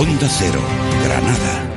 Onda 0.00 0.28
Cero, 0.30 0.62
Granada. 1.04 1.76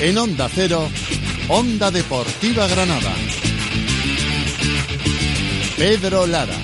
En 0.00 0.18
Onda 0.18 0.48
Cero, 0.48 0.88
Onda 1.48 1.92
Deportiva 1.92 2.66
Granada. 2.66 3.14
Pedro 5.76 6.26
Lara. 6.26 6.61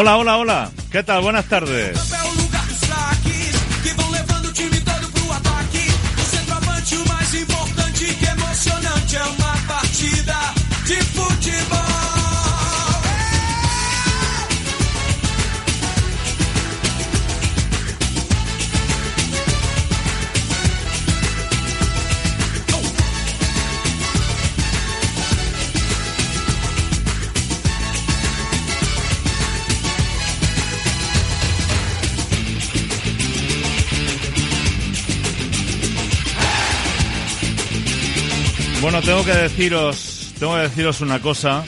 Hola, 0.00 0.16
hola, 0.16 0.38
hola. 0.38 0.70
¿Qué 0.90 1.02
tal? 1.02 1.20
Buenas 1.20 1.44
tardes. 1.44 2.09
Bueno, 38.90 39.06
tengo 39.06 39.24
que 39.24 39.32
deciros, 39.32 40.32
tengo 40.40 40.56
que 40.56 40.62
deciros 40.62 41.00
una 41.00 41.22
cosa. 41.22 41.62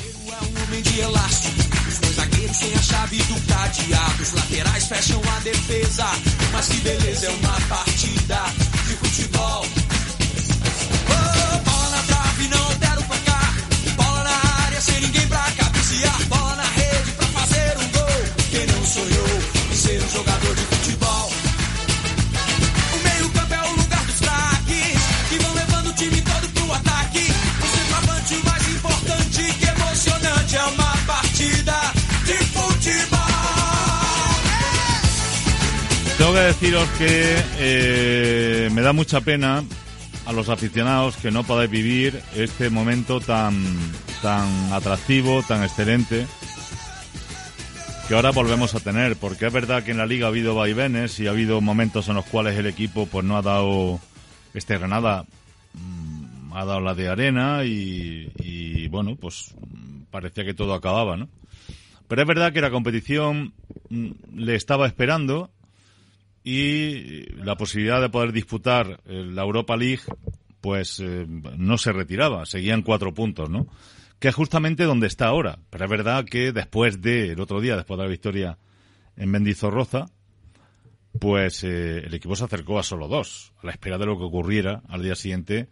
Tengo 36.32 36.44
que 36.44 36.48
deciros 36.48 36.88
que 36.96 37.36
eh, 37.58 38.70
me 38.72 38.80
da 38.80 38.94
mucha 38.94 39.20
pena 39.20 39.62
a 40.24 40.32
los 40.32 40.48
aficionados 40.48 41.18
que 41.18 41.30
no 41.30 41.44
podáis 41.44 41.70
vivir 41.70 42.22
este 42.34 42.70
momento 42.70 43.20
tan, 43.20 43.62
tan 44.22 44.72
atractivo, 44.72 45.42
tan 45.42 45.62
excelente 45.62 46.26
que 48.08 48.14
ahora 48.14 48.30
volvemos 48.30 48.74
a 48.74 48.80
tener, 48.80 49.16
porque 49.16 49.48
es 49.48 49.52
verdad 49.52 49.84
que 49.84 49.90
en 49.90 49.98
la 49.98 50.06
liga 50.06 50.24
ha 50.24 50.28
habido 50.30 50.54
vaivenes 50.54 51.20
y 51.20 51.26
ha 51.26 51.32
habido 51.32 51.60
momentos 51.60 52.08
en 52.08 52.14
los 52.14 52.24
cuales 52.24 52.56
el 52.56 52.64
equipo 52.64 53.04
pues 53.04 53.26
no 53.26 53.36
ha 53.36 53.42
dado 53.42 54.00
este 54.54 54.78
Granada 54.78 55.26
mm, 55.74 56.54
ha 56.54 56.64
dado 56.64 56.80
la 56.80 56.94
de 56.94 57.10
arena 57.10 57.62
y, 57.66 58.32
y, 58.38 58.88
bueno 58.88 59.16
pues 59.16 59.54
parecía 60.10 60.46
que 60.46 60.54
todo 60.54 60.72
acababa, 60.72 61.14
¿no? 61.18 61.28
Pero 62.08 62.22
es 62.22 62.28
verdad 62.28 62.54
que 62.54 62.62
la 62.62 62.70
competición 62.70 63.52
mm, 63.90 64.12
le 64.34 64.54
estaba 64.54 64.86
esperando 64.86 65.50
y 66.44 67.26
la 67.36 67.56
posibilidad 67.56 68.00
de 68.00 68.08
poder 68.08 68.32
disputar 68.32 69.00
eh, 69.06 69.24
la 69.24 69.42
Europa 69.42 69.76
League 69.76 70.02
pues 70.60 71.00
eh, 71.00 71.26
no 71.26 71.76
se 71.76 71.92
retiraba, 71.92 72.46
seguían 72.46 72.82
cuatro 72.82 73.12
puntos, 73.12 73.50
¿no? 73.50 73.66
Que 74.20 74.28
es 74.28 74.34
justamente 74.34 74.84
donde 74.84 75.08
está 75.08 75.26
ahora. 75.26 75.58
Pero 75.70 75.84
es 75.84 75.90
verdad 75.90 76.24
que 76.24 76.52
después 76.52 77.02
de, 77.02 77.32
el 77.32 77.40
otro 77.40 77.60
día, 77.60 77.76
después 77.76 77.98
de 77.98 78.04
la 78.04 78.10
victoria 78.10 78.58
en 79.16 79.30
Mendizorroza, 79.30 80.06
pues 81.18 81.64
eh, 81.64 81.98
el 81.98 82.14
equipo 82.14 82.36
se 82.36 82.44
acercó 82.44 82.78
a 82.78 82.84
solo 82.84 83.08
dos, 83.08 83.52
a 83.60 83.66
la 83.66 83.72
espera 83.72 83.98
de 83.98 84.06
lo 84.06 84.16
que 84.16 84.24
ocurriera 84.24 84.82
al 84.88 85.02
día 85.02 85.16
siguiente 85.16 85.68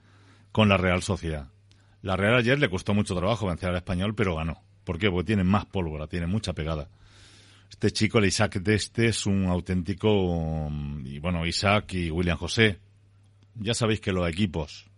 con 0.51 0.69
la 0.69 0.77
Real 0.77 1.03
Sociedad. 1.03 1.49
La 2.03 2.17
Real 2.17 2.35
ayer 2.35 2.59
le 2.59 2.69
costó 2.69 2.93
mucho 2.93 3.15
trabajo 3.15 3.47
vencer 3.47 3.71
al 3.71 3.77
español, 3.77 4.17
pero 4.17 4.35
ganó. 4.35 4.61
¿Por 4.83 4.99
qué? 4.99 5.09
Porque 5.09 5.27
tiene 5.27 5.45
más 5.45 5.67
pólvora, 5.67 6.09
tiene 6.09 6.27
mucha 6.27 6.53
pegada. 6.53 6.89
Este 7.71 7.93
chico, 7.93 8.19
el 8.19 8.27
Isaac 8.27 8.57
de 8.61 8.75
este, 8.75 9.07
es 9.07 9.27
un 9.27 9.47
auténtico. 9.47 10.69
mm, 10.71 11.07
Y 11.07 11.19
bueno, 11.19 11.47
Isaac 11.47 11.95
y 11.95 12.11
William 12.11 12.37
José. 12.37 12.79
Ya 13.55 13.75
sabéis 13.75 14.01
que 14.01 14.13
los 14.13 14.29
equipos, 14.29 14.91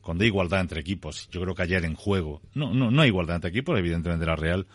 cuando 0.00 0.22
hay 0.22 0.28
igualdad 0.28 0.60
entre 0.60 0.80
equipos, 0.80 1.28
yo 1.30 1.40
creo 1.40 1.54
que 1.54 1.62
ayer 1.62 1.84
en 1.84 1.94
juego, 1.94 2.42
no, 2.54 2.74
no, 2.74 2.90
no 2.90 3.02
hay 3.02 3.08
igualdad 3.08 3.36
entre 3.36 3.50
equipos, 3.50 3.78
evidentemente 3.78 4.26
la 4.26 4.36
Real 4.36 4.66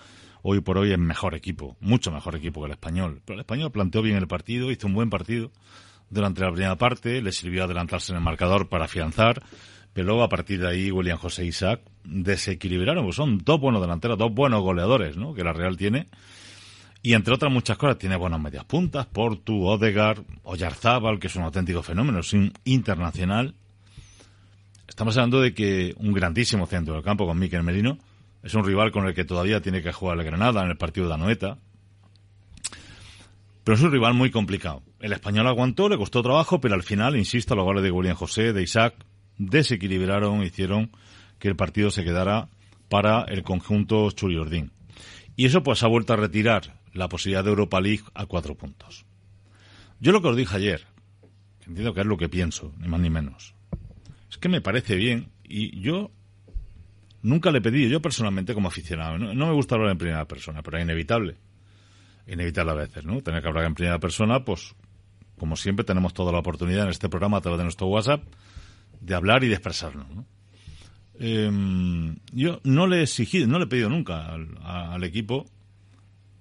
hoy 0.42 0.62
por 0.62 0.78
hoy 0.78 0.92
es 0.92 1.00
mejor 1.00 1.36
equipo, 1.36 1.75
mucho 1.80 2.12
mejor 2.12 2.36
equipo 2.36 2.62
que 2.62 2.68
el 2.68 2.72
español. 2.72 3.22
Pero 3.26 3.36
el 3.36 3.41
español 3.41 3.72
planteó 3.72 4.02
bien 4.02 4.18
el 4.18 4.28
partido, 4.28 4.72
hizo 4.72 4.88
un 4.88 4.94
buen 4.94 5.09
partido 5.09 5.52
durante 6.09 6.41
la 6.41 6.52
primera 6.52 6.76
parte, 6.78 7.22
le 7.22 7.31
sirvió 7.31 7.64
adelantarse 7.66 8.12
en 8.12 8.18
el 8.18 8.24
marcador 8.24 8.70
para 8.70 8.86
afianzar, 8.86 9.44
pero 9.94 10.08
luego 10.08 10.24
a 10.24 10.30
partir 10.30 10.59
de 10.62 10.68
ahí 10.70 10.91
William 10.91 11.18
José 11.18 11.44
e 11.44 11.47
Isaac 11.47 11.81
desequilibraron, 12.03 13.03
pues 13.03 13.16
son 13.16 13.38
dos 13.40 13.59
buenos 13.59 13.81
delanteros, 13.81 14.18
dos 14.18 14.34
buenos 14.34 14.62
goleadores, 14.62 15.18
¿no? 15.18 15.34
Que 15.34 15.44
la 15.44 15.53
Real 15.53 15.78
tiene. 15.78 16.08
Y 17.01 17.13
entre 17.13 17.33
otras 17.33 17.51
muchas 17.51 17.77
cosas, 17.77 17.97
tiene 17.97 18.17
buenas 18.17 18.41
medias 18.41 18.65
puntas, 18.65 19.05
Portu, 19.05 19.66
Odegar, 19.66 20.22
Oyarzábal, 20.43 21.19
que 21.19 21.28
es 21.28 21.35
un 21.35 21.43
auténtico 21.43 21.81
fenómeno, 21.81 22.19
es 22.19 22.34
un 22.34 22.51
internacional. 22.66 23.55
Estamos 24.87 25.16
hablando 25.16 25.40
de 25.40 25.53
que 25.53 25.93
un 25.97 26.11
grandísimo 26.11 26.66
centro 26.66 26.96
del 26.96 27.03
campo 27.03 27.25
con 27.25 27.40
Miquel 27.40 27.63
Merino 27.63 27.97
es 28.43 28.53
un 28.53 28.66
rival 28.66 28.91
con 28.91 29.07
el 29.07 29.13
que 29.13 29.23
todavía 29.23 29.61
tiene 29.61 29.81
que 29.81 29.93
jugar 29.93 30.17
el 30.17 30.25
Granada 30.25 30.61
en 30.63 30.72
el 30.72 30.78
partido 30.78 31.07
de 31.07 31.13
Anoeta. 31.13 31.57
Pero 33.63 33.78
es 33.78 33.84
un 33.84 33.91
rival 33.91 34.13
muy 34.13 34.29
complicado. 34.29 34.81
El 34.99 35.13
español 35.13 35.47
aguantó, 35.47 35.87
le 35.87 35.97
costó 35.97 36.22
trabajo, 36.22 36.59
pero 36.59 36.75
al 36.75 36.84
final, 36.84 37.16
insisto, 37.16 37.55
los 37.55 37.63
goles 37.63 37.84
de 37.84 37.91
William 37.91 38.16
José, 38.16 38.52
de 38.52 38.63
Isaac, 38.63 38.95
desequilibraron, 39.37 40.43
hicieron 40.43 40.91
que 41.37 41.47
el 41.47 41.55
partido 41.55 41.91
se 41.91 42.03
quedara 42.03 42.49
para 42.90 43.23
el 43.23 43.43
conjunto 43.43 44.09
Churiordín. 44.11 44.72
Y 45.35 45.45
eso 45.45 45.63
pues 45.63 45.84
ha 45.84 45.87
vuelto 45.87 46.13
a 46.13 46.17
retirar 46.17 46.78
la 46.94 47.09
posibilidad 47.09 47.44
de 47.44 47.50
Europa 47.50 47.80
League 47.82 48.03
a 48.14 48.26
cuatro 48.26 48.56
puntos. 48.56 49.06
Yo 50.00 50.12
lo 50.12 50.22
que 50.22 50.30
os 50.30 50.38
dije 50.38 50.56
ayer, 50.56 50.88
que 51.59 51.70
entiendo 51.70 51.94
que 51.94 52.02
es 52.02 52.08
lo 52.08 52.18
que 52.18 52.30
pienso, 52.30 52.74
ni 52.80 52.88
más 52.88 53.00
ni 53.00 53.09
menos, 53.09 53.56
es 54.30 54.38
que 54.38 54.50
me 54.50 54.62
parece 54.62 54.96
bien 54.96 55.32
y 55.44 55.80
yo 55.82 56.12
nunca 57.22 57.52
le 57.52 57.58
he 57.59 57.62
pedido, 57.62 57.90
yo 57.90 58.02
personalmente 58.02 58.53
como 58.53 58.68
aficionado, 58.68 59.18
no, 59.18 59.47
me 59.47 59.53
gusta 59.53 59.76
hablar 59.76 59.91
en 59.91 59.97
primera 59.97 60.26
persona, 60.26 60.62
pero 60.62 60.78
es 60.78 60.84
inevitable. 60.84 61.38
Inevitable 62.28 62.72
a 62.72 62.76
veces, 62.76 63.06
¿no? 63.06 63.22
Tener 63.22 63.41
que 63.41 63.47
hablar 63.47 63.66
en 63.66 63.74
primera 63.74 64.00
persona, 64.00 64.46
pues 64.46 64.76
como 65.38 65.56
siempre 65.56 65.84
tenemos 65.84 66.14
toda 66.14 66.32
la 66.32 66.40
oportunidad 66.40 66.84
en 66.84 66.91
este 66.91 67.09
programa 67.09 67.38
a 67.38 67.41
través 67.41 67.58
de 67.58 67.64
nuestro 67.64 67.88
WhatsApp 67.88 68.24
de 69.00 69.16
hablar 69.16 69.44
y 69.44 69.47
de 69.47 69.56
expresarnos. 69.56 70.08
¿no? 70.09 70.26
Em, 71.20 72.18
yo 72.32 72.59
no 72.64 72.88
le 72.88 73.00
he 73.00 73.03
exigido, 73.03 73.47
no 73.47 73.58
le 73.58 73.66
he 73.66 73.68
pedido 73.68 73.90
nunca 73.90 74.34
al, 74.34 75.03
equipo 75.03 75.46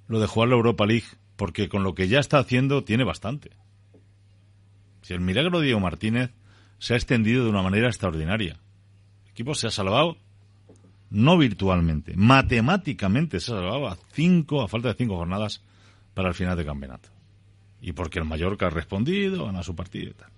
lo 0.08 0.20
de 0.20 0.26
jugar 0.26 0.48
la 0.48 0.56
Europa 0.56 0.86
League, 0.86 1.06
porque 1.36 1.68
con 1.68 1.84
lo 1.84 1.94
que 1.94 2.08
ya 2.08 2.18
está 2.18 2.38
haciendo 2.38 2.82
tiene 2.82 3.04
bastante. 3.04 3.50
Si 5.02 5.14
el 5.14 5.20
milagro 5.20 5.60
de 5.60 5.66
Diego 5.66 5.80
Martínez 5.80 6.32
se 6.78 6.94
ha 6.94 6.96
extendido 6.96 7.44
de 7.44 7.50
una 7.50 7.62
manera 7.62 7.88
extraordinaria. 7.88 8.58
El 9.24 9.30
equipo 9.30 9.54
se 9.54 9.66
ha 9.66 9.70
salvado 9.70 10.16
no 11.10 11.38
virtualmente, 11.38 12.14
matemáticamente 12.16 13.40
se 13.40 13.52
ha 13.52 13.56
salvado 13.56 13.88
a 13.88 13.96
cinco, 14.12 14.62
a 14.62 14.68
falta 14.68 14.88
de 14.88 14.94
cinco 14.94 15.16
jornadas 15.16 15.62
para 16.14 16.28
el 16.28 16.34
final 16.34 16.56
de 16.56 16.64
campeonato. 16.64 17.08
Y 17.80 17.92
porque 17.92 18.18
el 18.18 18.24
Mallorca 18.24 18.66
ha 18.66 18.70
respondido, 18.70 19.46
gana 19.46 19.62
su 19.62 19.74
partido 19.74 20.10
y 20.10 20.14
tal. 20.14 20.30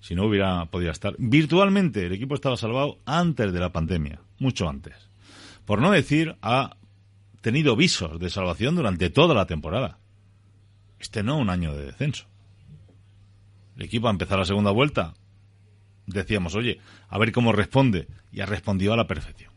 Si 0.00 0.14
no 0.14 0.26
hubiera 0.26 0.66
podido 0.66 0.92
estar. 0.92 1.14
Virtualmente 1.18 2.06
el 2.06 2.12
equipo 2.12 2.34
estaba 2.34 2.56
salvado 2.56 2.98
antes 3.06 3.52
de 3.52 3.60
la 3.60 3.72
pandemia, 3.72 4.20
mucho 4.38 4.68
antes. 4.68 4.94
Por 5.64 5.80
no 5.80 5.90
decir, 5.90 6.36
ha 6.42 6.76
tenido 7.46 7.76
visos 7.76 8.18
de 8.18 8.28
salvación 8.28 8.74
durante 8.74 9.08
toda 9.08 9.32
la 9.32 9.46
temporada. 9.46 10.00
Este 10.98 11.22
no 11.22 11.38
un 11.38 11.48
año 11.48 11.76
de 11.76 11.84
descenso. 11.84 12.26
El 13.76 13.84
equipo 13.84 14.08
a 14.08 14.10
empezar 14.10 14.36
la 14.36 14.44
segunda 14.44 14.72
vuelta. 14.72 15.14
Decíamos, 16.06 16.56
oye, 16.56 16.80
a 17.08 17.16
ver 17.18 17.30
cómo 17.30 17.52
responde. 17.52 18.08
Y 18.32 18.40
ha 18.40 18.46
respondido 18.46 18.94
a 18.94 18.96
la 18.96 19.06
perfección. 19.06 19.52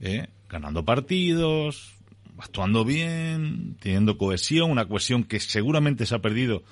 ¿Eh? 0.00 0.26
Ganando 0.48 0.84
partidos, 0.84 1.94
actuando 2.38 2.84
bien, 2.84 3.76
teniendo 3.78 4.18
cohesión, 4.18 4.68
una 4.68 4.86
cohesión 4.86 5.22
que 5.22 5.38
seguramente 5.38 6.06
se 6.06 6.16
ha 6.16 6.18
perdido 6.18 6.64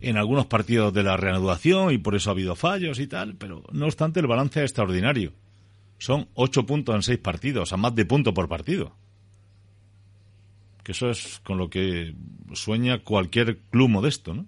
en 0.00 0.16
algunos 0.16 0.46
partidos 0.46 0.92
de 0.92 1.04
la 1.04 1.16
reanudación 1.16 1.92
y 1.92 1.98
por 1.98 2.16
eso 2.16 2.30
ha 2.30 2.32
habido 2.32 2.56
fallos 2.56 2.98
y 2.98 3.06
tal, 3.06 3.36
pero 3.36 3.62
no 3.70 3.86
obstante 3.86 4.18
el 4.18 4.26
balance 4.26 4.58
es 4.58 4.72
extraordinario. 4.72 5.34
Son 5.98 6.28
ocho 6.34 6.64
puntos 6.64 6.94
en 6.94 7.02
seis 7.02 7.18
partidos, 7.18 7.72
a 7.72 7.76
más 7.76 7.94
de 7.94 8.04
punto 8.04 8.32
por 8.32 8.48
partido. 8.48 8.96
Que 10.84 10.92
eso 10.92 11.10
es 11.10 11.40
con 11.44 11.58
lo 11.58 11.68
que 11.68 12.14
sueña 12.54 13.00
cualquier 13.00 13.58
club 13.70 13.88
modesto, 13.88 14.32
¿no? 14.32 14.46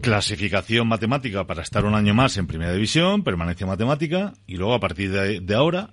Clasificación 0.00 0.88
matemática 0.88 1.46
para 1.46 1.62
estar 1.62 1.84
un 1.84 1.94
año 1.94 2.14
más 2.14 2.36
en 2.36 2.46
primera 2.46 2.72
división, 2.72 3.22
permanencia 3.22 3.66
matemática, 3.66 4.32
y 4.46 4.56
luego 4.56 4.74
a 4.74 4.80
partir 4.80 5.10
de, 5.10 5.40
de 5.40 5.54
ahora 5.54 5.90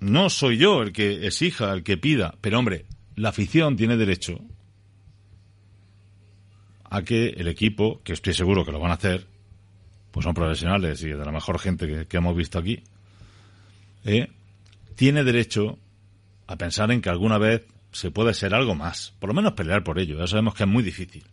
no 0.00 0.30
soy 0.30 0.58
yo 0.58 0.82
el 0.82 0.92
que 0.92 1.26
exija, 1.26 1.72
el 1.72 1.82
que 1.82 1.96
pida, 1.96 2.36
pero 2.40 2.58
hombre, 2.58 2.86
la 3.16 3.30
afición 3.30 3.76
tiene 3.76 3.96
derecho 3.96 4.40
a 6.84 7.02
que 7.02 7.28
el 7.30 7.48
equipo, 7.48 8.00
que 8.02 8.12
estoy 8.12 8.34
seguro 8.34 8.64
que 8.64 8.72
lo 8.72 8.80
van 8.80 8.92
a 8.92 8.94
hacer, 8.94 9.26
pues 10.10 10.24
son 10.24 10.34
profesionales 10.34 11.02
y 11.02 11.08
de 11.08 11.24
la 11.24 11.32
mejor 11.32 11.58
gente 11.58 12.06
que, 12.06 12.16
hemos 12.16 12.36
visto 12.36 12.58
aquí, 12.58 12.82
eh, 14.04 14.28
tiene 14.94 15.24
derecho 15.24 15.78
a 16.46 16.56
pensar 16.56 16.90
en 16.90 17.00
que 17.00 17.10
alguna 17.10 17.38
vez 17.38 17.66
se 17.92 18.10
puede 18.10 18.34
ser 18.34 18.54
algo 18.54 18.74
más, 18.74 19.14
por 19.18 19.28
lo 19.28 19.34
menos 19.34 19.52
pelear 19.52 19.84
por 19.84 19.98
ello. 19.98 20.18
Ya 20.18 20.26
sabemos 20.26 20.54
que 20.54 20.64
es 20.64 20.68
muy 20.68 20.82
difícil. 20.82 21.24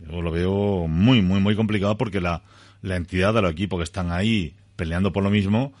Yo 0.00 0.22
lo 0.22 0.30
veo 0.30 0.86
muy, 0.86 1.22
muy, 1.22 1.40
muy 1.40 1.56
complicado 1.56 1.96
porque 1.98 2.20
la, 2.20 2.42
la 2.82 2.96
entidad 2.96 3.34
de 3.34 3.42
los 3.42 3.52
equipos 3.52 3.78
que 3.78 3.84
están 3.84 4.12
ahí 4.12 4.54
peleando 4.76 5.12
por 5.12 5.24
lo 5.24 5.30
mismo 5.30 5.72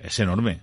es 0.00 0.18
enorme. 0.20 0.60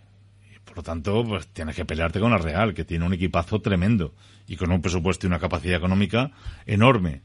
Por 0.64 0.78
lo 0.78 0.84
tanto, 0.84 1.24
pues 1.24 1.48
tienes 1.48 1.76
que 1.76 1.86
pelearte 1.86 2.20
con 2.20 2.32
la 2.32 2.38
Real, 2.38 2.74
que 2.74 2.86
tiene 2.86 3.06
un 3.06 3.14
equipazo 3.14 3.62
tremendo 3.62 4.14
y 4.48 4.56
con 4.56 4.72
un 4.72 4.82
presupuesto 4.82 5.26
y 5.26 5.30
una 5.30 5.40
capacidad 5.40 5.78
económica 5.78 6.32
enorme. 6.66 7.22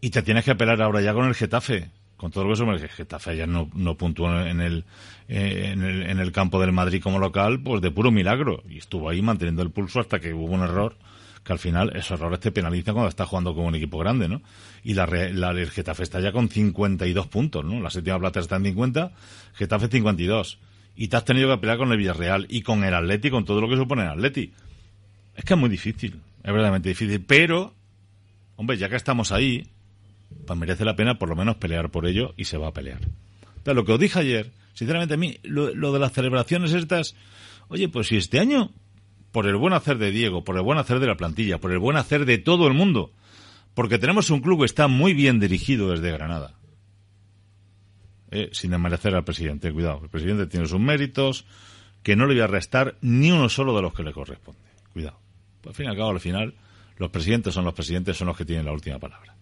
Y 0.00 0.10
te 0.10 0.22
tienes 0.22 0.44
que 0.44 0.54
pelear 0.54 0.82
ahora 0.82 1.00
ya 1.00 1.14
con 1.14 1.26
el 1.26 1.34
Getafe, 1.34 1.90
con 2.22 2.30
todo 2.30 2.44
lo 2.44 2.50
que 2.50 2.56
somos. 2.56 2.80
El 2.80 2.88
Getafe 2.88 3.32
ayer 3.32 3.48
no, 3.48 3.68
no 3.74 3.96
puntuó 3.96 4.30
en 4.42 4.60
el, 4.60 4.84
en 5.26 5.82
el, 5.82 6.02
en 6.04 6.20
el 6.20 6.30
campo 6.30 6.60
del 6.60 6.70
Madrid 6.70 7.02
como 7.02 7.18
local, 7.18 7.60
pues 7.60 7.82
de 7.82 7.90
puro 7.90 8.12
milagro. 8.12 8.62
Y 8.70 8.78
estuvo 8.78 9.10
ahí 9.10 9.20
manteniendo 9.20 9.60
el 9.60 9.72
pulso 9.72 9.98
hasta 9.98 10.20
que 10.20 10.32
hubo 10.32 10.54
un 10.54 10.62
error 10.62 10.94
que 11.42 11.52
al 11.52 11.58
final 11.58 11.90
esos 11.96 12.20
errores 12.20 12.38
te 12.38 12.52
penalizan 12.52 12.94
cuando 12.94 13.08
estás 13.08 13.28
jugando 13.28 13.56
con 13.56 13.64
un 13.64 13.74
equipo 13.74 13.98
grande, 13.98 14.28
¿no? 14.28 14.40
Y 14.84 14.94
la, 14.94 15.06
la 15.06 15.50
el 15.50 15.68
Getafe 15.68 16.04
está 16.04 16.20
ya 16.20 16.30
con 16.30 16.48
52 16.48 17.26
puntos, 17.26 17.64
¿no? 17.64 17.80
La 17.80 17.90
séptima 17.90 18.20
plata 18.20 18.38
está 18.38 18.54
en 18.54 18.66
50, 18.66 19.10
Getafe 19.54 19.88
52 19.88 20.60
y 20.94 21.08
te 21.08 21.16
has 21.16 21.24
tenido 21.24 21.48
que 21.50 21.58
pelear 21.60 21.78
con 21.78 21.90
el 21.90 21.98
Villarreal 21.98 22.46
y 22.48 22.62
con 22.62 22.84
el 22.84 22.94
Atleti, 22.94 23.30
con 23.30 23.44
todo 23.44 23.60
lo 23.60 23.68
que 23.68 23.76
supone 23.76 24.02
el 24.02 24.10
Atleti. 24.10 24.52
Es 25.34 25.44
que 25.44 25.54
es 25.54 25.58
muy 25.58 25.70
difícil, 25.70 26.20
es 26.38 26.44
verdaderamente 26.44 26.88
difícil, 26.88 27.20
pero, 27.26 27.74
hombre, 28.54 28.76
ya 28.76 28.88
que 28.88 28.94
estamos 28.94 29.32
ahí, 29.32 29.66
merece 30.56 30.84
la 30.84 30.96
pena 30.96 31.18
por 31.18 31.28
lo 31.28 31.36
menos 31.36 31.56
pelear 31.56 31.90
por 31.90 32.06
ello 32.06 32.34
y 32.36 32.44
se 32.44 32.58
va 32.58 32.68
a 32.68 32.72
pelear. 32.72 33.00
Pero 33.62 33.74
lo 33.74 33.84
que 33.84 33.92
os 33.92 34.00
dije 34.00 34.18
ayer, 34.18 34.52
sinceramente 34.74 35.14
a 35.14 35.16
mí, 35.16 35.38
lo, 35.42 35.74
lo 35.74 35.92
de 35.92 35.98
las 35.98 36.12
celebraciones 36.12 36.72
estas, 36.72 37.14
oye, 37.68 37.88
pues 37.88 38.08
si 38.08 38.16
este 38.16 38.38
año, 38.38 38.70
por 39.30 39.46
el 39.46 39.56
buen 39.56 39.72
hacer 39.72 39.98
de 39.98 40.10
Diego, 40.10 40.44
por 40.44 40.56
el 40.56 40.62
buen 40.62 40.78
hacer 40.78 41.00
de 41.00 41.06
la 41.06 41.16
plantilla, 41.16 41.58
por 41.58 41.72
el 41.72 41.78
buen 41.78 41.96
hacer 41.96 42.24
de 42.26 42.38
todo 42.38 42.66
el 42.66 42.74
mundo, 42.74 43.12
porque 43.74 43.98
tenemos 43.98 44.30
un 44.30 44.40
club 44.40 44.60
que 44.60 44.66
está 44.66 44.88
muy 44.88 45.14
bien 45.14 45.40
dirigido 45.40 45.90
desde 45.90 46.12
Granada, 46.12 46.54
eh, 48.30 48.50
sin 48.52 48.70
desmerecer 48.70 49.14
al 49.14 49.24
presidente. 49.24 49.72
Cuidado, 49.72 50.00
el 50.02 50.10
presidente 50.10 50.46
tiene 50.46 50.66
sus 50.66 50.80
méritos, 50.80 51.46
que 52.02 52.16
no 52.16 52.26
le 52.26 52.34
voy 52.34 52.42
a 52.42 52.46
restar 52.46 52.96
ni 53.00 53.30
uno 53.30 53.48
solo 53.48 53.74
de 53.74 53.82
los 53.82 53.94
que 53.94 54.02
le 54.02 54.12
corresponde. 54.12 54.60
Cuidado. 54.92 55.18
Pues, 55.60 55.72
al 55.72 55.76
fin 55.76 55.86
y 55.86 55.88
al 55.88 55.96
cabo, 55.96 56.10
al 56.10 56.20
final, 56.20 56.54
los 56.96 57.10
presidentes 57.10 57.54
son 57.54 57.64
los 57.64 57.74
presidentes, 57.74 58.16
son 58.16 58.26
los 58.26 58.36
que 58.36 58.44
tienen 58.44 58.66
la 58.66 58.72
última 58.72 58.98
palabra. 58.98 59.34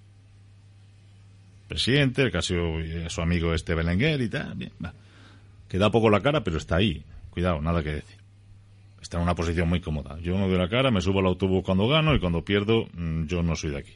Presidente, 1.71 2.23
el 2.23 2.33
caso 2.33 2.53
de 2.79 3.09
su 3.09 3.21
amigo 3.21 3.55
este 3.55 3.77
Belenguer 3.77 4.21
y 4.21 4.29
tal, 4.29 4.57
bien, 4.57 4.73
va. 4.85 4.93
Que 5.69 5.79
da 5.79 5.89
poco 5.89 6.11
la 6.11 6.21
cara, 6.21 6.43
pero 6.43 6.57
está 6.57 6.75
ahí. 6.75 7.05
Cuidado, 7.31 7.61
nada 7.61 7.81
que 7.81 7.91
decir. 7.91 8.17
Está 9.01 9.19
en 9.19 9.23
una 9.23 9.37
posición 9.37 9.69
muy 9.69 9.81
cómoda. 9.81 10.19
Yo 10.19 10.37
no 10.37 10.49
doy 10.49 10.59
la 10.59 10.69
cara, 10.69 10.91
me 10.91 11.01
subo 11.01 11.21
al 11.21 11.27
autobús 11.27 11.63
cuando 11.65 11.87
gano 11.87 12.13
y 12.13 12.19
cuando 12.19 12.45
pierdo, 12.45 12.89
mm, 12.93 13.27
yo 13.27 13.45
no 13.45 13.55
soy 13.55 13.71
de 13.71 13.79
aquí. 13.79 13.93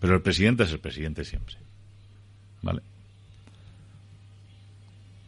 Pero 0.00 0.16
el 0.16 0.20
presidente 0.20 0.64
es 0.64 0.72
el 0.72 0.80
presidente 0.80 1.24
siempre. 1.24 1.56
¿Vale? 2.60 2.82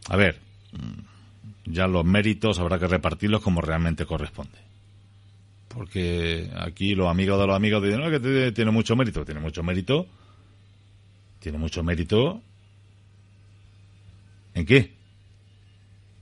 A 0.07 0.15
ver, 0.15 0.37
ya 1.65 1.87
los 1.87 2.05
méritos 2.05 2.59
habrá 2.59 2.77
que 2.77 2.85
repartirlos 2.85 3.41
como 3.41 3.59
realmente 3.59 4.05
corresponde. 4.05 4.59
Porque 5.67 6.51
aquí 6.55 6.93
los 6.93 7.07
amigos 7.07 7.39
de 7.39 7.47
los 7.47 7.55
amigos 7.55 7.81
dicen, 7.81 8.01
no, 8.01 8.11
que 8.11 8.51
tiene 8.51 8.69
mucho 8.69 8.95
mérito. 8.95 9.25
Tiene 9.25 9.39
mucho 9.39 9.63
mérito. 9.63 10.07
Tiene 11.43 11.57
mucho 11.57 11.83
mérito. 11.83 12.41
¿En 14.53 14.65
qué? 14.65 14.93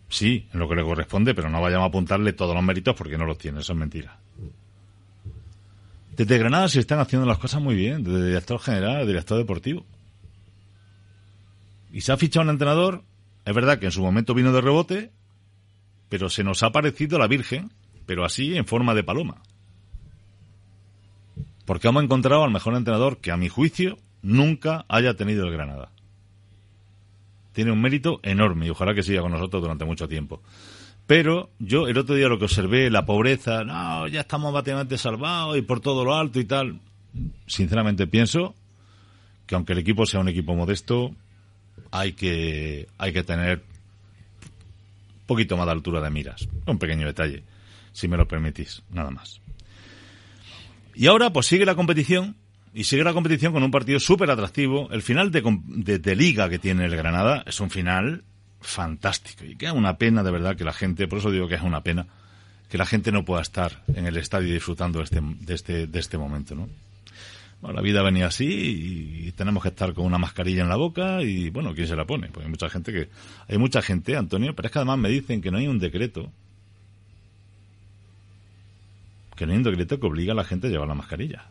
Sí, 0.09 0.47
en 0.51 0.59
lo 0.59 0.67
que 0.67 0.73
le 0.75 0.83
corresponde, 0.83 1.35
pero 1.35 1.47
no 1.47 1.61
vayamos 1.61 1.85
a 1.85 1.89
apuntarle 1.89 2.33
todos 2.33 2.55
los 2.55 2.63
méritos 2.63 2.95
porque 2.95 3.19
no 3.19 3.27
los 3.27 3.37
tiene. 3.37 3.59
Eso 3.59 3.73
es 3.73 3.77
mentira. 3.77 4.17
Desde 6.17 6.39
Granada 6.39 6.67
se 6.69 6.79
están 6.79 6.99
haciendo 6.99 7.27
las 7.27 7.37
cosas 7.37 7.61
muy 7.61 7.75
bien, 7.75 8.03
desde 8.03 8.25
director 8.25 8.59
general, 8.59 9.05
director 9.05 9.37
deportivo. 9.37 9.85
Y 11.91 12.01
se 12.01 12.11
ha 12.11 12.17
fichado 12.17 12.45
un 12.45 12.49
entrenador 12.49 13.03
es 13.45 13.53
verdad 13.53 13.77
que 13.77 13.85
en 13.85 13.91
su 13.91 14.01
momento 14.01 14.33
vino 14.33 14.51
de 14.51 14.61
rebote, 14.61 15.11
pero 16.09 16.29
se 16.29 16.43
nos 16.43 16.63
ha 16.63 16.71
parecido 16.71 17.19
la 17.19 17.27
Virgen, 17.27 17.71
pero 18.07 18.25
así 18.25 18.57
en 18.57 18.65
forma 18.65 18.95
de 18.95 19.03
paloma. 19.03 19.43
Porque 21.65 21.87
hemos 21.87 22.03
encontrado 22.03 22.43
al 22.43 22.51
mejor 22.51 22.75
entrenador 22.75 23.17
que 23.17 23.31
a 23.31 23.37
mi 23.37 23.49
juicio 23.49 23.99
nunca 24.21 24.85
haya 24.87 25.15
tenido 25.15 25.45
el 25.45 25.53
Granada. 25.53 25.91
Tiene 27.53 27.71
un 27.71 27.81
mérito 27.81 28.19
enorme 28.23 28.67
y 28.67 28.69
ojalá 28.69 28.93
que 28.93 29.03
siga 29.03 29.21
con 29.21 29.31
nosotros 29.31 29.61
durante 29.61 29.85
mucho 29.85 30.07
tiempo. 30.07 30.41
Pero 31.07 31.49
yo 31.59 31.87
el 31.87 31.97
otro 31.97 32.15
día 32.15 32.29
lo 32.29 32.39
que 32.39 32.45
observé, 32.45 32.89
la 32.89 33.05
pobreza, 33.05 33.63
no, 33.63 34.07
ya 34.07 34.21
estamos 34.21 34.53
bastante 34.53 34.97
salvados 34.97 35.57
y 35.57 35.61
por 35.61 35.81
todo 35.81 36.05
lo 36.05 36.15
alto 36.15 36.39
y 36.39 36.45
tal. 36.45 36.79
Sinceramente 37.47 38.07
pienso 38.07 38.55
que 39.45 39.55
aunque 39.55 39.73
el 39.73 39.79
equipo 39.79 40.05
sea 40.05 40.21
un 40.21 40.29
equipo 40.29 40.55
modesto, 40.55 41.11
hay 41.91 42.13
que, 42.13 42.87
hay 42.97 43.11
que 43.11 43.23
tener 43.23 43.57
un 43.57 45.25
poquito 45.27 45.57
más 45.57 45.65
de 45.65 45.73
altura 45.73 45.99
de 45.99 46.09
miras. 46.09 46.47
Un 46.65 46.79
pequeño 46.79 47.05
detalle, 47.05 47.43
si 47.91 48.07
me 48.07 48.15
lo 48.15 48.27
permitís, 48.27 48.81
nada 48.91 49.11
más. 49.11 49.41
Y 50.95 51.07
ahora, 51.07 51.31
pues 51.33 51.47
sigue 51.47 51.65
la 51.65 51.75
competición, 51.75 52.35
y 52.73 52.85
sigue 52.85 53.03
la 53.03 53.13
competición 53.13 53.53
con 53.53 53.63
un 53.63 53.71
partido 53.71 53.99
súper 53.99 54.29
atractivo. 54.31 54.89
El 54.91 55.01
final 55.01 55.31
de, 55.31 55.41
de, 55.99 56.15
liga 56.15 56.49
que 56.49 56.59
tiene 56.59 56.85
el 56.85 56.95
Granada 56.95 57.43
es 57.45 57.59
un 57.59 57.69
final 57.69 58.23
fantástico. 58.61 59.43
Y 59.43 59.55
queda 59.55 59.73
una 59.73 59.97
pena, 59.97 60.23
de 60.23 60.31
verdad, 60.31 60.55
que 60.55 60.63
la 60.63 60.73
gente, 60.73 61.07
por 61.07 61.19
eso 61.19 61.31
digo 61.31 61.47
que 61.47 61.55
es 61.55 61.61
una 61.61 61.81
pena, 61.81 62.07
que 62.69 62.77
la 62.77 62.85
gente 62.85 63.11
no 63.11 63.25
pueda 63.25 63.41
estar 63.41 63.83
en 63.93 64.05
el 64.05 64.15
estadio 64.17 64.53
disfrutando 64.53 64.99
de 64.99 65.05
este, 65.05 65.21
de 65.21 65.53
este, 65.53 65.87
de 65.87 65.99
este 65.99 66.17
momento, 66.17 66.55
¿no? 66.55 66.69
la 67.61 67.81
vida 67.81 68.01
venía 68.01 68.25
así 68.25 69.27
y 69.27 69.31
tenemos 69.33 69.61
que 69.61 69.69
estar 69.69 69.93
con 69.93 70.05
una 70.05 70.17
mascarilla 70.17 70.63
en 70.63 70.69
la 70.69 70.77
boca 70.77 71.21
y 71.21 71.51
bueno, 71.51 71.75
¿quién 71.75 71.87
se 71.87 71.95
la 71.95 72.05
pone? 72.05 72.29
Pues 72.29 72.45
hay 72.45 72.49
mucha 72.49 72.69
gente 72.69 72.91
que, 72.91 73.09
hay 73.47 73.57
mucha 73.59 73.83
gente, 73.83 74.17
Antonio, 74.17 74.55
pero 74.55 74.65
es 74.65 74.71
que 74.71 74.79
además 74.79 74.97
me 74.97 75.09
dicen 75.09 75.41
que 75.41 75.51
no 75.51 75.59
hay 75.59 75.67
un 75.67 75.77
decreto, 75.77 76.31
que 79.35 79.45
no 79.45 79.51
hay 79.51 79.57
un 79.57 79.63
decreto 79.63 79.99
que 79.99 80.07
obliga 80.07 80.33
a 80.33 80.35
la 80.35 80.43
gente 80.43 80.67
a 80.67 80.69
llevar 80.71 80.87
la 80.87 80.95
mascarilla. 80.95 81.45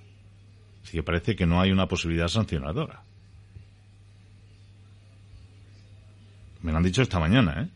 Así 0.82 0.92
que 0.92 1.02
parece 1.02 1.36
que 1.36 1.46
no 1.46 1.60
hay 1.60 1.70
una 1.70 1.86
posibilidad 1.86 2.28
sancionadora. 2.28 3.02
Me 6.62 6.72
lo 6.72 6.78
han 6.78 6.84
dicho 6.84 7.02
esta 7.02 7.18
mañana, 7.18 7.62
¿eh? 7.62 7.68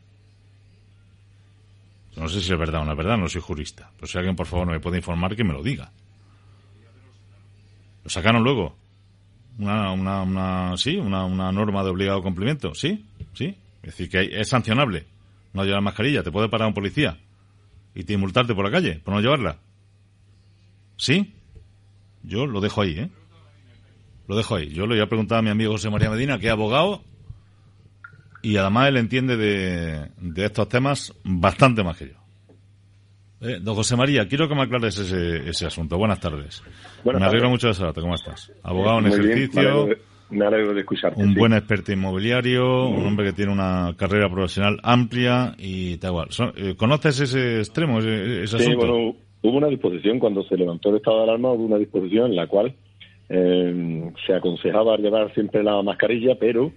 No 2.17 2.29
sé 2.29 2.41
si 2.41 2.53
es 2.53 2.59
verdad 2.59 2.83
o 2.83 2.85
no 2.85 2.93
es 2.93 2.99
verdad, 2.99 3.17
no 3.17 3.29
soy 3.29 3.41
jurista. 3.41 3.91
Pero 3.97 4.07
si 4.07 4.19
alguien, 4.19 4.37
por 4.37 4.47
favor, 4.47 4.67
me 4.67 4.79
puede 4.79 4.99
informar, 4.99 5.35
que 5.35 5.43
me 5.43 5.53
lo 5.53 5.63
diga. 5.63 5.91
¿Lo 8.05 8.11
sacaron 8.11 8.43
luego? 8.45 8.77
Una, 9.59 9.93
una, 9.93 10.23
una, 10.23 10.77
sí, 10.77 10.97
una, 10.97 11.25
una 11.25 11.51
norma 11.51 11.83
de 11.83 11.91
obligado 11.91 12.23
cumplimiento, 12.23 12.75
¿sí? 12.75 13.05
¿Sí? 13.33 13.57
Es 13.83 13.97
decir, 13.97 14.09
que 14.09 14.41
es 14.41 14.49
sancionable 14.49 15.07
no 15.53 15.65
llevar 15.65 15.83
mascarilla. 15.83 16.23
Te 16.23 16.31
puede 16.31 16.49
parar 16.49 16.69
un 16.69 16.75
policía 16.75 17.19
y 17.95 18.05
te 18.05 18.17
multarte 18.17 18.55
por 18.55 18.65
la 18.65 18.71
calle 18.71 19.01
por 19.03 19.15
no 19.15 19.21
llevarla. 19.21 19.59
¿Sí? 20.97 21.35
Yo 22.25 22.47
lo 22.47 22.61
dejo 22.61 22.83
ahí, 22.83 22.99
¿eh? 22.99 23.11
Lo 24.27 24.37
dejo 24.37 24.57
ahí. 24.57 24.71
Yo 24.71 24.87
le 24.87 24.95
voy 24.95 25.05
a 25.05 25.09
preguntar 25.09 25.39
a 25.39 25.43
mi 25.43 25.51
amigo 25.51 25.73
José 25.73 25.91
María 25.91 26.11
Medina, 26.11 26.39
que 26.39 26.47
es 26.47 26.53
abogado, 26.53 27.03
y 28.43 28.57
además 28.57 28.89
él 28.89 28.97
entiende 28.97 29.37
de, 29.37 30.11
de 30.19 30.45
estos 30.45 30.69
temas 30.69 31.15
bastante 31.23 31.83
más 31.83 31.97
que 31.97 32.09
yo. 32.09 32.25
Eh, 33.41 33.59
don 33.61 33.75
José 33.75 33.95
María, 33.97 34.27
quiero 34.27 34.49
que 34.49 34.55
me 34.55 34.63
aclares 34.63 34.99
ese, 34.99 35.49
ese 35.49 35.67
asunto. 35.67 35.99
Buenas 35.99 36.19
tardes. 36.19 36.63
me 37.05 37.25
alegro 37.25 37.51
mucho 37.51 37.69
de 37.69 37.75
saludarte. 37.75 38.01
¿Cómo 38.01 38.15
estás? 38.15 38.51
Abogado 38.63 39.01
en 39.01 39.07
ejercicio. 39.07 39.89
me, 40.31 40.47
alegro 40.47 40.73
de, 40.73 40.81
escucharte. 40.81 41.23
Un 41.23 41.35
buen 41.35 41.53
experto 41.53 41.93
inmobiliario, 41.93 42.87
un 42.87 43.07
hombre 43.07 43.27
que 43.27 43.33
tiene 43.35 43.53
una 43.53 43.95
carrera 43.99 44.31
profesional 44.31 44.81
amplia 44.83 45.55
y 45.59 45.99
tal 45.99 46.13
igual. 46.13 46.29
Eh, 46.57 46.75
¿Conoces 46.77 47.21
ese 47.21 47.59
extremo, 47.59 47.99
ese, 47.99 48.45
ese 48.45 48.59
sí, 48.59 48.75
bueno, 48.75 49.15
hubo 49.45 49.59
una 49.59 49.69
disposición 49.69 50.19
cuando 50.19 50.43
se 50.45 50.57
levantó 50.57 50.89
el 50.89 50.97
estado 50.97 51.19
de 51.19 51.25
alarma, 51.25 51.53
hubo 51.53 51.65
una 51.65 51.77
disposición 51.77 52.31
en 52.31 52.37
la 52.37 52.47
cual 52.47 52.75
eh, 53.29 54.11
se 54.27 54.35
aconsejaba 54.35 54.97
llevar 54.97 55.33
siempre 55.35 55.63
la 55.63 55.81
mascarilla, 55.83 56.37
pero 56.41 56.73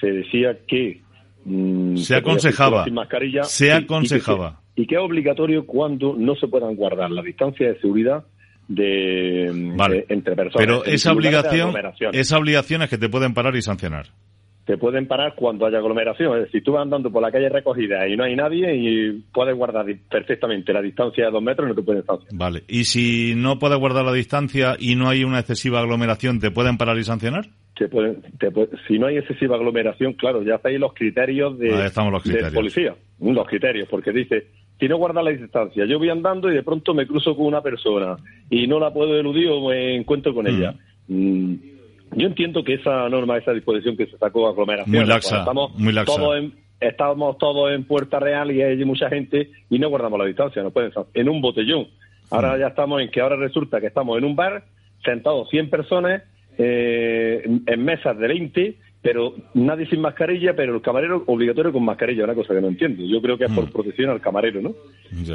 se 0.00 0.06
decía 0.06 0.56
que 0.66 1.00
mm, 1.44 1.96
se 1.96 2.16
aconsejaba 2.16 2.86
mascarilla 2.86 3.42
se 3.42 3.72
aconsejaba 3.72 4.60
y 4.74 4.86
que 4.86 4.94
es 4.94 5.00
obligatorio 5.00 5.66
cuando 5.66 6.14
no 6.16 6.34
se 6.36 6.46
puedan 6.46 6.76
guardar 6.76 7.10
la 7.10 7.22
distancia 7.22 7.68
de 7.68 7.80
seguridad 7.80 8.24
de, 8.68 9.46
entre 10.08 10.36
personas. 10.36 10.66
Pero 10.66 10.84
esa 10.84 11.12
obligación, 11.12 11.74
esa 12.12 12.38
obligación 12.38 12.82
es 12.82 12.88
que 12.88 12.98
te 12.98 13.08
pueden 13.08 13.34
parar 13.34 13.54
y 13.56 13.62
sancionar. 13.62 14.06
Te 14.64 14.78
pueden 14.78 15.08
parar 15.08 15.34
cuando 15.34 15.66
haya 15.66 15.78
aglomeración. 15.78 16.38
Es 16.38 16.44
decir, 16.44 16.62
tú 16.62 16.72
vas 16.72 16.82
andando 16.82 17.10
por 17.10 17.20
la 17.20 17.32
calle 17.32 17.48
recogida 17.48 18.06
y 18.06 18.16
no 18.16 18.24
hay 18.24 18.36
nadie 18.36 18.74
y 18.76 19.12
puedes 19.32 19.56
guardar 19.56 19.86
perfectamente 20.08 20.72
la 20.72 20.80
distancia 20.80 21.26
de 21.26 21.30
dos 21.32 21.42
metros 21.42 21.66
y 21.66 21.70
no 21.70 21.74
te 21.74 21.82
pueden 21.82 22.04
sancionar. 22.04 22.38
Vale. 22.38 22.62
¿Y 22.68 22.84
si 22.84 23.34
no 23.34 23.58
puedes 23.58 23.78
guardar 23.78 24.04
la 24.04 24.12
distancia 24.12 24.76
y 24.78 24.94
no 24.94 25.08
hay 25.08 25.24
una 25.24 25.40
excesiva 25.40 25.80
aglomeración, 25.80 26.38
te 26.38 26.52
pueden 26.52 26.78
parar 26.78 26.96
y 26.98 27.04
sancionar? 27.04 27.46
Te 27.74 27.88
pueden, 27.88 28.22
si 28.86 28.98
no 28.98 29.06
hay 29.06 29.16
excesiva 29.16 29.56
aglomeración, 29.56 30.12
claro, 30.12 30.42
ya 30.42 30.56
estáis 30.56 30.78
los 30.78 30.92
criterios 30.92 31.58
de, 31.58 31.70
los 31.70 32.22
criterios. 32.22 32.50
de 32.50 32.54
policía. 32.54 32.94
Los 33.18 33.46
criterios, 33.48 33.88
porque 33.88 34.12
dice, 34.12 34.46
si 34.78 34.88
no 34.88 34.96
guarda 34.98 35.22
la 35.22 35.30
distancia, 35.30 35.84
yo 35.86 35.98
voy 35.98 36.10
andando 36.10 36.50
y 36.50 36.54
de 36.54 36.62
pronto 36.62 36.92
me 36.92 37.06
cruzo 37.06 37.34
con 37.34 37.46
una 37.46 37.62
persona 37.62 38.16
y 38.50 38.66
no 38.66 38.78
la 38.78 38.92
puedo 38.92 39.16
eludir 39.16 39.48
o 39.48 39.68
me 39.68 39.96
encuentro 39.96 40.34
con 40.34 40.46
ella. 40.46 40.74
Mm, 41.08 41.54
yo 42.14 42.26
entiendo 42.26 42.62
que 42.64 42.74
esa 42.74 43.08
norma, 43.08 43.38
esa 43.38 43.52
disposición 43.52 43.96
que 43.96 44.06
se 44.06 44.18
sacó 44.18 44.46
a 44.46 44.50
aglomeración, 44.50 44.96
muy 44.96 45.06
laxa, 45.06 45.40
estamos 45.40 45.74
muy 45.78 45.92
laxa. 45.92 46.14
Todos 46.14 46.36
en, 46.36 46.54
estamos 46.80 47.38
todos 47.38 47.72
en 47.72 47.84
Puerta 47.84 48.18
Real 48.18 48.50
y 48.50 48.62
hay 48.62 48.84
mucha 48.84 49.08
gente 49.08 49.50
y 49.70 49.78
no 49.78 49.88
guardamos 49.88 50.18
la 50.18 50.26
distancia, 50.26 50.62
no 50.62 50.70
pueden 50.70 50.88
estar 50.88 51.06
en 51.14 51.28
un 51.28 51.40
botellón. 51.40 51.88
Ahora 52.30 52.56
mm. 52.56 52.60
ya 52.60 52.66
estamos 52.68 53.02
en 53.02 53.10
que 53.10 53.20
ahora 53.20 53.36
resulta 53.36 53.80
que 53.80 53.86
estamos 53.86 54.18
en 54.18 54.24
un 54.24 54.36
bar, 54.36 54.64
sentados 55.04 55.48
100 55.50 55.70
personas, 55.70 56.22
eh, 56.58 57.42
en 57.66 57.84
mesas 57.84 58.18
de 58.18 58.28
20 58.28 58.76
pero 59.02 59.34
nadie 59.54 59.84
sin 59.86 60.00
mascarilla, 60.00 60.54
pero 60.54 60.76
el 60.76 60.80
camarero 60.80 61.24
obligatorio 61.26 61.72
con 61.72 61.84
mascarilla, 61.84 62.22
una 62.22 62.36
cosa 62.36 62.54
que 62.54 62.60
no 62.60 62.68
entiendo. 62.68 63.02
Yo 63.04 63.20
creo 63.20 63.36
que 63.36 63.46
es 63.46 63.52
por 63.52 63.64
mm. 63.64 63.72
protección 63.72 64.10
al 64.10 64.20
camarero, 64.20 64.62
¿no? 64.62 64.74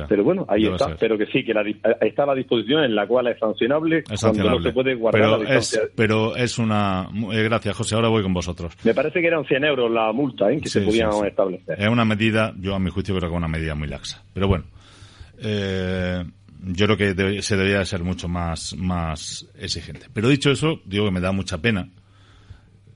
Pero 0.08 0.24
bueno, 0.24 0.46
ahí 0.48 0.66
está, 0.66 0.96
pero 0.98 1.18
que 1.18 1.26
sí, 1.26 1.44
que 1.44 1.54
la, 1.54 1.64
está 2.02 2.26
la 2.26 2.34
disposición 2.34 2.86
en 2.86 2.96
la 2.96 3.06
cual 3.06 3.28
es 3.28 3.38
sancionable, 3.38 4.06
cuando 4.22 4.52
no 4.52 4.62
se 4.62 4.72
puede 4.72 4.96
guardar 4.96 5.22
pero 5.22 5.32
la 5.32 5.40
distancia. 5.40 5.82
Es, 5.84 5.92
pero 5.94 6.36
es 6.38 6.58
una... 6.58 7.10
Eh, 7.34 7.44
gracias, 7.44 7.76
José, 7.76 7.96
ahora 7.96 8.08
voy 8.08 8.24
con 8.24 8.34
vosotros. 8.34 8.74
Me 8.86 8.94
parece 8.94 9.20
que 9.20 9.28
eran 9.28 9.44
100 9.44 9.66
euros 9.66 9.92
la 9.92 10.14
multa 10.14 10.50
¿eh? 10.50 10.62
que 10.62 10.70
se 10.70 10.82
podían 10.82 11.10
establecer. 11.26 11.76
Es 11.78 11.90
una 11.90 12.06
medida, 12.06 12.54
yo 12.58 12.74
a 12.74 12.80
mi 12.80 12.90
juicio 12.90 13.16
creo 13.16 13.30
que 13.30 13.36
es 13.36 13.38
una 13.38 13.50
medida 13.50 13.76
muy 13.76 13.90
laxa. 13.90 14.24
Pero 14.34 14.48
bueno, 14.48 14.64
eh, 15.44 16.24
yo 16.62 16.86
creo 16.86 16.98
que 16.98 17.42
se 17.42 17.58
debería 17.58 17.84
ser 17.84 18.04
mucho 18.04 18.30
más, 18.30 18.78
más 18.78 19.46
exigente. 19.60 20.08
Pero 20.14 20.30
dicho 20.30 20.52
eso, 20.52 20.80
digo 20.86 21.04
que 21.04 21.12
me 21.12 21.20
da 21.20 21.34
mucha 21.34 21.58
pena 21.58 21.90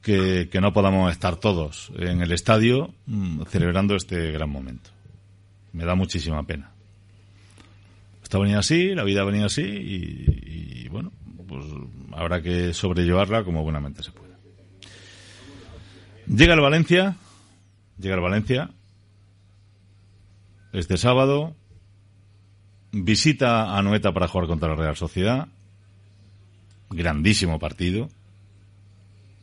que, 0.01 0.49
no 0.59 0.73
podamos 0.73 1.11
estar 1.11 1.35
todos 1.35 1.91
en 1.97 2.21
el 2.21 2.31
estadio 2.31 2.93
mm, 3.05 3.43
celebrando 3.43 3.95
este 3.95 4.31
gran 4.31 4.49
momento. 4.49 4.89
Me 5.73 5.85
da 5.85 5.95
muchísima 5.95 6.43
pena. 6.43 6.71
Esto 8.23 8.39
venía 8.39 8.59
así, 8.59 8.95
la 8.95 9.03
vida 9.03 9.23
venía 9.23 9.45
así 9.45 9.61
y, 9.61 10.87
bueno, 10.89 11.11
pues 11.47 11.65
habrá 12.13 12.41
que 12.41 12.73
sobrellevarla 12.73 13.43
como 13.43 13.63
buenamente 13.63 14.03
se 14.03 14.11
pueda. 14.11 14.37
Llega 16.27 16.53
el 16.53 16.61
Valencia, 16.61 17.15
llega 17.97 18.15
el 18.15 18.21
Valencia 18.21 18.71
este 20.71 20.97
sábado, 20.97 21.55
visita 22.91 23.77
a 23.77 23.81
Noeta 23.81 24.13
para 24.13 24.27
jugar 24.27 24.47
contra 24.47 24.69
la 24.69 24.75
Real 24.75 24.95
Sociedad, 24.95 25.49
grandísimo 26.89 27.59
partido, 27.59 28.07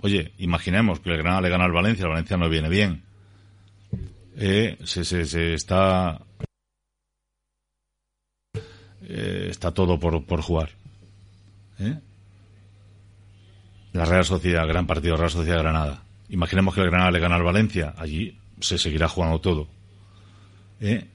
Oye, 0.00 0.33
imaginemos 0.38 1.00
que 1.00 1.11
el 1.11 1.19
Granada 1.19 1.43
le 1.43 1.49
gana 1.49 1.64
al 1.64 1.73
Valencia, 1.73 2.05
el 2.05 2.11
Valencia 2.11 2.37
no 2.37 2.49
viene 2.49 2.69
bien. 2.69 3.02
Eh, 4.37 4.78
se, 4.85 5.05
se, 5.05 5.55
está 5.55 6.21
eh, 9.02 9.49
está 9.50 9.73
todo 9.73 9.99
por, 9.99 10.25
por 10.25 10.43
jugar. 10.43 10.71
¿Eh? 11.81 11.99
La 13.93 14.05
Real 14.05 14.25
Sociedad, 14.25 14.67
gran 14.69 14.87
partido, 14.87 15.17
Real 15.17 15.31
Sociedad 15.31 15.59
Granada. 15.59 16.02
Imaginemos 16.28 16.75
que 16.75 16.83
el 16.83 16.90
Granada 16.90 17.11
le 17.11 17.21
gana 17.21 17.37
al 17.37 17.43
Valencia, 17.43 17.95
allí 17.97 18.38
se 18.61 18.78
seguirá 18.78 19.09
jugando 19.09 19.40
todo. 19.40 19.69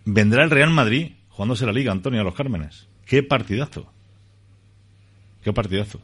Vendrá 0.06 0.44
el 0.44 0.50
Real 0.50 0.72
Madrid 0.72 1.14
jugándose 1.30 1.66
la 1.66 1.72
Liga, 1.72 1.92
Antonio, 1.92 2.22
a 2.22 2.24
los 2.24 2.36
Cármenes. 2.36 2.88
¡Qué 3.06 3.24
partidazo! 3.24 3.92
¡Qué 5.44 5.52
partidazo! 5.52 6.00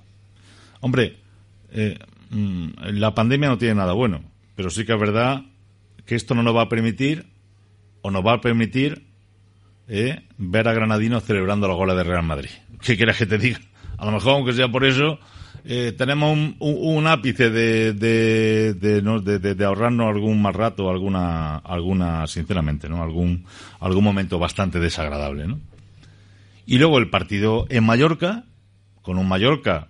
Hombre, 0.81 1.17
eh, 1.71 1.97
Mm, 2.29 2.69
la 2.93 3.13
pandemia 3.13 3.49
no 3.49 3.57
tiene 3.57 3.75
nada 3.75 3.93
bueno, 3.93 4.21
pero 4.55 4.69
sí 4.69 4.85
que 4.85 4.93
es 4.93 4.99
verdad 4.99 5.43
que 6.05 6.15
esto 6.15 6.35
no 6.35 6.43
nos 6.43 6.55
va 6.55 6.63
a 6.63 6.69
permitir, 6.69 7.27
o 8.01 8.11
nos 8.11 8.25
va 8.25 8.33
a 8.33 8.41
permitir, 8.41 9.05
eh, 9.87 10.23
ver 10.37 10.67
a 10.67 10.73
Granadinos 10.73 11.23
celebrando 11.23 11.67
la 11.67 11.73
goles 11.73 11.95
de 11.95 12.03
Real 12.03 12.23
Madrid. 12.23 12.49
¿Qué 12.81 12.95
quieres 12.95 13.17
que 13.17 13.25
te 13.25 13.37
diga? 13.37 13.59
A 13.97 14.05
lo 14.05 14.11
mejor, 14.11 14.33
aunque 14.33 14.53
sea 14.53 14.69
por 14.69 14.85
eso, 14.85 15.19
eh, 15.65 15.93
tenemos 15.97 16.37
un, 16.59 17.07
ápice 17.07 17.49
de, 17.49 17.93
de, 17.93 18.73
de, 18.73 19.65
ahorrarnos 19.65 20.07
algún 20.07 20.41
más 20.41 20.55
rato, 20.55 20.89
alguna, 20.89 21.57
alguna, 21.57 22.27
sinceramente, 22.27 22.87
¿no? 22.87 23.03
Algún, 23.03 23.45
algún 23.79 24.03
momento 24.03 24.39
bastante 24.39 24.79
desagradable, 24.79 25.47
¿no? 25.47 25.59
Y 26.65 26.77
luego 26.77 26.99
el 26.99 27.09
partido 27.09 27.65
en 27.69 27.83
Mallorca, 27.83 28.45
con 29.01 29.17
un 29.17 29.27
Mallorca 29.27 29.87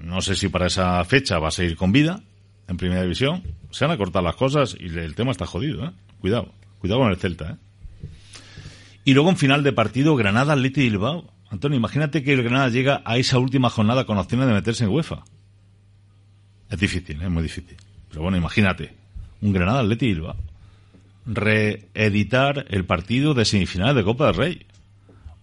no 0.00 0.20
sé 0.20 0.34
si 0.34 0.48
para 0.48 0.66
esa 0.66 1.04
fecha 1.04 1.38
va 1.38 1.48
a 1.48 1.52
seguir 1.52 1.76
con 1.76 1.92
vida 1.92 2.20
en 2.68 2.76
primera 2.76 3.02
división. 3.02 3.42
Se 3.70 3.84
van 3.84 3.94
a 3.94 3.98
cortar 3.98 4.22
las 4.22 4.36
cosas 4.36 4.76
y 4.78 4.86
el 4.86 5.14
tema 5.14 5.32
está 5.32 5.46
jodido, 5.46 5.86
¿eh? 5.86 5.90
Cuidado, 6.20 6.52
cuidado 6.78 7.00
con 7.00 7.10
el 7.10 7.16
Celta, 7.16 7.52
¿eh? 7.52 7.56
Y 9.04 9.14
luego 9.14 9.30
en 9.30 9.36
final 9.38 9.62
de 9.62 9.72
partido, 9.72 10.16
Granada, 10.16 10.52
Atleti 10.52 10.82
y 10.82 10.90
Bilbao. 10.90 11.32
Antonio, 11.50 11.78
imagínate 11.78 12.22
que 12.22 12.34
el 12.34 12.42
Granada 12.42 12.68
llega 12.68 13.00
a 13.06 13.16
esa 13.16 13.38
última 13.38 13.70
jornada 13.70 14.04
con 14.04 14.18
opciones 14.18 14.46
de 14.46 14.52
meterse 14.52 14.84
en 14.84 14.90
UEFA. 14.90 15.24
Es 16.70 16.78
difícil, 16.78 17.20
¿eh? 17.22 17.24
es 17.24 17.30
muy 17.30 17.42
difícil. 17.42 17.76
Pero 18.10 18.22
bueno, 18.22 18.36
imagínate, 18.36 18.94
un 19.40 19.52
Granada, 19.52 19.80
Atleti 19.80 20.06
y 20.06 20.14
Bilbao. 20.14 20.36
Reeditar 21.24 22.66
el 22.68 22.84
partido 22.84 23.32
de 23.32 23.46
semifinales 23.46 23.96
de 23.96 24.04
Copa 24.04 24.26
del 24.26 24.34
Rey. 24.34 24.66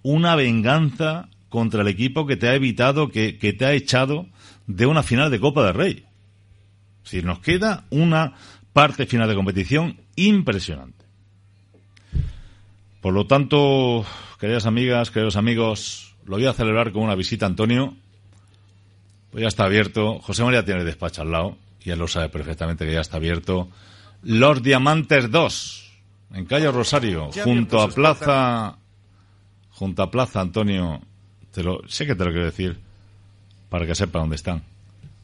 Una 0.03 0.35
venganza 0.35 1.29
contra 1.49 1.81
el 1.81 1.87
equipo 1.87 2.27
que 2.27 2.37
te 2.37 2.47
ha 2.47 2.53
evitado, 2.53 3.09
que, 3.09 3.39
que 3.39 3.53
te 3.53 3.65
ha 3.65 3.73
echado 3.73 4.27
de 4.67 4.85
una 4.85 5.03
final 5.03 5.31
de 5.31 5.39
Copa 5.39 5.65
del 5.65 5.73
Rey. 5.73 6.05
Si 7.03 7.21
nos 7.21 7.39
queda 7.39 7.85
una 7.89 8.33
parte 8.73 9.05
final 9.05 9.29
de 9.29 9.35
competición 9.35 10.01
impresionante. 10.15 11.05
Por 13.01 13.13
lo 13.13 13.27
tanto, 13.27 14.05
queridas 14.39 14.65
amigas, 14.65 15.11
queridos 15.11 15.35
amigos, 15.35 16.15
lo 16.25 16.37
voy 16.37 16.47
a 16.47 16.53
celebrar 16.53 16.91
con 16.91 17.03
una 17.03 17.15
visita 17.15 17.45
a 17.45 17.49
Antonio. 17.49 17.95
Pues 19.29 19.43
ya 19.43 19.47
está 19.47 19.65
abierto. 19.65 20.19
José 20.19 20.43
María 20.43 20.65
tiene 20.65 20.81
el 20.81 20.85
despacho 20.85 21.21
al 21.21 21.31
lado 21.31 21.57
y 21.83 21.91
él 21.91 21.99
lo 21.99 22.07
sabe 22.07 22.29
perfectamente 22.29 22.85
que 22.85 22.93
ya 22.93 23.01
está 23.01 23.17
abierto. 23.17 23.69
Los 24.23 24.63
Diamantes 24.63 25.29
2, 25.29 25.91
en 26.33 26.45
calle 26.45 26.71
Rosario, 26.71 27.29
junto 27.43 27.79
a 27.79 27.89
Plaza, 27.89 28.79
junto 29.69 30.01
a 30.01 30.09
Plaza 30.09 30.41
Antonio, 30.41 31.01
te 31.51 31.61
lo, 31.61 31.87
sé 31.87 32.07
que 32.07 32.15
te 32.15 32.25
lo 32.25 32.31
quiero 32.31 32.45
decir, 32.45 32.79
para 33.75 33.85
que 33.85 33.93
sepa 33.93 34.19
dónde 34.19 34.37
están. 34.37 34.63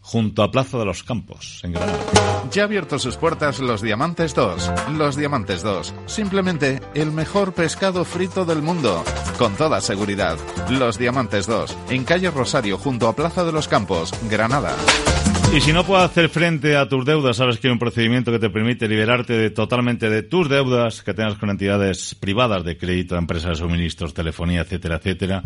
junto 0.02 0.44
a 0.44 0.52
Plaza 0.52 0.78
de 0.78 0.84
los 0.84 1.04
Campos, 1.04 1.62
en 1.64 1.72
Granada. 1.72 2.00
Ya 2.52 2.64
abierto 2.64 3.00
sus 3.00 3.16
puertas 3.16 3.60
los 3.60 3.82
Diamantes 3.82 4.36
2. 4.36 4.72
Los 4.98 5.16
Diamantes 5.16 5.64
2. 5.64 5.94
Simplemente 6.06 6.82
el 6.94 7.14
mejor 7.14 7.54
pescado 7.54 8.04
frito 8.04 8.44
del 8.44 8.62
mundo. 8.62 9.06
Con 9.38 9.56
toda 9.56 9.80
seguridad. 9.80 10.38
Los 10.70 10.98
Diamantes 10.98 11.48
2. 11.48 11.78
En 11.92 12.04
calle 12.04 12.30
Rosario, 12.30 12.78
junto 12.78 13.08
a 13.08 13.16
Plaza 13.16 13.46
de 13.46 13.54
los 13.54 13.70
Campos, 13.70 14.12
Granada. 14.30 14.76
Y 15.56 15.62
si 15.62 15.72
no 15.72 15.86
puedes 15.86 16.04
hacer 16.04 16.28
frente 16.28 16.76
a 16.76 16.90
tus 16.90 17.06
deudas, 17.06 17.38
sabes 17.38 17.58
que 17.58 17.70
hay 17.70 17.74
un 17.74 17.80
procedimiento 17.80 18.34
que 18.34 18.40
te 18.40 18.50
permite 18.50 18.90
liberarte 18.90 19.32
de, 19.32 19.50
totalmente 19.50 20.10
de 20.10 20.24
tus 20.24 20.50
deudas 20.50 21.04
que 21.04 21.14
tengas 21.14 21.36
con 21.36 21.50
entidades 21.50 22.16
privadas 22.16 22.66
de 22.66 22.76
crédito, 22.76 23.16
empresas 23.16 23.52
de 23.52 23.56
suministros, 23.64 24.14
telefonía, 24.14 24.60
etcétera, 24.60 24.98
etcétera. 24.98 25.44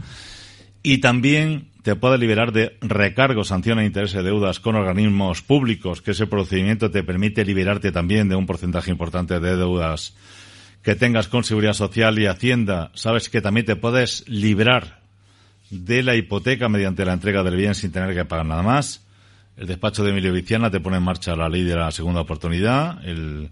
Y 0.81 0.99
también 0.99 1.74
te 1.85 1.95
puede 1.95 2.17
liberar 2.17 2.51
de 2.51 2.77
recargo, 2.81 3.43
sanción 3.43 3.77
e 3.77 3.85
interés 3.85 4.11
de 4.13 4.23
deudas 4.23 4.59
con 4.59 4.73
organismos 4.73 5.43
públicos, 5.43 6.01
que 6.01 6.17
ese 6.17 6.25
procedimiento 6.25 6.89
te 6.89 7.03
permite 7.03 7.45
liberarte 7.45 7.91
también 7.91 8.27
de 8.27 8.35
un 8.35 8.47
porcentaje 8.47 8.89
importante 8.89 9.39
de 9.39 9.55
deudas 9.55 10.15
que 10.81 10.95
tengas 10.95 11.27
con 11.27 11.43
Seguridad 11.43 11.73
Social 11.73 12.17
y 12.17 12.25
Hacienda. 12.25 12.89
Sabes 12.95 13.29
que 13.29 13.39
también 13.39 13.67
te 13.67 13.75
puedes 13.75 14.27
librar 14.27 15.01
de 15.69 16.01
la 16.01 16.15
hipoteca 16.15 16.69
mediante 16.69 17.05
la 17.05 17.13
entrega 17.13 17.43
del 17.43 17.55
bien 17.55 17.75
sin 17.75 17.91
tener 17.91 18.15
que 18.15 18.25
pagar 18.25 18.47
nada 18.47 18.63
más. 18.63 19.05
El 19.55 19.67
despacho 19.67 20.03
de 20.03 20.09
Emilio 20.09 20.33
Viciana 20.33 20.71
te 20.71 20.79
pone 20.79 20.97
en 20.97 21.03
marcha 21.03 21.35
la 21.35 21.49
ley 21.49 21.61
de 21.61 21.75
la 21.75 21.91
segunda 21.91 22.21
oportunidad, 22.21 23.07
el 23.07 23.51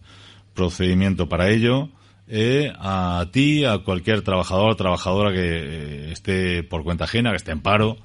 procedimiento 0.55 1.29
para 1.29 1.51
ello 1.51 1.89
eh, 2.27 2.73
a 2.79 3.27
ti, 3.31 3.63
a 3.63 3.77
cualquier 3.77 4.23
trabajador 4.23 4.71
o 4.71 4.75
trabajadora 4.75 5.31
que 5.31 5.39
eh, 5.39 6.11
esté 6.11 6.63
por 6.63 6.83
cuenta 6.83 7.03
ajena, 7.03 7.29
que 7.29 7.35
esté 7.35 7.51
en 7.51 7.61
paro, 7.61 7.97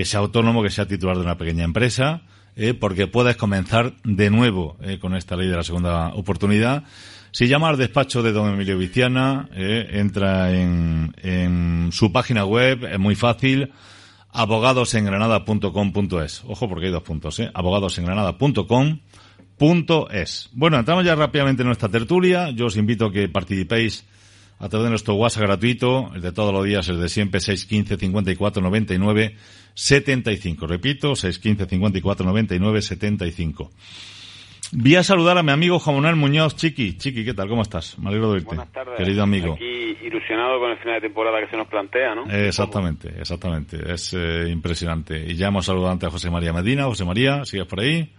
que 0.00 0.06
sea 0.06 0.20
autónomo, 0.20 0.62
que 0.62 0.70
sea 0.70 0.88
titular 0.88 1.14
de 1.14 1.24
una 1.24 1.36
pequeña 1.36 1.62
empresa, 1.62 2.22
eh, 2.56 2.72
porque 2.72 3.06
puedes 3.06 3.36
comenzar 3.36 3.92
de 4.02 4.30
nuevo 4.30 4.78
eh, 4.80 4.98
con 4.98 5.14
esta 5.14 5.36
ley 5.36 5.46
de 5.46 5.56
la 5.56 5.62
segunda 5.62 6.14
oportunidad. 6.14 6.84
Si 7.32 7.48
llama 7.48 7.68
al 7.68 7.76
despacho 7.76 8.22
de 8.22 8.32
don 8.32 8.50
Emilio 8.50 8.78
Viciana, 8.78 9.50
eh, 9.52 9.88
entra 9.90 10.58
en, 10.58 11.14
en 11.22 11.90
su 11.92 12.12
página 12.12 12.46
web, 12.46 12.86
es 12.90 12.98
muy 12.98 13.14
fácil, 13.14 13.74
abogadosengranada.com.es. 14.30 16.44
Ojo 16.46 16.66
porque 16.66 16.86
hay 16.86 16.92
dos 16.92 17.02
puntos, 17.02 17.38
¿eh? 17.40 17.50
abogadosengranada.com 17.52 19.00
punto 19.58 20.08
es. 20.08 20.48
Bueno, 20.54 20.78
entramos 20.78 21.04
ya 21.04 21.14
rápidamente 21.14 21.60
en 21.60 21.66
nuestra 21.66 21.90
tertulia. 21.90 22.48
Yo 22.52 22.64
os 22.64 22.78
invito 22.78 23.04
a 23.04 23.12
que 23.12 23.28
participéis 23.28 24.06
a 24.60 24.70
través 24.70 24.84
de 24.84 24.90
nuestro 24.90 25.16
WhatsApp 25.16 25.42
gratuito, 25.42 26.10
el 26.14 26.22
de 26.22 26.32
todos 26.32 26.54
los 26.54 26.64
días, 26.64 26.88
el 26.88 27.00
de 27.00 27.10
siempre, 27.10 27.40
615 27.40 27.98
54 27.98 28.62
99 28.62 29.36
75. 29.74 30.66
Repito, 30.66 31.16
615 31.16 31.68
54 31.68 32.26
99 32.26 32.82
75. 32.82 33.70
Vi 34.72 34.94
a 34.94 35.02
saludar 35.02 35.36
a 35.36 35.42
mi 35.42 35.50
amigo 35.50 35.80
Juan 35.80 35.96
Manuel 35.96 36.16
Muñoz, 36.16 36.54
Chiqui. 36.54 36.96
Chiqui, 36.96 37.24
¿qué 37.24 37.34
tal? 37.34 37.48
¿Cómo 37.48 37.62
estás? 37.62 37.98
Me 37.98 38.08
alegro 38.08 38.28
de 38.28 38.34
oírte. 38.34 38.54
Buenas 38.54 38.72
tardes. 38.72 38.96
Querido 38.96 39.24
amigo. 39.24 39.54
Aquí 39.54 39.96
ilusionado 40.02 40.60
con 40.60 40.70
el 40.70 40.78
final 40.78 40.94
de 40.94 41.08
temporada 41.08 41.40
que 41.40 41.50
se 41.50 41.56
nos 41.56 41.66
plantea, 41.66 42.14
¿no? 42.14 42.30
Eh, 42.30 42.48
exactamente, 42.48 43.08
exactamente. 43.18 43.92
Es 43.92 44.14
eh, 44.14 44.48
impresionante. 44.48 45.18
Y 45.26 45.34
ya 45.34 45.48
hemos 45.48 45.66
saludado 45.66 45.92
antes 45.92 46.08
a 46.08 46.10
José 46.12 46.30
María 46.30 46.52
Medina. 46.52 46.84
José 46.84 47.04
María, 47.04 47.44
¿sigues 47.44 47.66
por 47.66 47.80
ahí? 47.80 48.12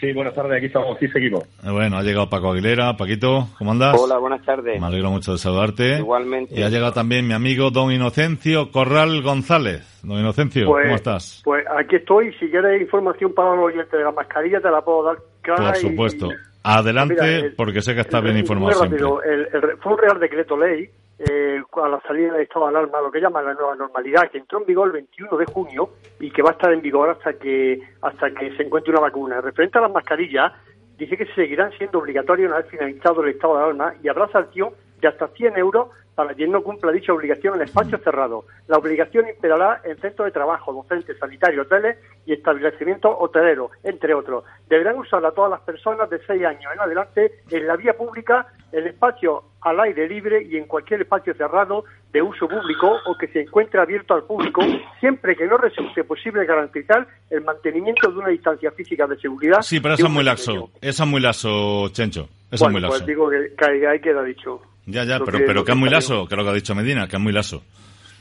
Sí, 0.00 0.12
buenas 0.12 0.34
tardes, 0.34 0.56
aquí 0.56 0.66
estamos, 0.66 0.98
sí 0.98 1.06
seguimos. 1.08 1.44
Eh, 1.64 1.70
Bueno, 1.70 1.96
ha 1.96 2.02
llegado 2.02 2.28
Paco 2.28 2.50
Aguilera. 2.52 2.96
Paquito, 2.96 3.48
¿cómo 3.58 3.72
andas? 3.72 3.96
Hola, 3.98 4.18
buenas 4.18 4.44
tardes. 4.44 4.80
Me 4.80 4.86
alegro 4.86 5.10
mucho 5.10 5.32
de 5.32 5.38
saludarte. 5.38 5.98
Igualmente. 5.98 6.58
Y 6.58 6.62
ha 6.62 6.68
llegado 6.68 6.92
también 6.92 7.26
mi 7.26 7.34
amigo 7.34 7.70
don 7.70 7.92
Inocencio 7.92 8.70
Corral 8.72 9.22
González. 9.22 10.00
Don 10.02 10.18
Inocencio, 10.18 10.66
Pues- 10.66 10.84
¿cómo 10.84 10.96
estás? 10.96 11.40
Pues 11.44 11.64
aquí 11.78 11.96
estoy. 11.96 12.32
Si 12.40 12.48
quieres 12.50 12.80
información 12.82 13.32
para 13.34 13.54
los 13.54 13.66
oyentes 13.66 13.92
de 13.92 14.02
la 14.04 14.10
mascarilla, 14.12 14.60
te 14.60 14.70
la 14.70 14.80
puedo 14.82 15.04
dar 15.04 15.16
cara 15.42 15.72
Por 15.72 15.76
supuesto. 15.76 16.26
y- 16.30 16.34
Adelante, 16.64 17.14
Mira, 17.14 17.26
el- 17.26 17.54
porque 17.54 17.80
sé 17.82 17.94
que 17.94 18.02
está 18.02 18.20
bien 18.20 18.38
informado 18.38 18.66
muy 18.66 18.74
siempre. 18.78 18.98
rápido, 18.98 19.22
el- 19.22 19.48
el- 19.52 19.76
fue 19.78 19.92
un 19.94 19.98
Real 19.98 20.20
Decreto 20.20 20.56
Ley 20.56 20.88
eh, 21.28 21.62
a 21.72 21.88
la 21.88 22.00
salida 22.00 22.32
del 22.32 22.42
estado 22.42 22.66
de 22.66 22.70
alarma, 22.70 23.00
lo 23.00 23.10
que 23.10 23.20
llaman 23.20 23.44
la 23.44 23.54
nueva 23.54 23.76
normalidad, 23.76 24.30
que 24.30 24.38
entró 24.38 24.60
en 24.60 24.66
vigor 24.66 24.88
el 24.88 24.92
21 24.92 25.36
de 25.36 25.46
junio 25.46 25.90
y 26.18 26.30
que 26.30 26.42
va 26.42 26.50
a 26.50 26.52
estar 26.52 26.72
en 26.72 26.82
vigor 26.82 27.10
hasta 27.10 27.34
que 27.34 27.80
hasta 28.00 28.30
que 28.32 28.56
se 28.56 28.64
encuentre 28.64 28.92
una 28.92 29.00
vacuna. 29.00 29.40
Referente 29.40 29.78
a 29.78 29.82
las 29.82 29.92
mascarillas, 29.92 30.52
dice 30.98 31.16
que 31.16 31.26
seguirán 31.34 31.72
siendo 31.78 31.98
obligatorias 31.98 32.48
una 32.48 32.58
vez 32.58 32.68
finalizado 32.68 33.22
el 33.22 33.30
estado 33.30 33.56
de 33.56 33.62
alarma 33.64 33.94
y 34.02 34.08
habrá 34.08 34.28
sanción 34.28 34.70
de 35.02 35.08
hasta 35.08 35.28
100 35.28 35.58
euros 35.58 35.88
para 36.14 36.34
quien 36.34 36.52
no 36.52 36.62
cumpla 36.62 36.92
dicha 36.92 37.12
obligación 37.12 37.54
en 37.56 37.62
espacios 37.62 38.02
cerrados. 38.02 38.44
La 38.68 38.76
obligación 38.76 39.26
imperará 39.28 39.80
en 39.84 39.96
centros 39.98 40.26
de 40.26 40.32
trabajo, 40.32 40.72
docentes, 40.72 41.18
sanitarios, 41.18 41.66
hoteles 41.66 41.96
y 42.26 42.34
establecimientos 42.34 43.16
hoteleros, 43.18 43.70
entre 43.82 44.12
otros. 44.14 44.44
Deberán 44.68 44.98
usarla 44.98 45.32
todas 45.32 45.50
las 45.50 45.60
personas 45.62 46.08
de 46.10 46.18
6 46.26 46.44
años 46.44 46.70
en 46.72 46.80
adelante 46.80 47.32
en 47.50 47.66
la 47.66 47.76
vía 47.76 47.94
pública, 47.94 48.46
en 48.72 48.86
espacios 48.86 49.42
al 49.62 49.80
aire 49.80 50.06
libre 50.06 50.42
y 50.42 50.56
en 50.58 50.66
cualquier 50.66 51.00
espacio 51.00 51.32
cerrado 51.34 51.84
de 52.12 52.20
uso 52.20 52.46
público 52.46 52.92
o 53.06 53.16
que 53.16 53.28
se 53.28 53.40
encuentre 53.40 53.80
abierto 53.80 54.12
al 54.12 54.24
público, 54.24 54.60
siempre 55.00 55.34
que 55.34 55.46
no 55.46 55.56
resulte 55.56 56.04
posible 56.04 56.44
garantizar 56.44 57.06
el 57.30 57.40
mantenimiento 57.42 58.10
de 58.10 58.18
una 58.18 58.28
distancia 58.28 58.70
física 58.72 59.06
de 59.06 59.16
seguridad. 59.18 59.62
Sí, 59.62 59.80
pero 59.80 59.94
eso 59.94 60.06
es 60.06 60.12
muy 60.12 60.24
laxo. 60.24 60.70
Eso 60.82 61.02
es 61.04 61.08
muy 61.08 61.20
laxo, 61.22 61.88
Chencho. 61.88 62.28
Eso 62.50 62.66
Bueno, 62.66 62.78
es 62.78 62.82
muy 62.82 62.88
pues 62.90 63.00
laxo. 63.00 63.06
digo 63.06 63.30
que, 63.30 63.54
que 63.56 63.86
ahí 63.88 63.98
queda 64.00 64.22
dicho. 64.22 64.60
Ya, 64.86 65.04
ya, 65.04 65.18
pero, 65.20 65.38
que- 65.38 65.44
pero 65.44 65.64
que 65.64 65.72
es 65.72 65.78
muy 65.78 65.88
laso, 65.90 66.26
que 66.26 66.34
es 66.34 66.38
lo 66.38 66.44
que 66.44 66.50
ha 66.50 66.54
dicho 66.54 66.74
Medina, 66.74 67.06
que 67.08 67.16
es 67.16 67.22
muy 67.22 67.32
laso. 67.32 67.62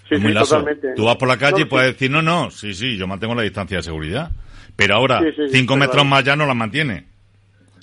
Sí, 0.07 0.15
es 0.15 0.21
muy 0.21 0.29
sí, 0.31 0.35
laso. 0.35 0.57
totalmente. 0.57 0.89
Tú 0.95 1.05
vas 1.05 1.15
por 1.15 1.27
la 1.27 1.37
calle 1.37 1.51
No, 1.53 1.59
y 1.59 1.63
sí. 1.63 1.69
puedes 1.69 1.93
decir, 1.93 2.11
no, 2.11 2.21
no, 2.21 2.51
sí, 2.51 2.73
sí, 2.73 2.97
yo 2.97 3.07
mantengo 3.07 3.33
la 3.35 3.41
distancia 3.43 3.77
de 3.77 3.83
seguridad. 3.83 4.31
Pero 4.75 4.95
ahora, 4.95 5.21
cinco 5.49 5.75
metros 5.77 6.05
más 6.05 6.23
ya 6.23 6.35
no 6.35 6.45
la 6.45 6.53
mantiene. 6.53 7.05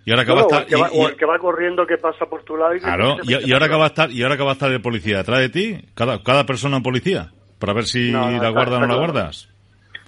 Y 0.05 0.11
ahora 0.11 0.25
que 0.25 0.31
No, 0.31 0.37
va 0.37 0.41
a 0.41 0.45
estar... 0.45 0.63
el 0.63 0.69
que 0.69 0.77
va, 0.77 0.89
y- 0.93 0.99
o 0.99 1.09
el 1.09 1.17
que 1.17 1.27
va 1.27 1.39
corriendo 1.39 1.87
que 1.87 1.99
pasa 1.99 2.25
por 2.27 2.43
tu 2.45 2.57
lado 2.57 2.75
y 2.75 2.81
Claro, 2.81 3.19
y, 3.25 3.53
ahora 3.53 3.69
que 3.69 3.75
va 3.75 3.85
a 3.85 3.89
estar, 3.89 4.11
y 4.11 4.23
ahora 4.23 4.37
que 4.37 4.43
va 4.43 4.51
a 4.51 4.53
estar 4.55 4.71
el 4.73 4.81
policía 4.81 5.19
detrás 5.19 5.41
de 5.41 5.49
ti, 5.51 5.79
cada, 5.95 6.23
cada 6.23 6.47
persona 6.47 6.79
un 6.79 6.83
policía, 6.83 7.31
para 7.59 7.73
ver 7.75 7.87
si 7.87 8.11
No, 8.11 8.31
la 8.31 8.49
guardas 8.51 8.79
o 8.79 8.81
no 8.81 8.87
la 8.87 8.95
guardas. 8.97 9.49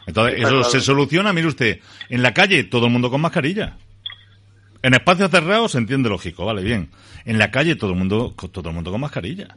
Entonces, 0.07 0.41
eso 0.41 0.65
se 0.65 0.81
soluciona, 0.81 1.33
mire 1.33 1.49
usted, 1.49 1.81
en 2.09 2.23
la 2.23 2.33
calle 2.33 2.65
todo 2.65 2.87
el 2.87 2.93
mundo 2.93 3.11
con 3.11 3.21
mascarilla. 3.21 3.77
En 4.83 4.95
espacios 4.95 5.31
cerrados 5.31 5.73
se 5.73 5.79
entiende 5.79 6.09
lógico, 6.09 6.47
vale, 6.47 6.63
bien. 6.63 6.89
En 7.27 7.39
la 7.39 7.51
calle 7.51 7.77
todo 7.77 7.91
el 7.93 7.99
mundo, 7.99 8.33
todo 8.53 8.69
el 8.71 8.75
mundo 8.75 8.91
con 8.91 9.01
mascarilla. 9.01 9.49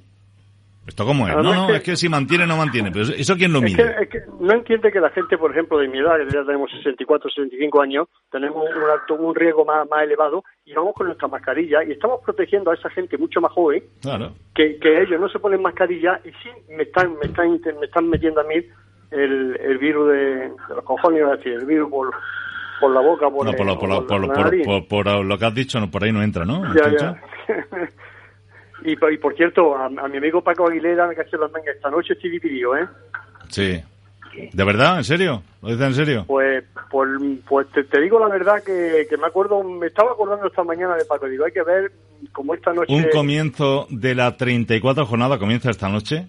¿Esto 0.85 1.05
cómo 1.05 1.25
es? 1.29 1.33
Además 1.33 1.55
No, 1.55 1.61
no, 1.61 1.67
que- 1.69 1.75
es 1.77 1.83
que 1.83 1.95
si 1.95 2.09
mantiene, 2.09 2.45
no 2.45 2.57
mantiene. 2.57 2.91
Pero 2.91 3.05
eso- 3.05 3.37
quién 3.37 3.53
lo 3.53 3.59
Es 3.59 3.63
mide. 3.63 3.77
que, 3.77 4.03
es 4.03 4.09
que 4.09 4.19
no 4.41 4.51
entiende 4.53 4.91
que 4.91 4.99
la 4.99 5.11
gente, 5.11 5.37
por 5.37 5.51
ejemplo, 5.51 5.77
de 5.77 5.87
mi 5.87 5.99
edad, 5.99 6.17
que 6.17 6.25
ya 6.33 6.43
tenemos 6.43 6.69
64, 6.71 7.29
65 7.29 7.81
años, 7.81 8.09
tenemos 8.29 8.67
un, 8.69 8.83
alto, 8.91 9.15
un 9.15 9.33
riesgo 9.33 9.63
más, 9.63 9.87
más 9.89 10.03
elevado 10.03 10.43
y 10.65 10.73
vamos 10.73 10.93
con 10.93 11.07
nuestra 11.07 11.29
mascarilla 11.29 11.85
y 11.85 11.93
estamos 11.93 12.19
protegiendo 12.25 12.69
a 12.71 12.73
esa 12.73 12.89
gente 12.89 13.17
mucho 13.17 13.39
más 13.39 13.53
joven 13.53 13.81
Claro. 14.01 14.33
que, 14.53 14.77
que 14.77 15.03
ellos 15.03 15.21
no 15.21 15.29
se 15.29 15.39
ponen 15.39 15.61
mascarilla 15.61 16.19
y 16.25 16.31
sí 16.43 16.49
me 16.75 16.83
están, 16.83 17.13
me 17.17 17.27
están, 17.27 17.51
me 17.79 17.85
están 17.85 18.09
metiendo 18.09 18.41
a 18.41 18.43
mí 18.43 18.55
el, 19.11 19.57
el 19.61 19.77
virus 19.77 20.09
de, 20.11 20.17
de 20.49 20.75
los 20.75 20.83
cojones, 20.83 21.23
el 21.45 21.65
virus 21.65 21.89
por, 21.89 22.13
por 22.83 22.93
la 22.93 23.01
boca, 23.01 23.29
por, 23.29 23.45
No, 23.45 23.51
por 23.53 23.65
lo, 23.65 23.79
por 23.79 23.89
lo- 23.89 24.05
por 24.07 24.21
la 24.21 24.33
por- 24.33 24.63
por- 24.63 24.87
por 25.05 25.25
lo 25.25 25.37
que 25.37 25.45
has 25.45 25.55
dicho, 25.55 25.79
no, 25.79 25.89
por 25.89 26.03
ahí 26.03 26.11
no 26.11 26.21
entra, 26.21 26.45
¿no? 26.45 26.61
Ya, 26.75 26.91
ya. 26.99 27.21
y, 28.85 28.95
por- 28.95 29.13
y 29.13 29.17
por 29.17 29.35
cierto, 29.35 29.75
a, 29.75 29.85
a 29.85 30.07
mi 30.07 30.17
amigo 30.17 30.41
Paco 30.41 30.67
Aguilera 30.67 31.07
me 31.07 31.15
caché 31.15 31.37
las 31.37 31.51
mangas 31.51 31.75
esta 31.75 31.89
noche 31.89 32.13
estoy 32.13 32.31
dividido, 32.31 32.75
¿eh? 32.75 32.87
Sí. 33.49 33.81
¿De 34.51 34.63
verdad? 34.63 34.97
¿En 34.97 35.03
serio? 35.03 35.43
¿Lo 35.61 35.69
dices 35.69 35.85
en 35.85 35.93
serio? 35.93 36.23
Pues, 36.25 36.63
pues, 36.89 37.07
pues 37.47 37.67
te, 37.69 37.83
te 37.83 38.01
digo 38.01 38.19
la 38.19 38.27
verdad 38.29 38.63
que, 38.63 39.05
que 39.07 39.15
me 39.17 39.27
acuerdo, 39.27 39.63
me 39.63 39.87
estaba 39.87 40.11
acordando 40.11 40.47
esta 40.47 40.63
mañana 40.63 40.95
de 40.95 41.05
Paco. 41.05 41.27
Digo, 41.27 41.45
hay 41.45 41.51
que 41.51 41.61
ver 41.61 41.91
cómo 42.31 42.55
esta 42.55 42.73
noche. 42.73 42.91
Un 42.93 43.05
comienzo 43.11 43.85
de 43.91 44.15
la 44.15 44.35
34 44.35 45.05
jornada 45.05 45.37
comienza 45.37 45.69
esta 45.69 45.87
noche 45.87 46.25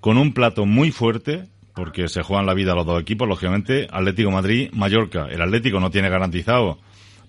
con 0.00 0.18
un 0.18 0.32
plato 0.34 0.66
muy 0.66 0.92
fuerte 0.92 1.46
porque 1.74 2.08
se 2.08 2.22
juegan 2.22 2.46
la 2.46 2.54
vida 2.54 2.74
los 2.74 2.86
dos 2.86 3.00
equipos, 3.00 3.28
lógicamente, 3.28 3.88
Atlético 3.90 4.30
Madrid, 4.30 4.70
Mallorca. 4.72 5.26
El 5.28 5.42
Atlético 5.42 5.80
no 5.80 5.90
tiene 5.90 6.08
garantizado, 6.08 6.78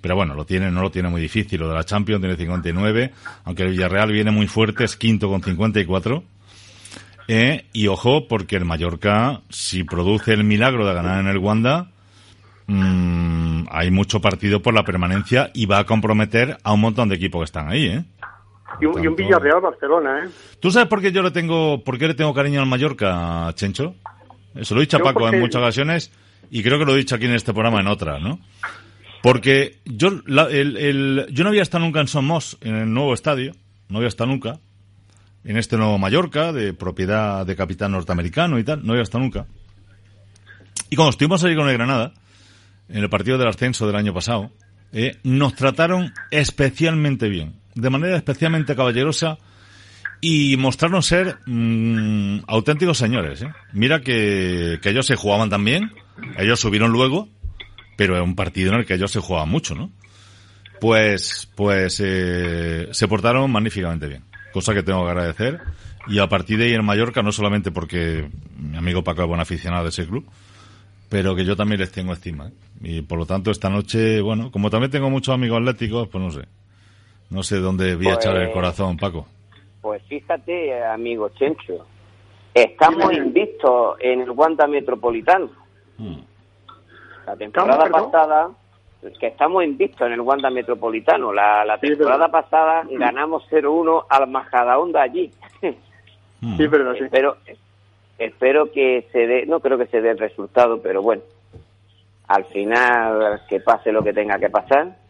pero 0.01 0.15
bueno, 0.15 0.36
lo 0.36 0.45
tiene, 0.45 0.69
no 0.71 0.81
lo 0.81 0.91
tiene 0.91 1.10
muy 1.10 1.19
difícil. 1.19 1.60
Lo 1.60 1.67
de 1.67 1.73
la 1.73 1.84
Champions 1.84 2.21
tiene 2.21 2.38
59, 2.38 3.12
aunque 3.43 3.63
el 3.63 3.71
Villarreal 3.71 4.12
viene 4.12 4.31
muy 4.31 4.47
fuerte, 4.47 4.84
es 4.84 4.95
quinto 4.95 5.29
con 5.29 5.41
54. 5.41 6.23
Eh, 7.27 7.65
y 7.73 7.88
ojo, 7.88 8.27
porque 8.27 8.55
el 8.55 8.65
Mallorca, 8.65 9.41
si 9.49 9.84
produce 9.84 10.34
el 10.34 10.43
milagro 10.43 10.86
de 10.86 10.93
ganar 10.93 11.19
en 11.19 11.27
el 11.27 11.39
Wanda, 11.39 11.89
mm, 12.67 13.63
hay 13.71 13.89
mucho 13.89 14.21
partido 14.21 14.62
por 14.62 14.75
la 14.75 14.84
permanencia 14.84 15.49
y 15.55 15.65
va 15.65 15.79
a 15.79 15.86
comprometer 15.86 16.58
a 16.63 16.71
un 16.71 16.81
montón 16.81 17.10
de 17.10 17.15
equipos 17.15 17.41
que 17.41 17.45
están 17.45 17.67
ahí, 17.69 17.88
¿eh? 17.88 18.05
y, 18.79 18.86
un, 18.86 19.03
y 19.03 19.08
un 19.08 19.15
Villarreal 19.15 19.62
Barcelona, 19.62 20.25
¿eh? 20.25 20.29
¿Tú 20.60 20.69
sabes 20.69 20.88
por 20.88 21.01
qué 21.01 21.12
yo 21.12 21.23
le 21.23 21.31
tengo, 21.31 21.84
por 21.84 21.97
qué 21.97 22.08
le 22.08 22.13
tengo 22.13 22.34
cariño 22.34 22.62
al 22.62 22.67
Mallorca, 22.67 23.51
Chencho? 23.55 23.95
Eso 24.56 24.74
lo 24.76 24.82
he 24.82 24.86
dicho 24.86 24.98
a 24.98 25.02
Paco 25.02 25.20
porque- 25.20 25.36
en 25.38 25.41
muchas 25.41 25.62
ocasiones 25.62 26.12
y 26.52 26.63
creo 26.63 26.80
que 26.80 26.86
lo 26.86 26.94
he 26.96 26.98
dicho 26.98 27.15
aquí 27.15 27.26
en 27.26 27.34
este 27.34 27.54
programa 27.54 27.82
en 27.82 27.88
otras, 27.88 28.22
¿no? 28.22 28.39
Porque 29.22 29.80
yo, 29.86 30.22
la- 30.26 30.50
el- 30.50 30.78
el- 30.78 31.26
yo 31.32 31.44
no 31.44 31.50
había 31.50 31.63
estado 31.63 31.84
nunca 31.84 32.00
en 32.00 32.08
Somos, 32.08 32.58
en 32.62 32.76
el 32.76 32.94
nuevo 32.94 33.13
estadio, 33.13 33.54
no 33.89 33.98
había 33.98 34.08
estado 34.10 34.30
nunca, 34.30 34.60
en 35.44 35.58
este 35.58 35.78
nuevo 35.78 35.98
Mallorca, 35.98 36.54
de 36.54 36.74
propiedad 36.74 37.46
de 37.46 37.56
capitán 37.56 37.91
norteamericano 37.91 38.60
y 38.60 38.63
tal, 38.63 38.86
no 38.86 38.94
había 38.94 39.04
estado 39.04 39.24
nunca. 39.24 39.46
Y 40.89 40.96
cuando 40.96 41.12
estuvimos 41.12 41.44
ahí 41.44 41.56
con 41.56 41.68
el 41.68 41.74
Granada, 41.74 42.13
en 42.89 42.98
el 43.04 43.10
partido 43.10 43.38
del 43.38 43.48
ascenso 43.48 43.88
del 43.88 43.96
año 43.96 44.13
pasado, 44.13 44.52
eh, 44.94 45.18
nos 45.24 45.56
trataron 45.56 46.13
especialmente 46.32 47.28
bien, 47.28 47.56
de 47.74 47.89
manera 47.89 48.15
especialmente 48.15 48.76
caballerosa 48.76 49.38
y 50.28 50.58
mostraron 50.58 51.04
ser 51.04 51.38
mm, 51.46 52.40
auténticos 52.48 52.98
señores. 52.98 53.44
¿eh? 53.44 53.50
Mira 53.74 54.02
que, 54.02 54.80
que 54.82 54.90
ellos 54.90 55.06
se 55.06 55.16
jugaban 55.16 55.50
también, 55.52 55.92
ellos 56.38 56.60
subieron 56.60 56.92
luego, 56.92 57.30
pero 57.96 58.16
es 58.18 58.24
un 58.24 58.36
partido 58.36 58.74
en 58.74 58.80
el 58.80 58.86
que 58.86 58.96
ellos 58.96 59.12
se 59.12 59.20
jugaban 59.20 59.50
mucho, 59.50 59.76
¿no? 59.76 59.92
Pues, 60.82 61.50
pues 61.56 62.02
eh, 62.04 62.88
se 62.92 63.08
portaron 63.08 63.52
magníficamente 63.52 64.08
bien, 64.08 64.24
cosa 64.52 64.74
que 64.74 64.84
tengo 64.84 65.04
que 65.06 65.12
agradecer. 65.12 65.60
Y 66.08 66.20
a 66.20 66.28
partir 66.28 66.58
de 66.58 66.66
ahí 66.66 66.74
en 66.74 66.86
Mallorca, 66.86 67.22
no 67.24 67.32
solamente 67.32 67.72
porque 67.72 68.30
mi 68.58 68.78
amigo 68.78 69.04
Paco 69.04 69.22
es 69.22 69.28
buen 69.28 69.42
aficionado 69.42 69.84
de 69.84 69.90
ese 69.90 70.06
club, 70.08 70.26
pero 71.10 71.36
que 71.36 71.46
yo 71.46 71.56
también 71.56 71.80
les 71.82 71.92
tengo 71.92 72.14
estima. 72.14 72.48
¿eh? 72.48 72.52
Y 72.82 73.02
por 73.02 73.18
lo 73.20 73.26
tanto, 73.26 73.52
esta 73.52 73.70
noche, 73.70 74.22
bueno, 74.22 74.52
como 74.52 74.70
también 74.70 74.92
tengo 74.92 75.10
muchos 75.10 75.34
amigos 75.34 75.60
atléticos, 75.60 76.08
pues 76.12 76.24
no 76.24 76.32
sé. 76.32 76.48
No 77.30 77.42
sé 77.44 77.58
dónde 77.58 77.96
voy 77.96 78.08
a 78.08 78.16
echar 78.16 78.36
el 78.38 78.44
Pues- 78.48 78.54
corazón, 78.54 78.98
Paco. 78.98 79.28
Pues 79.86 80.02
fíjate, 80.08 80.84
amigo 80.84 81.30
Chencho, 81.30 81.86
estamos 82.56 83.13
invictos 83.13 83.98
en 84.00 84.21
el 84.21 84.32
Wanda 84.32 84.65
Metropolitano. 84.65 85.52
Hmm. 86.00 86.21
La 87.28 87.36
temporada 87.36 87.88
pasada, 87.88 88.50
que 89.19 89.28
estamos 89.28 89.63
invictos 89.63 90.08
en 90.08 90.13
el 90.13 90.21
Wanda 90.21 90.50
Metropolitano. 90.50 91.32
La, 91.32 91.63
la 91.65 91.78
temporada 91.78 92.30
pasada 92.30 92.82
ganamos 92.89 93.43
0-1 93.52 94.06
al 94.10 94.28
Majadahonda 94.28 95.04
allí. 95.04 95.32
Hmm. 96.41 96.58
Sí, 96.58 96.65
verdad, 96.65 96.95
sí. 96.98 97.04
espero, 97.04 97.38
espero 98.17 98.71
que 98.71 99.08
se 99.12 99.28
dé, 99.28 99.45
no 99.45 99.60
creo 99.60 99.78
que 99.78 99.86
se 99.86 100.02
dé 100.02 100.10
el 100.10 100.17
resultado, 100.17 100.82
pero 100.82 101.04
bueno, 101.04 101.21
al 102.28 102.45
final 102.45 103.43
que 103.48 103.60
pase 103.60 103.91
lo 103.91 104.04
que 104.04 104.13
tenga 104.13 104.39
que 104.39 104.50
pasar 104.50 105.05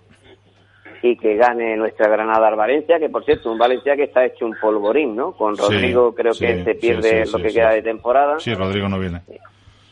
y 1.05 1.17
que 1.17 1.35
gane 1.35 1.75
nuestra 1.77 2.07
Granada 2.09 2.47
al 2.47 2.55
Valencia, 2.55 2.97
que 2.99 3.09
por 3.09 3.23
cierto, 3.25 3.51
un 3.51 3.57
Valencia 3.57 3.95
que 3.95 4.03
está 4.03 4.25
hecho 4.25 4.45
un 4.45 4.55
polvorín, 4.59 5.15
¿no? 5.15 5.33
Con 5.33 5.55
Sí, 5.55 5.61
Rodrigo 5.61 6.13
creo 6.15 6.33
sí, 6.33 6.45
que 6.45 6.63
se 6.63 6.75
pierde 6.75 7.25
sí, 7.25 7.31
lo 7.31 7.37
que 7.43 7.53
queda 7.53 7.71
de 7.71 7.81
temporada 7.81 8.39
Sí, 8.39 8.53
Rodrigo 8.53 8.87
no 8.89 8.99
viene. 8.99 9.21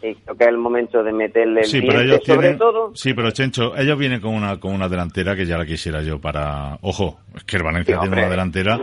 y 0.02 0.15
creo 0.15 0.36
que 0.36 0.43
es 0.43 0.49
el 0.49 0.58
momento 0.58 1.04
de 1.04 1.12
meterle 1.13 1.62
el 1.62 1.65
Sí, 1.67 1.82
pero 1.82 1.99
ellos 2.02 2.21
sobre 2.26 2.39
tienen, 2.39 2.58
todo. 2.58 2.91
sí, 2.95 3.13
pero 3.13 3.32
Chencho, 3.32 3.76
ellos 3.78 3.97
vienen 3.97 4.19
con 4.21 4.34
una 4.34 4.60
con 4.60 4.73
una 4.73 4.89
delantera 4.89 5.36
que 5.36 5.45
ya 5.45 5.58
la 5.58 5.65
quisiera 5.65 6.02
yo 6.02 6.19
para, 6.19 6.78
ojo, 6.82 7.19
es 7.36 7.43
que 7.43 7.58
el 7.58 7.63
Valencia 7.63 7.99
tiene 7.99 8.17
una 8.17 8.30
delantera 8.30 8.80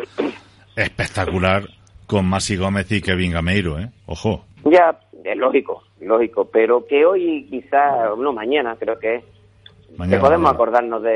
espectacular 0.77 1.65
con 2.07 2.27
Masi 2.27 2.57
Gómez 2.57 2.91
y 2.93 3.01
Kevin 3.01 3.33
Gameiro, 3.33 3.79
eh. 3.79 3.89
Ojo. 4.07 4.45
Ya, 4.65 4.99
es 5.25 5.37
lógico, 5.37 5.83
lógico, 6.01 6.49
pero 6.53 6.87
que 6.87 7.05
hoy 7.05 7.47
quizás, 7.51 8.17
no 8.19 8.33
mañana 8.33 8.77
creo 8.79 8.99
que 8.99 9.17
es, 9.17 9.25
Mañana, 9.97 10.17
que 10.17 10.21
podemos 10.21 10.43
mañana. 10.43 10.55
acordarnos 10.55 11.03
de, 11.03 11.11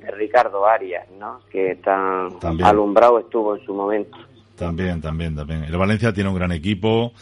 de 0.00 0.10
Ricardo 0.12 0.66
Arias, 0.66 1.06
¿no? 1.18 1.40
Que 1.50 1.76
tan 1.76 2.38
También. 2.38 2.66
alumbrado 2.68 3.18
estuvo 3.20 3.56
en 3.56 3.64
su 3.64 3.72
momento. 3.74 4.16
También, 4.56 5.00
también, 5.00 5.34
también. 5.36 5.64
El 5.64 5.76
Valencia 5.76 6.12
tiene 6.12 6.30
un 6.30 6.36
gran 6.36 6.50
equipo, 6.52 7.12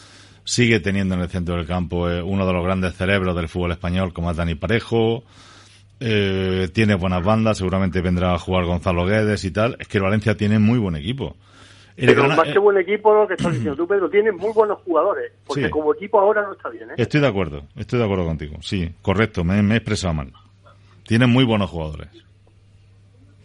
sigue 0.45 0.81
teniendo 0.81 1.15
en 1.15 1.21
el 1.23 1.29
centro 1.29 1.57
del 1.57 1.67
campo 1.67 2.09
eh, 2.09 2.23
uno 2.23 2.47
de 2.47 2.53
los 2.53 2.65
grandes 2.65 2.95
cerebros 2.95 3.35
del 3.37 3.49
fútbol 3.49 3.73
español, 3.73 4.13
como 4.13 4.31
es 4.31 4.37
Dani 4.37 4.55
Parejo. 4.55 5.25
Eh, 6.01 6.69
tiene 6.73 6.95
buenas 6.97 7.25
bandas, 7.25 7.59
seguramente 7.59 8.01
vendrá 8.01 8.35
a 8.35 8.39
jugar 8.39 8.65
Gonzalo 8.65 9.07
Guedes 9.07 9.45
y 9.45 9.51
tal. 9.53 9.77
Es 9.79 9.89
que 9.89 9.99
el 9.99 10.05
Valencia 10.05 10.37
tiene 10.37 10.59
muy 10.59 10.79
buen 10.79 10.97
equipo. 10.97 11.37
El 11.97 12.07
Pero 12.09 12.23
Grana- 12.23 12.37
más 12.37 12.49
que 12.53 12.59
buen 12.59 12.77
equipo, 12.77 13.15
lo 13.15 13.27
que 13.29 13.35
estás 13.35 13.53
diciendo 13.55 13.77
tú, 13.77 13.87
Pedro, 13.87 14.11
tiene 14.11 14.33
muy 14.33 14.53
buenos 14.53 14.79
jugadores. 14.85 15.33
Porque 15.47 15.65
Sí. 15.65 15.71
como 15.71 15.95
equipo 15.95 16.19
ahora 16.21 16.43
no 16.43 16.53
está 16.53 16.69
bien, 16.69 16.91
¿eh? 16.91 16.95
Estoy 16.97 17.21
de 17.21 17.29
acuerdo, 17.29 17.63
estoy 17.77 18.01
de 18.01 18.05
acuerdo 18.05 18.27
contigo. 18.27 18.57
Sí, 18.61 18.93
correcto, 19.03 19.45
me, 19.45 19.63
me 19.63 19.75
he 19.75 19.77
expresado 19.79 20.13
mal. 20.15 20.33
Tienen 21.07 21.31
muy 21.31 21.45
buenos 21.45 21.71
jugadores. 21.71 22.09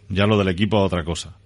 Ya 0.08 0.26
lo 0.26 0.38
del 0.38 0.48
equipo 0.48 0.78
es 0.78 0.86
otra 0.92 1.04
cosa. 1.04 1.36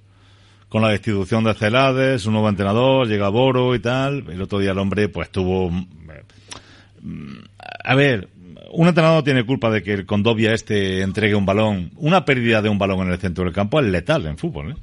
Con 0.68 0.82
la 0.82 0.88
destitución 0.88 1.44
de 1.44 1.54
Celades, 1.54 2.26
un 2.26 2.32
nuevo 2.32 2.48
entrenador, 2.48 3.06
llega 3.06 3.28
Boro 3.28 3.74
y 3.74 3.78
tal. 3.80 4.24
El 4.30 4.42
otro 4.42 4.58
día 4.58 4.72
el 4.72 4.78
hombre 4.78 5.08
pues 5.08 5.30
tuvo... 5.30 5.70
mm, 5.70 7.36
A 7.84 7.94
ver, 7.94 8.28
un 8.72 8.88
entrenador 8.88 9.22
tiene 9.22 9.44
culpa 9.44 9.70
de 9.70 9.82
que 9.82 9.92
el 9.92 10.06
Condovia 10.06 10.52
este 10.52 11.02
entregue 11.02 11.34
un 11.34 11.46
balón. 11.46 11.90
Una 11.96 12.24
pérdida 12.24 12.62
de 12.62 12.68
un 12.68 12.78
balón 12.78 13.06
en 13.06 13.12
el 13.12 13.18
centro 13.18 13.44
del 13.44 13.52
campo 13.52 13.78
es 13.80 13.86
letal 13.86 14.26
en 14.26 14.38
fútbol, 14.38 14.72
¿eh? 14.72 14.76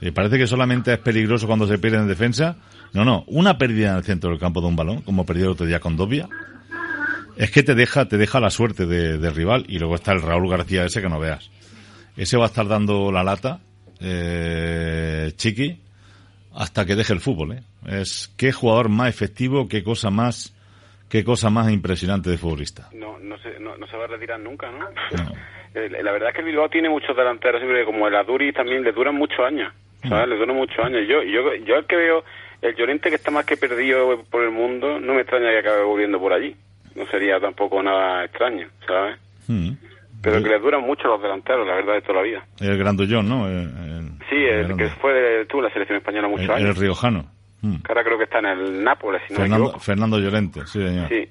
Y 0.00 0.10
parece 0.10 0.36
que 0.36 0.46
solamente 0.48 0.92
es 0.92 0.98
peligroso 0.98 1.46
cuando 1.46 1.66
se 1.66 1.78
pierde 1.78 1.98
en 1.98 2.08
defensa. 2.08 2.56
No, 2.92 3.04
no. 3.04 3.24
Una 3.28 3.56
pérdida 3.56 3.90
en 3.90 3.96
el 3.98 4.04
centro 4.04 4.30
del 4.30 4.38
campo 4.38 4.60
de 4.60 4.66
un 4.66 4.74
balón, 4.74 5.02
como 5.02 5.24
perdió 5.24 5.44
el 5.44 5.50
otro 5.52 5.64
día 5.64 5.78
con 5.80 5.96
Dobia, 5.96 6.28
es 7.36 7.50
que 7.50 7.62
te 7.62 7.74
deja, 7.74 8.06
te 8.08 8.16
deja 8.18 8.40
la 8.40 8.50
suerte 8.50 8.86
de- 8.86 9.18
del 9.18 9.34
rival. 9.34 9.64
Y 9.68 9.78
luego 9.78 9.94
está 9.94 10.12
el 10.12 10.22
Raúl 10.22 10.48
García 10.50 10.84
ese 10.84 11.00
que 11.02 11.08
no 11.08 11.18
veas. 11.20 11.50
Ese 12.16 12.36
va 12.36 12.44
a 12.44 12.46
estar 12.46 12.66
dando 12.68 13.10
la 13.10 13.22
lata, 13.24 13.60
eh, 14.00 15.32
Chiqui, 15.36 15.80
hasta 16.54 16.84
que 16.84 16.94
deje 16.94 17.12
el 17.12 17.20
fútbol, 17.20 17.52
¿eh? 17.52 17.62
Es 17.86 18.32
qué 18.36 18.52
jugador 18.52 18.88
más 18.88 19.08
efectivo, 19.08 19.68
qué 19.68 19.82
cosa 19.82 20.10
más, 20.10 20.54
qué 21.08 21.24
cosa 21.24 21.48
más 21.50 21.70
impresionante 21.72 22.28
de 22.30 22.38
futbolista. 22.38 22.88
No, 22.92 23.18
no, 23.18 23.38
se, 23.38 23.58
no, 23.60 23.76
no 23.78 23.86
se 23.86 23.96
va 23.96 24.04
a 24.04 24.08
retirar 24.08 24.38
nunca, 24.40 24.70
¿no? 24.70 24.78
No. 24.80 25.32
Eh, 25.74 25.88
La 26.02 26.12
verdad 26.12 26.28
es 26.28 26.34
que 26.34 26.40
el 26.42 26.48
Bilbao 26.48 26.68
tiene 26.68 26.90
muchos 26.90 27.16
delanteros, 27.16 27.62
como 27.86 28.06
el 28.06 28.14
Aduri 28.14 28.52
también 28.52 28.82
le 28.84 28.92
duran 28.92 29.14
muchos 29.14 29.38
años, 29.40 29.72
¿sabes? 30.06 30.28
Le 30.28 30.36
duran 30.36 30.54
muchos 30.54 30.78
años. 30.84 31.00
Yo, 31.08 31.22
yo, 31.22 31.54
yo 31.64 31.76
el 31.76 31.86
que 31.86 31.96
veo, 31.96 32.24
el 32.60 32.76
Llorente 32.76 33.08
que 33.08 33.14
está 33.16 33.30
más 33.30 33.46
que 33.46 33.56
perdido 33.56 34.22
por 34.30 34.44
el 34.44 34.50
mundo, 34.50 35.00
no 35.00 35.14
me 35.14 35.22
extraña 35.22 35.48
que 35.50 35.60
acabe 35.60 35.82
volviendo 35.84 36.20
por 36.20 36.34
allí. 36.34 36.54
No 36.94 37.06
sería 37.06 37.40
tampoco 37.40 37.82
nada 37.82 38.24
extraño, 38.24 38.68
¿sabes? 38.86 39.18
Mm. 39.48 39.70
Pero 40.22 40.40
que 40.42 40.48
le 40.50 40.58
duran 40.60 40.82
mucho 40.82 41.08
los 41.08 41.20
delanteros, 41.20 41.66
la 41.66 41.74
verdad, 41.74 41.94
de 41.94 42.02
toda 42.02 42.14
la 42.16 42.22
vida. 42.22 42.44
El 42.60 42.78
grandullón, 42.78 43.28
¿no? 43.28 43.48
El, 43.48 43.54
el- 43.56 44.12
Sí, 44.30 44.36
el, 44.36 44.70
el 44.70 44.76
que 44.76 44.88
fue 45.00 45.44
tuvo 45.48 45.62
la 45.62 45.70
selección 45.72 45.98
española 45.98 46.28
muchos 46.28 46.44
el, 46.44 46.50
el 46.52 46.56
años. 46.66 46.78
riojano. 46.78 47.26
Mm. 47.60 47.76
Que 47.82 47.92
ahora 47.92 48.04
creo 48.04 48.18
que 48.18 48.24
está 48.24 48.38
en 48.38 48.46
el 48.46 48.84
Nápoles, 48.84 49.20
si 49.26 49.34
no 49.34 49.40
me 49.40 49.44
Fernando, 49.44 49.64
equivoco. 49.66 49.80
Fernando 49.84 50.18
Llorente, 50.18 50.60
sí, 50.66 50.78
señor. 50.86 51.08
Sí. 51.08 51.28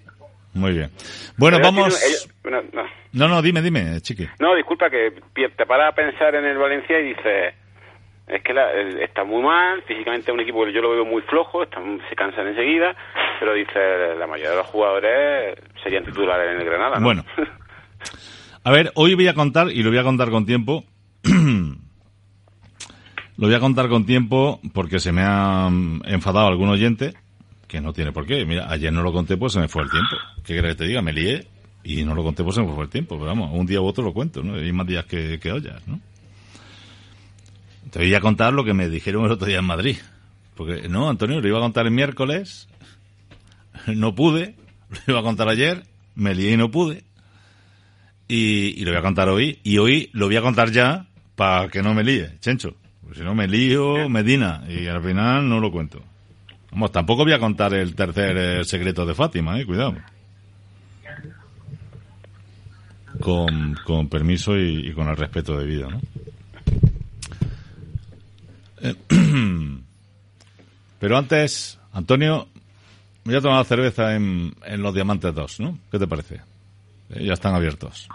Muy 0.53 0.73
bien. 0.73 0.89
Bueno, 1.37 1.57
Pero 1.57 1.71
vamos. 1.71 1.97
tiene- 1.99 2.09
ellos- 2.09 2.29
bueno, 2.43 2.61
no. 2.73 2.83
No, 3.13 3.27
no, 3.27 3.41
dime, 3.41 3.61
dime, 3.61 4.01
chiqui. 4.01 4.27
No, 4.39 4.55
disculpa 4.55 4.89
que 4.89 5.13
te 5.33 5.65
paras 5.65 5.91
a 5.93 5.95
pensar 5.95 6.35
en 6.35 6.45
el 6.45 6.57
Valencia 6.57 6.99
y 6.99 7.09
dices, 7.09 7.53
es 8.31 8.41
que 8.43 8.53
la- 8.53 8.71
el- 8.71 8.99
está 9.01 9.23
muy 9.23 9.43
mal, 9.43 9.81
físicamente 9.83 10.31
es 10.31 10.33
un 10.33 10.39
equipo 10.39 10.65
que 10.65 10.73
yo 10.73 10.81
lo 10.81 10.91
veo 10.91 11.05
muy 11.05 11.21
flojo, 11.23 11.63
se 11.65 12.15
cansan 12.15 12.47
enseguida, 12.47 12.95
pero 13.39 13.53
dice 13.53 14.15
la 14.17 14.27
mayoría 14.27 14.51
de 14.51 14.57
los 14.57 14.67
jugadores 14.67 15.57
serían 15.83 16.05
titulares 16.05 16.53
en 16.55 16.61
el 16.61 16.65
Granada. 16.65 16.97
¿no? 16.99 17.05
Bueno. 17.05 17.25
A 18.63 18.71
ver, 18.71 18.91
hoy 18.95 19.15
voy 19.15 19.27
a 19.27 19.33
contar, 19.33 19.71
y 19.71 19.81
lo 19.81 19.89
voy 19.89 19.97
a 19.97 20.03
contar 20.03 20.29
con 20.29 20.45
tiempo. 20.45 20.83
lo 21.23 21.75
voy 23.47 23.55
a 23.55 23.59
contar 23.59 23.89
con 23.89 24.05
tiempo 24.05 24.59
porque 24.73 24.99
se 24.99 25.11
me 25.11 25.21
ha 25.23 25.67
mm, 25.69 26.01
enfadado 26.05 26.47
algún 26.47 26.69
oyente, 26.69 27.13
que 27.67 27.81
no 27.81 27.91
tiene 27.93 28.11
por 28.11 28.25
qué. 28.27 28.45
Mira, 28.45 28.67
ayer 28.69 28.91
no 28.93 29.01
lo 29.01 29.11
conté, 29.13 29.35
pues 29.37 29.53
se 29.53 29.59
me 29.59 29.67
fue 29.67 29.83
el 29.83 29.89
tiempo. 29.89 30.15
¿Qué 30.45 30.53
querés 30.55 30.75
que 30.75 30.83
te 30.83 30.87
diga? 30.89 31.01
Me 31.01 31.11
lié 31.13 31.45
y 31.83 32.03
no 32.03 32.13
lo 32.13 32.21
conté, 32.23 32.43
pues 32.43 32.55
se 32.55 32.61
me 32.61 32.71
fue 32.73 32.83
el 32.83 32.89
tiempo. 32.89 33.15
Pero 33.15 33.27
vamos, 33.27 33.49
un 33.53 33.65
día 33.65 33.81
u 33.81 33.85
otro 33.85 34.03
lo 34.03 34.13
cuento, 34.13 34.43
¿no? 34.43 34.55
Hay 34.55 34.71
más 34.73 34.85
días 34.85 35.05
que, 35.05 35.39
que 35.39 35.51
ollas, 35.51 35.81
¿no? 35.87 35.99
Te 37.91 37.99
voy 37.99 38.15
a 38.15 38.21
contar 38.21 38.53
lo 38.53 38.63
que 38.63 38.73
me 38.73 38.89
dijeron 38.89 39.25
el 39.25 39.31
otro 39.31 39.47
día 39.47 39.59
en 39.59 39.65
Madrid. 39.65 39.97
Porque, 40.55 40.87
no, 40.87 41.09
Antonio, 41.09 41.41
lo 41.41 41.47
iba 41.47 41.57
a 41.57 41.61
contar 41.61 41.85
el 41.85 41.91
miércoles, 41.91 42.67
no 43.87 44.15
pude, 44.15 44.55
lo 45.05 45.13
iba 45.13 45.19
a 45.19 45.23
contar 45.23 45.49
ayer, 45.49 45.83
me 46.15 46.33
lié 46.33 46.51
y 46.51 46.57
no 46.57 46.71
pude. 46.71 47.03
Y, 48.27 48.79
y 48.81 48.85
lo 48.85 48.91
voy 48.91 48.99
a 48.99 49.03
contar 49.03 49.27
hoy. 49.27 49.59
Y 49.63 49.77
hoy 49.77 50.09
lo 50.13 50.27
voy 50.27 50.37
a 50.37 50.41
contar 50.41 50.71
ya 50.71 51.07
para 51.35 51.67
que 51.67 51.81
no 51.81 51.93
me 51.93 52.03
líe, 52.03 52.37
Chencho. 52.39 52.75
Si 53.13 53.21
no 53.23 53.35
me 53.35 53.45
lío, 53.45 54.07
Medina. 54.07 54.63
Y 54.69 54.87
al 54.87 55.03
final 55.03 55.49
no 55.49 55.59
lo 55.59 55.69
cuento. 55.69 56.01
Vamos, 56.71 56.93
tampoco 56.93 57.23
voy 57.25 57.33
a 57.33 57.39
contar 57.39 57.73
el 57.73 57.93
tercer 57.93 58.37
eh, 58.37 58.63
secreto 58.63 59.05
de 59.05 59.13
Fátima, 59.13 59.59
eh, 59.59 59.65
cuidado. 59.65 59.95
Con, 63.19 63.75
con 63.83 64.07
permiso 64.07 64.57
y, 64.57 64.87
y 64.87 64.93
con 64.93 65.09
el 65.09 65.17
respeto 65.17 65.57
debido, 65.57 65.91
¿no? 65.91 65.99
Eh, 68.81 68.95
Pero 70.99 71.17
antes, 71.17 71.79
Antonio, 71.93 72.47
voy 73.23 73.35
a 73.35 73.41
tomar 73.41 73.57
la 73.57 73.63
cerveza 73.63 74.15
en, 74.15 74.53
en 74.65 74.81
los 74.83 74.93
Diamantes 74.93 75.33
2, 75.33 75.59
¿no? 75.61 75.77
¿Qué 75.91 75.97
te 75.97 76.07
parece? 76.07 76.41
Eh, 77.09 77.25
ya 77.25 77.33
están 77.33 77.55
abiertos. 77.55 78.07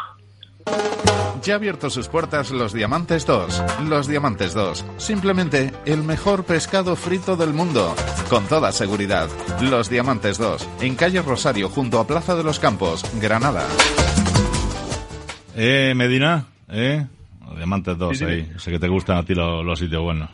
Ya 1.42 1.54
ha 1.54 1.56
abierto 1.56 1.90
sus 1.90 2.08
puertas 2.08 2.50
los 2.50 2.72
Diamantes 2.72 3.26
2. 3.26 3.62
Los 3.88 4.08
Diamantes 4.08 4.54
2. 4.54 4.84
Simplemente 4.98 5.72
el 5.84 6.02
mejor 6.02 6.44
pescado 6.44 6.96
frito 6.96 7.36
del 7.36 7.52
mundo. 7.52 7.94
Con 8.30 8.46
toda 8.46 8.72
seguridad. 8.72 9.28
Los 9.60 9.88
Diamantes 9.90 10.38
2. 10.38 10.68
En 10.80 10.94
calle 10.96 11.22
Rosario, 11.22 11.68
junto 11.68 11.98
a 12.00 12.06
Plaza 12.06 12.34
de 12.36 12.42
los 12.44 12.58
Campos, 12.58 13.04
Granada. 13.20 13.64
Eh, 15.54 15.92
Medina, 15.96 16.46
¿eh? 16.68 17.06
Los 17.46 17.56
Diamantes 17.56 17.96
2, 17.98 18.16
Sí, 18.18 18.24
sí. 18.24 18.30
ahí. 18.30 18.52
Sé 18.58 18.70
que 18.70 18.78
te 18.78 18.88
gustan 18.88 19.18
a 19.18 19.22
ti 19.24 19.34
los, 19.34 19.64
los 19.64 19.78
sitios 19.78 20.02
buenos. 20.02 20.30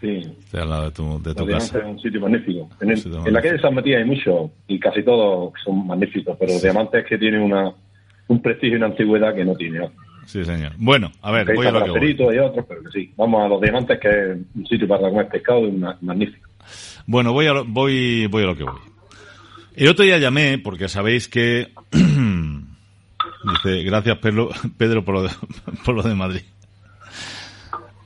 Sí, 0.00 0.22
Estoy 0.38 0.60
al 0.60 0.70
lado 0.70 0.84
de 0.84 0.90
tu, 0.92 1.22
de 1.22 1.34
tu 1.34 1.46
casa. 1.46 1.78
es 1.78 1.84
un 1.84 2.00
sitio 2.00 2.20
magnífico. 2.20 2.70
En, 2.80 2.90
el- 2.90 2.96
Sitio 2.96 3.26
en 3.26 3.32
la 3.34 3.42
calle 3.42 3.54
de 3.54 3.60
San 3.60 3.74
Matías 3.74 3.98
hay 3.98 4.04
muchos 4.08 4.50
y 4.66 4.78
casi 4.80 5.02
todos 5.02 5.52
son 5.62 5.86
magníficos, 5.86 6.36
pero 6.40 6.58
Diamantes 6.58 7.02
es 7.04 7.08
que 7.08 7.18
tiene 7.18 7.38
una, 7.38 7.70
un 8.28 8.40
prestigio 8.42 8.74
y 8.74 8.76
una 8.76 8.86
antigüedad 8.86 9.34
que 9.34 9.44
no 9.44 9.54
tiene 9.56 9.80
otro. 9.80 9.96
Sí, 10.24 10.44
señor. 10.44 10.72
Bueno, 10.78 11.10
a 11.22 11.32
ver, 11.32 11.54
voy 11.54 11.66
a 11.66 11.70
lo 11.72 11.84
que 11.84 11.90
voy. 11.90 12.16
Y 12.34 12.38
otros, 12.38 12.64
pero 12.68 12.82
que 12.84 12.90
sí. 12.92 13.12
Vamos 13.16 13.42
a 13.44 13.48
los 13.48 13.60
diamantes, 13.60 13.98
que 14.00 14.08
es 14.08 14.38
un 14.54 14.66
sitio 14.66 14.86
para 14.88 15.02
comer 15.10 15.28
pescado 15.28 15.60
y 15.66 15.70
una- 15.70 15.98
magnífico. 16.00 16.48
Bueno, 17.06 17.32
voy 17.32 17.46
a 17.46 17.52
lo, 17.52 17.64
voy, 17.64 18.26
voy 18.28 18.42
a 18.44 18.46
lo 18.46 18.56
que 18.56 18.64
voy. 18.64 18.80
El 19.74 19.88
otro 19.88 20.04
día 20.04 20.18
llamé 20.18 20.58
porque 20.58 20.88
sabéis 20.88 21.28
que 21.28 21.68
dice 21.92 23.82
gracias 23.82 24.18
Pedro, 24.18 24.50
Pedro 24.76 25.04
por 25.04 25.14
lo 25.16 25.22
de, 25.24 25.30
por 25.84 25.94
lo 25.94 26.02
de 26.02 26.14
Madrid. 26.14 26.42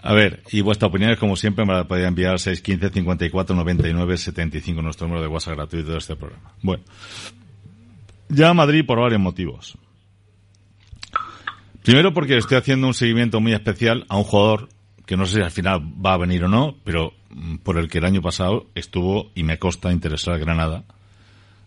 A 0.07 0.13
ver, 0.13 0.43
y 0.53 0.61
vuestra 0.61 0.89
opinión 0.89 1.13
es 1.13 1.19
como 1.19 1.35
siempre 1.35 1.65
me 1.65 1.73
la 1.73 1.89
podéis 1.89 2.09
enviar 2.09 2.33
al 2.33 2.39
615 2.39 2.93
54 2.93 3.57
99 3.57 4.19
75 4.19 4.83
nuestro 4.83 5.07
número 5.07 5.23
de 5.23 5.29
WhatsApp 5.29 5.55
gratuito 5.55 5.93
de 5.93 5.97
este 5.97 6.15
programa. 6.15 6.53
Bueno, 6.61 6.85
ya 8.29 8.51
a 8.51 8.55
Madrid 8.55 8.85
por 8.85 9.01
varios 9.01 9.23
motivos. 9.23 9.79
Primero 11.83 12.13
porque 12.13 12.37
estoy 12.37 12.59
haciendo 12.59 12.87
un 12.87 12.93
seguimiento 12.93 13.41
muy 13.41 13.55
especial 13.55 14.05
a 14.11 14.19
un 14.19 14.25
jugador 14.25 14.69
que 15.07 15.17
no 15.17 15.25
sé 15.25 15.39
si 15.39 15.43
al 15.43 15.51
final 15.51 15.81
va 16.05 16.13
a 16.13 16.19
venir 16.19 16.45
o 16.45 16.49
no, 16.49 16.77
pero 16.85 17.15
mm, 17.31 17.57
por 17.57 17.79
el 17.79 17.89
que 17.89 17.97
el 17.97 18.05
año 18.05 18.21
pasado 18.21 18.67
estuvo 18.75 19.31
y 19.35 19.43
me 19.43 19.59
consta 19.59 19.91
interesar 19.91 20.39
Granada, 20.39 20.85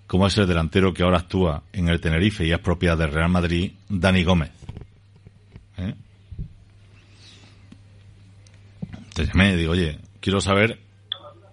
como 0.05 0.27
es 0.27 0.37
el 0.37 0.45
delantero 0.45 0.93
que 0.93 1.01
ahora 1.01 1.17
actúa 1.17 1.63
en 1.73 1.87
el 1.89 1.99
Tenerife 1.99 2.45
y 2.45 2.51
es 2.51 2.59
propiedad 2.59 2.99
del 2.99 3.11
Real 3.11 3.29
Madrid, 3.29 3.71
Dani 3.89 4.23
Gómez. 4.23 4.51
¿Eh? 5.77 5.95
Te 9.17 9.25
llamé 9.25 9.55
digo, 9.55 9.71
oye, 9.71 9.97
quiero 10.19 10.39
saber, 10.41 10.79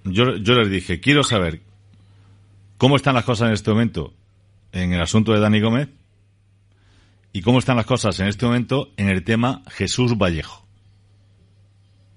yo, 0.05 0.37
yo 0.37 0.53
les 0.53 0.69
dije, 0.69 1.01
quiero 1.01 1.25
saber 1.25 1.63
cómo 2.77 2.97
están 2.97 3.15
las 3.15 3.25
cosas 3.25 3.49
en 3.49 3.55
este 3.55 3.71
momento 3.71 4.13
en 4.73 4.93
el 4.93 5.01
asunto 5.01 5.33
de 5.33 5.41
Dani 5.41 5.63
Gómez 5.63 5.89
y 7.33 7.41
cómo 7.41 7.59
están 7.59 7.79
las 7.79 7.87
cosas 7.87 8.21
en 8.21 8.27
este 8.27 8.45
momento 8.45 8.91
en 8.99 9.09
el 9.09 9.25
tema 9.25 9.63
Jesús 9.71 10.19
Vallejo. 10.19 10.63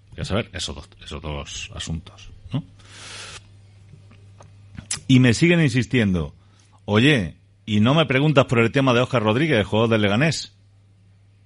Quiero 0.10 0.26
saber 0.26 0.50
esos 0.52 0.76
dos, 0.76 0.90
esos 1.02 1.22
dos 1.22 1.72
asuntos, 1.74 2.30
¿no? 2.52 2.66
Y 5.08 5.22
me 5.22 5.34
siguen 5.34 5.62
insistiendo, 5.62 6.36
oye, 6.84 7.38
y 7.66 7.80
no 7.80 7.94
me 7.94 8.06
preguntas 8.06 8.48
por 8.48 8.60
el 8.60 8.74
tema 8.74 8.94
de 8.94 9.00
Oscar 9.00 9.24
Rodríguez, 9.24 9.60
el 9.60 9.64
jugador 9.64 9.92
del 9.92 10.02
Leganés, 10.02 10.58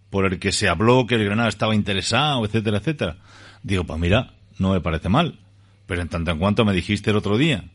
por 0.09 0.25
el 0.25 0.39
que 0.39 0.51
se 0.51 0.69
habló 0.69 1.05
que 1.05 1.13
el 1.13 1.25
Granada 1.25 1.49
estaba 1.49 1.75
interesado, 1.75 2.43
etcétera, 2.43 2.79
etcétera. 2.79 3.17
Digo, 3.63 3.83
pues 3.83 3.99
mira, 3.99 4.33
no 4.57 4.71
me 4.71 4.81
parece 4.81 5.09
mal, 5.09 5.39
pero 5.85 6.01
en 6.01 6.09
tanto 6.09 6.31
en 6.31 6.39
cuanto 6.39 6.65
me 6.65 6.73
dijiste 6.73 7.11
el 7.11 7.17
otro 7.17 7.37
día, 7.37 7.65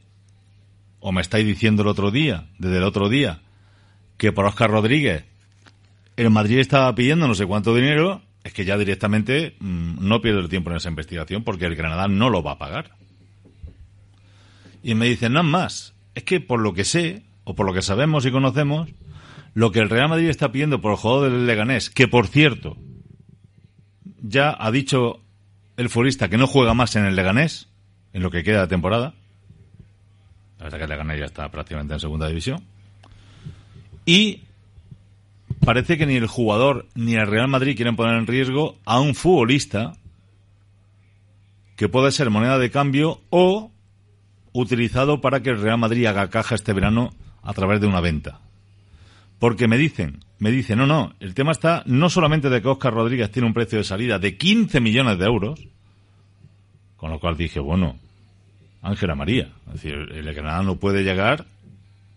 o 1.01 1.13
me 1.13 1.21
estáis 1.21 1.47
diciendo 1.47 1.83
el 1.83 1.89
otro 1.89 2.11
día, 2.11 2.47
desde 2.59 2.79
el 2.79 2.83
otro 2.85 3.09
día, 3.09 3.41
que 4.17 4.33
por 4.33 4.47
Oscar 4.47 4.71
Rodríguez 4.71 5.25
el 6.17 6.31
Madrid 6.31 6.59
estaba 6.59 6.95
pidiendo 6.95 7.29
no 7.29 7.35
sé 7.35 7.47
cuánto 7.47 7.75
dinero, 7.75 8.23
es 8.43 8.53
que 8.53 8.65
ya 8.65 8.79
directamente 8.79 9.57
mm, 9.61 9.97
no 10.01 10.21
pierdo 10.21 10.41
el 10.41 10.49
tiempo 10.49 10.71
en 10.71 10.77
esa 10.77 10.89
investigación 10.89 11.45
porque 11.45 11.67
el 11.67 11.77
Granada 11.77 12.09
no 12.09 12.31
lo 12.31 12.43
va 12.43 12.53
a 12.53 12.59
pagar. 12.59 12.93
Y 14.83 14.95
me 14.95 15.07
dicen, 15.07 15.37
es 15.37 15.45
más, 15.45 15.95
es 16.15 16.23
que 16.23 16.41
por 16.41 16.61
lo 16.61 16.73
que 16.73 16.85
sé, 16.85 17.23
o 17.45 17.55
por 17.55 17.67
lo 17.67 17.75
que 17.75 17.83
sabemos 17.83 18.25
y 18.25 18.31
conocemos, 18.31 18.89
lo 19.55 19.73
que 19.73 19.81
el 19.81 19.91
Real 19.91 20.09
Madrid 20.09 20.29
está 20.29 20.53
pidiendo 20.53 20.81
por 20.81 20.93
el 20.93 20.99
jugador 20.99 21.31
del 21.31 21.47
Leganés, 21.47 21.91
que 21.91 22.09
por 22.09 22.29
cierto, 22.29 22.77
ya 24.23 24.57
ha 24.59 24.71
dicho 24.71 25.21
el 25.77 25.89
futbolista 25.91 26.29
que 26.29 26.39
no 26.39 26.47
juega 26.47 26.75
más 26.75 26.97
en 26.97 27.05
el 27.05 27.17
Leganés, 27.17 27.69
en 28.13 28.23
lo 28.23 28.31
que 28.31 28.43
queda 28.43 28.63
de 28.63 28.69
temporada. 28.69 29.15
La 30.59 30.65
verdad 30.65 30.79
que 30.79 30.85
el 30.85 30.91
Leganés 30.91 31.19
ya 31.21 31.27
está 31.27 31.51
prácticamente 31.51 31.95
en 31.95 32.01
segunda 32.01 32.29
división. 32.29 32.63
Y 34.05 34.43
parece 35.65 35.99
que 35.99 36.07
ni 36.07 36.17
el 36.17 36.27
jugador 36.27 36.87
ni 36.95 37.15
el 37.15 37.27
Real 37.27 37.49
Madrid 37.49 37.77
quieren 37.77 37.97
poner 37.97 38.17
en 38.17 38.27
riesgo 38.27 38.79
a 38.85 39.01
un 39.01 39.15
futbolista 39.15 39.95
que 41.77 41.89
puede 41.89 42.11
ser 42.11 42.31
moneda 42.31 42.59
de 42.59 42.71
cambio 42.71 43.21
o 43.31 43.71
utilizado 44.53 45.21
para 45.21 45.41
que 45.41 45.51
el 45.51 45.61
Real 45.61 45.79
Madrid 45.79 46.07
haga 46.07 46.31
caja 46.31 46.55
este 46.55 46.73
verano 46.73 47.13
a 47.43 47.53
través 47.53 47.81
de 47.81 47.87
una 47.87 48.01
venta. 48.01 48.41
Porque 49.39 49.69
me 49.69 49.77
dicen, 49.79 50.25
me 50.39 50.51
dicen, 50.51 50.79
no, 50.79 50.87
no, 50.87 51.15
el 51.21 51.35
tema 51.35 51.53
está 51.53 51.83
no 51.87 52.09
solamente 52.11 52.49
de 52.49 52.63
que 52.63 52.69
Oscar 52.69 52.95
Rodríguez 52.95 53.31
tiene 53.31 53.47
un 53.49 53.55
precio 53.55 53.79
de 53.79 53.85
salida 53.85 54.19
de 54.19 54.37
15 54.37 54.81
millones 54.81 55.19
de 55.19 55.25
euros, 55.27 55.61
con 56.97 57.11
lo 57.11 57.21
cual 57.21 57.37
dije, 57.37 57.61
bueno, 57.61 57.97
Ángela 58.83 59.15
María, 59.15 59.51
es 59.69 59.75
decir, 59.75 59.93
el 59.95 60.33
Granada 60.35 60.63
no 60.63 60.77
puede 60.77 61.03
llegar, 61.05 61.45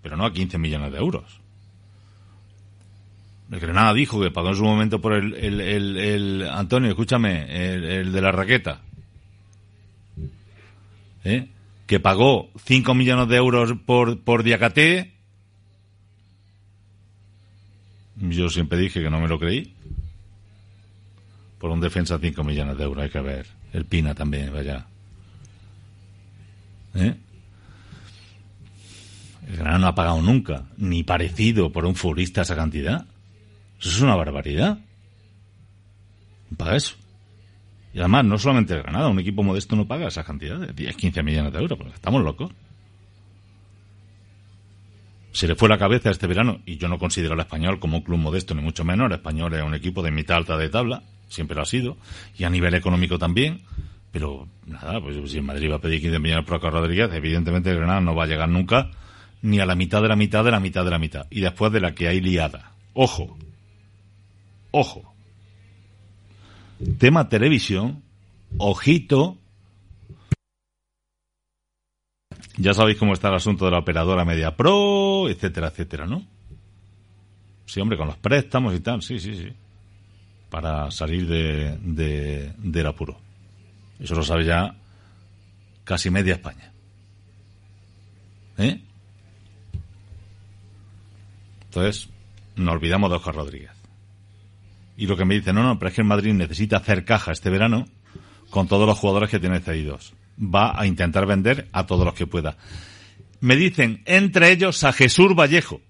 pero 0.01 0.15
no 0.15 0.25
a 0.25 0.31
15 0.33 0.57
millones 0.57 0.91
de 0.93 0.97
euros. 0.99 1.39
El 3.51 3.59
Granada 3.59 3.93
dijo 3.93 4.21
que 4.21 4.29
pagó 4.31 4.49
en 4.49 4.55
su 4.55 4.63
momento 4.63 5.01
por 5.01 5.13
el, 5.13 5.33
el, 5.33 5.59
el, 5.59 5.97
el- 5.97 6.49
Antonio, 6.49 6.89
escúchame, 6.89 7.47
el, 7.73 8.11
de 8.13 8.21
la 8.21 8.31
raqueta. 8.31 8.81
¿Eh? 11.23 11.47
Que 11.87 11.99
pagó 11.99 12.49
5 12.65 12.93
millones 12.93 13.27
de 13.27 13.37
euros 13.37 13.73
por, 13.85 14.19
por 14.19 14.43
Diacate. 14.43 15.13
Yo 18.19 18.49
siempre 18.49 18.77
dije 18.77 19.01
que 19.01 19.09
no 19.09 19.19
me 19.19 19.27
lo 19.27 19.39
creí. 19.39 19.73
Por 21.57 21.71
un 21.71 21.79
defensa 21.79 22.17
5 22.19 22.43
millones 22.43 22.77
de 22.77 22.83
euros, 22.83 23.03
hay 23.03 23.09
que 23.09 23.21
ver. 23.21 23.47
El 23.73 23.85
Pina 23.85 24.15
también, 24.15 24.51
vaya. 24.53 24.85
¿Eh? 26.95 27.15
El 29.47 29.55
Granada 29.57 29.79
no 29.79 29.87
ha 29.87 29.95
pagado 29.95 30.21
nunca, 30.21 30.65
ni 30.77 31.03
parecido 31.03 31.71
por 31.71 31.85
un 31.85 31.95
futbolista 31.95 32.41
esa 32.41 32.55
cantidad. 32.55 33.05
Eso 33.79 33.89
es 33.89 34.01
una 34.01 34.15
barbaridad. 34.15 34.79
Paga 36.55 36.75
eso. 36.75 36.95
Y 37.93 37.99
además, 37.99 38.25
no 38.25 38.37
solamente 38.37 38.73
el 38.73 38.83
Granada, 38.83 39.07
un 39.07 39.19
equipo 39.19 39.43
modesto 39.43 39.75
no 39.75 39.87
paga 39.87 40.07
esa 40.07 40.23
cantidad 40.23 40.59
de 40.59 40.73
10, 40.73 40.95
15 40.95 41.23
millones 41.23 41.53
de 41.53 41.59
euros, 41.59 41.77
porque 41.77 41.95
estamos 41.95 42.23
locos. 42.23 42.51
Se 45.31 45.47
le 45.47 45.55
fue 45.55 45.69
la 45.69 45.77
cabeza 45.77 46.09
este 46.09 46.27
verano, 46.27 46.61
y 46.65 46.77
yo 46.77 46.87
no 46.87 46.97
considero 46.97 47.33
al 47.33 47.39
español 47.39 47.79
como 47.79 47.97
un 47.97 48.03
club 48.03 48.17
modesto, 48.17 48.55
ni 48.55 48.61
mucho 48.61 48.83
menos. 48.83 49.07
El 49.07 49.13
español 49.13 49.53
es 49.53 49.63
un 49.63 49.75
equipo 49.75 50.01
de 50.01 50.11
mitad 50.11 50.37
alta 50.37 50.57
de 50.57 50.69
tabla, 50.69 51.03
siempre 51.27 51.55
lo 51.55 51.61
ha 51.61 51.65
sido, 51.65 51.97
y 52.37 52.43
a 52.43 52.49
nivel 52.49 52.73
económico 52.73 53.19
también. 53.19 53.61
Pero 54.11 54.47
nada, 54.65 54.99
pues 54.99 55.29
si 55.29 55.37
el 55.37 55.43
Madrid 55.43 55.69
va 55.71 55.75
a 55.75 55.81
pedir 55.81 56.01
15 56.01 56.19
millones 56.19 56.45
por 56.45 56.55
Oscar 56.55 56.73
Rodríguez, 56.73 57.09
evidentemente 57.13 57.69
el 57.69 57.77
Granada 57.77 58.01
no 58.01 58.15
va 58.15 58.23
a 58.23 58.27
llegar 58.27 58.49
nunca 58.49 58.89
ni 59.41 59.59
a 59.59 59.65
la 59.65 59.75
mitad 59.75 60.01
de 60.01 60.07
la 60.07 60.15
mitad 60.15 60.43
de 60.43 60.51
la 60.51 60.59
mitad 60.59 60.83
de 60.83 60.91
la 60.91 60.99
mitad. 60.99 61.27
Y 61.29 61.41
después 61.41 61.71
de 61.71 61.79
la 61.79 61.93
que 61.93 62.07
hay 62.07 62.21
liada. 62.21 62.71
Ojo. 62.93 63.37
Ojo. 64.71 65.13
Tema 66.97 67.29
televisión. 67.29 68.01
Ojito. 68.57 69.37
Ya 72.57 72.73
sabéis 72.73 72.97
cómo 72.97 73.13
está 73.13 73.29
el 73.29 73.35
asunto 73.35 73.65
de 73.65 73.71
la 73.71 73.79
operadora 73.79 74.25
Media 74.25 74.55
Pro, 74.55 75.29
etcétera, 75.29 75.67
etcétera, 75.67 76.05
¿no? 76.05 76.25
Sí, 77.65 77.79
hombre, 77.79 77.97
con 77.97 78.07
los 78.07 78.17
préstamos 78.17 78.75
y 78.75 78.79
tal, 78.79 79.01
sí, 79.01 79.19
sí, 79.19 79.35
sí. 79.35 79.53
Para 80.49 80.89
salir 80.91 81.27
de, 81.27 81.77
de, 81.77 82.53
del 82.57 82.87
apuro. 82.87 83.19
Eso 83.99 84.15
lo 84.15 84.23
sabe 84.23 84.45
ya 84.45 84.75
casi 85.83 86.09
media 86.09 86.33
España. 86.33 86.71
¿Eh? 88.57 88.81
Entonces, 91.65 92.09
nos 92.55 92.75
olvidamos 92.75 93.09
de 93.09 93.15
Oscar 93.17 93.35
Rodríguez. 93.35 93.71
Y 94.97 95.07
lo 95.07 95.15
que 95.15 95.25
me 95.25 95.35
dice, 95.35 95.53
no, 95.53 95.63
no, 95.63 95.79
pero 95.79 95.89
es 95.89 95.95
que 95.95 96.01
el 96.01 96.07
Madrid 96.07 96.33
necesita 96.33 96.77
hacer 96.77 97.05
caja 97.05 97.31
este 97.31 97.49
verano 97.49 97.85
con 98.49 98.67
todos 98.67 98.87
los 98.87 98.97
jugadores 98.97 99.29
que 99.29 99.39
tiene 99.39 99.59
cedidos. 99.59 100.13
Va 100.41 100.79
a 100.79 100.85
intentar 100.85 101.25
vender 101.25 101.67
a 101.71 101.85
todos 101.85 102.05
los 102.05 102.13
que 102.13 102.27
pueda. 102.27 102.57
Me 103.41 103.55
dicen, 103.55 104.01
entre 104.05 104.51
ellos 104.51 104.83
a 104.83 104.93
Jesús 104.93 105.35
Vallejo. 105.35 105.81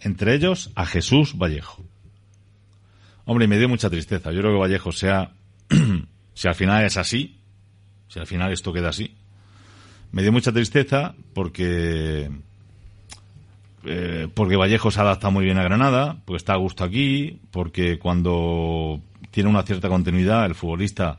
Entre 0.00 0.34
ellos 0.34 0.70
a 0.74 0.86
Jesús 0.86 1.36
Vallejo. 1.36 1.84
Hombre, 3.24 3.46
me 3.46 3.58
dio 3.58 3.68
mucha 3.68 3.90
tristeza. 3.90 4.32
Yo 4.32 4.40
creo 4.40 4.52
que 4.52 4.60
Vallejo 4.60 4.92
sea, 4.92 5.32
si 6.34 6.48
al 6.48 6.54
final 6.54 6.84
es 6.84 6.96
así, 6.96 7.38
si 8.08 8.18
al 8.18 8.26
final 8.26 8.52
esto 8.52 8.72
queda 8.72 8.88
así, 8.88 9.14
me 10.12 10.22
dio 10.22 10.32
mucha 10.32 10.52
tristeza 10.52 11.14
porque 11.34 12.30
eh, 13.84 14.28
porque 14.34 14.56
Vallejo 14.56 14.90
se 14.90 15.00
adapta 15.00 15.30
muy 15.30 15.44
bien 15.44 15.58
a 15.58 15.62
Granada, 15.62 16.20
porque 16.24 16.36
está 16.36 16.54
a 16.54 16.58
gusto 16.58 16.84
aquí, 16.84 17.40
porque 17.50 17.98
cuando 17.98 19.00
tiene 19.30 19.48
una 19.48 19.62
cierta 19.62 19.88
continuidad 19.88 20.46
el 20.46 20.54
futbolista 20.54 21.18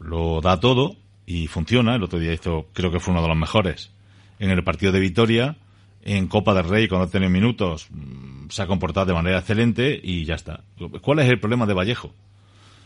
lo 0.00 0.40
da 0.40 0.60
todo 0.60 0.96
y 1.26 1.46
funciona. 1.46 1.94
El 1.96 2.02
otro 2.02 2.18
día 2.18 2.32
hizo, 2.32 2.66
creo 2.72 2.90
que 2.90 3.00
fue 3.00 3.12
uno 3.12 3.22
de 3.22 3.28
los 3.28 3.36
mejores 3.36 3.90
en 4.38 4.50
el 4.50 4.62
partido 4.64 4.92
de 4.92 5.00
Vitoria. 5.00 5.56
En 6.02 6.28
Copa 6.28 6.54
del 6.54 6.68
Rey, 6.68 6.86
cuando 6.86 7.08
ha 7.08 7.10
tenido 7.10 7.30
minutos, 7.30 7.88
mm, 7.90 8.48
se 8.48 8.62
ha 8.62 8.66
comportado 8.68 9.06
de 9.06 9.14
manera 9.14 9.38
excelente 9.40 9.98
y 10.00 10.24
ya 10.24 10.36
está. 10.36 10.62
¿Cuál 11.02 11.18
es 11.18 11.28
el 11.28 11.40
problema 11.40 11.66
de 11.66 11.74
Vallejo? 11.74 12.14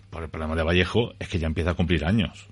Pues 0.09 0.25
el 0.25 0.31
problema 0.31 0.57
de 0.57 0.63
Vallejo 0.63 1.13
es 1.19 1.29
que 1.29 1.39
ya 1.39 1.47
empieza 1.47 1.71
a 1.71 1.75
cumplir 1.75 2.05
años. 2.07 2.47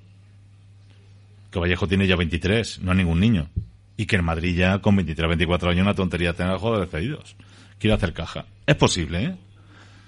Que 1.50 1.58
Vallejo 1.58 1.88
tiene 1.88 2.06
ya 2.06 2.16
23, 2.16 2.80
no 2.80 2.92
es 2.92 2.98
ningún 2.98 3.18
niño. 3.18 3.48
Y 3.96 4.04
que 4.04 4.16
el 4.16 4.22
Madrid 4.22 4.56
ya 4.56 4.80
con 4.80 4.94
23 4.94 5.24
o 5.24 5.28
24 5.28 5.70
años 5.70 5.82
una 5.82 5.94
tontería 5.94 6.34
el 6.38 6.58
juego 6.58 6.80
de 6.80 6.86
cedidos. 6.86 7.34
Quiere 7.78 7.94
hacer 7.94 8.12
caja. 8.12 8.44
Es 8.66 8.76
posible, 8.76 9.24
¿eh? 9.24 9.36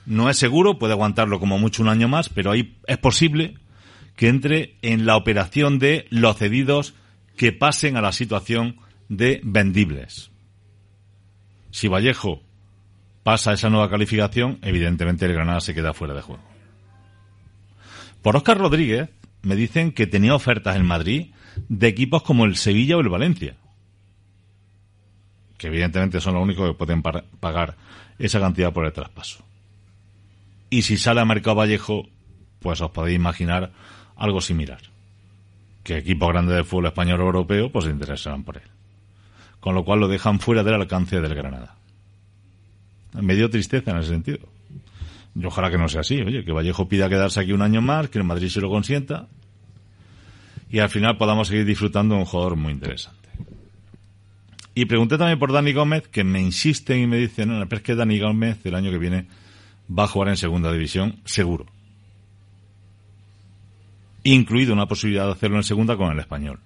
No 0.05 0.29
es 0.29 0.37
seguro, 0.37 0.79
puede 0.79 0.93
aguantarlo 0.93 1.41
como 1.41 1.59
mucho 1.59 1.83
un 1.83 1.89
año 1.89 2.07
más, 2.07 2.29
pero 2.29 2.51
ahí 2.51 2.77
es 2.87 2.99
posible 2.99 3.55
que 4.17 4.29
entre 4.29 4.77
en 4.83 5.07
la 5.07 5.17
operación 5.17 5.79
de 5.79 6.07
los 6.11 6.37
cedidos 6.37 6.95
que 7.37 7.53
pasen 7.53 7.97
a 7.97 8.03
la 8.03 8.13
situación 8.13 8.77
de 9.09 9.41
vendibles. 9.43 10.31
Si 11.71 11.89
Vallejo 11.89 12.43
pasa 13.23 13.53
esa 13.53 13.71
nueva 13.71 13.91
calificación, 13.91 14.59
evidentemente 14.63 15.27
el 15.27 15.33
Granada 15.33 15.61
se 15.61 15.75
queda 15.75 15.95
fuera 15.95 16.15
de 16.15 16.23
juego. 16.23 16.43
Por 18.23 18.37
Oscar 18.37 18.59
Rodríguez, 18.59 19.09
me 19.43 19.57
dicen 19.57 19.93
que 19.93 20.07
tenía 20.07 20.35
ofertas 20.35 20.77
en 20.77 20.85
Madrid 20.85 21.33
de 21.69 21.89
equipos 21.89 22.23
como 22.23 22.45
el 22.45 22.57
Sevilla 22.57 22.97
o 22.97 23.01
el 23.01 23.09
Valencia. 23.09 23.57
Que 25.57 25.69
evidentemente 25.69 26.21
son 26.21 26.35
los 26.35 26.43
únicos 26.43 26.69
que 26.69 26.75
pueden 26.75 27.03
pagar 27.03 27.77
esa 28.19 28.41
cantidad 28.41 28.73
por 28.73 28.87
el 28.87 28.93
traspaso. 28.93 29.43
Y 30.69 30.83
si 30.83 30.97
sale 30.97 31.21
a 31.21 31.25
Mercado 31.25 31.57
Vallejo, 31.57 32.09
pues 32.61 32.81
os 32.81 32.91
podéis 32.91 33.17
imaginar 33.17 33.73
algo 34.21 34.41
similar. 34.41 34.81
Que 35.83 35.99
equipos 35.99 36.29
grandes 36.29 36.55
de 36.55 36.63
fútbol 36.63 36.87
español 36.87 37.21
o 37.21 37.25
europeo 37.25 37.73
pues 37.73 37.87
se 37.87 37.91
interesarán 37.91 38.45
por 38.45 38.59
él. 38.59 38.69
Con 39.59 39.75
lo 39.75 39.85
cual 39.85 39.99
lo 39.99 40.09
dejan 40.09 40.39
fuera 40.39 40.63
del 40.63 40.75
alcance 40.75 41.21
del 41.21 41.35
Granada. 41.35 41.75
Me 43.21 43.35
dio 43.35 43.51
tristeza 43.51 43.91
en 43.91 43.97
ese 43.99 44.11
sentido. 44.11 44.39
Y 45.35 45.45
ojalá 45.45 45.71
que 45.71 45.79
no 45.79 45.89
sea 45.89 46.03
así, 46.03 46.21
oye, 46.21 46.45
que 46.45 46.53
Vallejo 46.53 46.89
pida 46.89 47.09
quedarse 47.09 47.41
aquí 47.41 47.53
un 47.53 47.63
año 47.63 47.81
más, 47.81 48.09
que 48.09 48.19
el 48.19 48.25
Madrid 48.25 48.49
se 48.49 48.61
lo 48.61 48.69
consienta 48.69 49.27
y 50.71 50.79
al 50.79 50.89
final 50.89 51.17
podamos 51.17 51.49
seguir 51.49 51.65
disfrutando 51.65 52.15
de 52.15 52.21
un 52.21 52.27
jugador 52.27 52.57
muy 52.57 52.73
interesante. 52.73 53.29
Y 54.75 54.85
pregunté 54.85 55.19
también 55.19 55.39
por 55.39 55.53
Dani 55.53 55.73
Gómez, 55.73 56.07
que 56.09 56.23
me 56.23 56.41
insisten 56.41 57.01
y 57.01 57.07
me 57.07 57.17
dicen, 57.17 57.49
no, 57.49 57.69
pero 57.69 57.79
es 57.79 57.83
que 57.83 57.97
Dani 57.97 58.21
Gómez 58.21 58.65
el 58.65 58.77
año 58.77 58.91
que 58.91 58.99
viene 58.99 59.27
va 59.91 60.05
a 60.05 60.07
jugar 60.07 60.29
en 60.29 60.37
segunda 60.37 60.73
división, 60.73 61.17
seguro. 61.25 61.67
Incluido 64.25 64.73
una 64.73 64.87
posibilidad 64.87 65.27
de 65.27 65.33
hacerlo 65.33 65.57
en 65.57 65.65
segunda 65.65 65.97
con 65.97 66.13
el 66.13 66.19
español. 66.19 66.61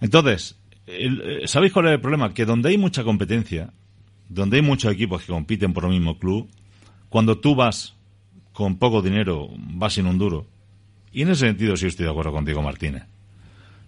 Entonces, 0.00 0.58
eh, 0.86 1.42
¿sabéis 1.46 1.72
cuál 1.72 1.86
es 1.86 1.92
el 1.92 2.00
problema? 2.00 2.34
Que 2.34 2.44
donde 2.44 2.68
hay 2.68 2.78
mucha 2.78 3.04
competencia, 3.04 3.72
donde 4.28 4.56
hay 4.56 4.62
muchos 4.62 4.92
equipos 4.92 5.22
que 5.22 5.32
compiten 5.32 5.72
por 5.72 5.84
el 5.84 5.90
mismo 5.90 6.18
club, 6.18 6.50
cuando 7.08 7.38
tú 7.38 7.54
vas 7.54 7.94
con 8.52 8.78
poco 8.78 9.00
dinero, 9.00 9.48
vas 9.56 9.94
sin 9.94 10.06
un 10.06 10.18
duro, 10.18 10.46
y 11.14 11.22
en 11.22 11.30
ese 11.30 11.46
sentido 11.46 11.76
sí 11.76 11.86
estoy 11.86 12.04
de 12.04 12.10
acuerdo 12.10 12.32
contigo, 12.32 12.60
Martínez. 12.60 13.04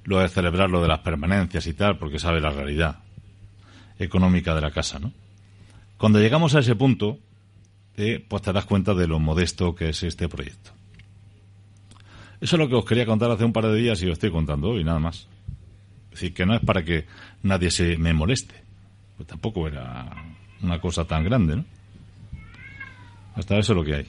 Lo 0.04 0.20
de 0.20 0.28
celebrar 0.28 0.70
lo 0.70 0.80
de 0.80 0.88
las 0.88 1.00
permanencias 1.00 1.66
y 1.66 1.74
tal, 1.74 1.98
porque 1.98 2.20
sabe 2.20 2.40
la 2.40 2.50
realidad 2.50 3.00
económica 3.98 4.54
de 4.54 4.60
la 4.60 4.70
casa, 4.70 4.98
¿no? 5.00 5.12
Cuando 5.98 6.20
llegamos 6.20 6.54
a 6.54 6.60
ese 6.60 6.76
punto, 6.76 7.18
eh, 7.96 8.24
pues 8.26 8.42
te 8.42 8.52
das 8.52 8.66
cuenta 8.66 8.94
de 8.94 9.06
lo 9.06 9.18
modesto 9.18 9.74
que 9.74 9.88
es 9.90 10.02
este 10.02 10.28
proyecto. 10.28 10.70
Eso 12.40 12.56
es 12.56 12.60
lo 12.60 12.68
que 12.68 12.74
os 12.74 12.84
quería 12.84 13.06
contar 13.06 13.30
hace 13.30 13.44
un 13.44 13.52
par 13.52 13.66
de 13.66 13.74
días 13.74 14.02
y 14.02 14.06
os 14.06 14.12
estoy 14.12 14.30
contando 14.30 14.70
hoy, 14.70 14.84
nada 14.84 14.98
más. 14.98 15.26
Es 16.12 16.20
decir, 16.20 16.34
que 16.34 16.46
no 16.46 16.54
es 16.54 16.60
para 16.60 16.82
que 16.82 17.06
nadie 17.42 17.70
se 17.70 17.96
me 17.96 18.12
moleste. 18.12 18.54
Pues 19.16 19.26
tampoco 19.26 19.66
era 19.66 20.12
una 20.62 20.78
cosa 20.80 21.04
tan 21.04 21.24
grande, 21.24 21.56
¿no? 21.56 21.64
Hasta 23.34 23.58
eso 23.58 23.72
es 23.72 23.76
lo 23.76 23.84
que 23.84 23.94
hay. 23.94 24.06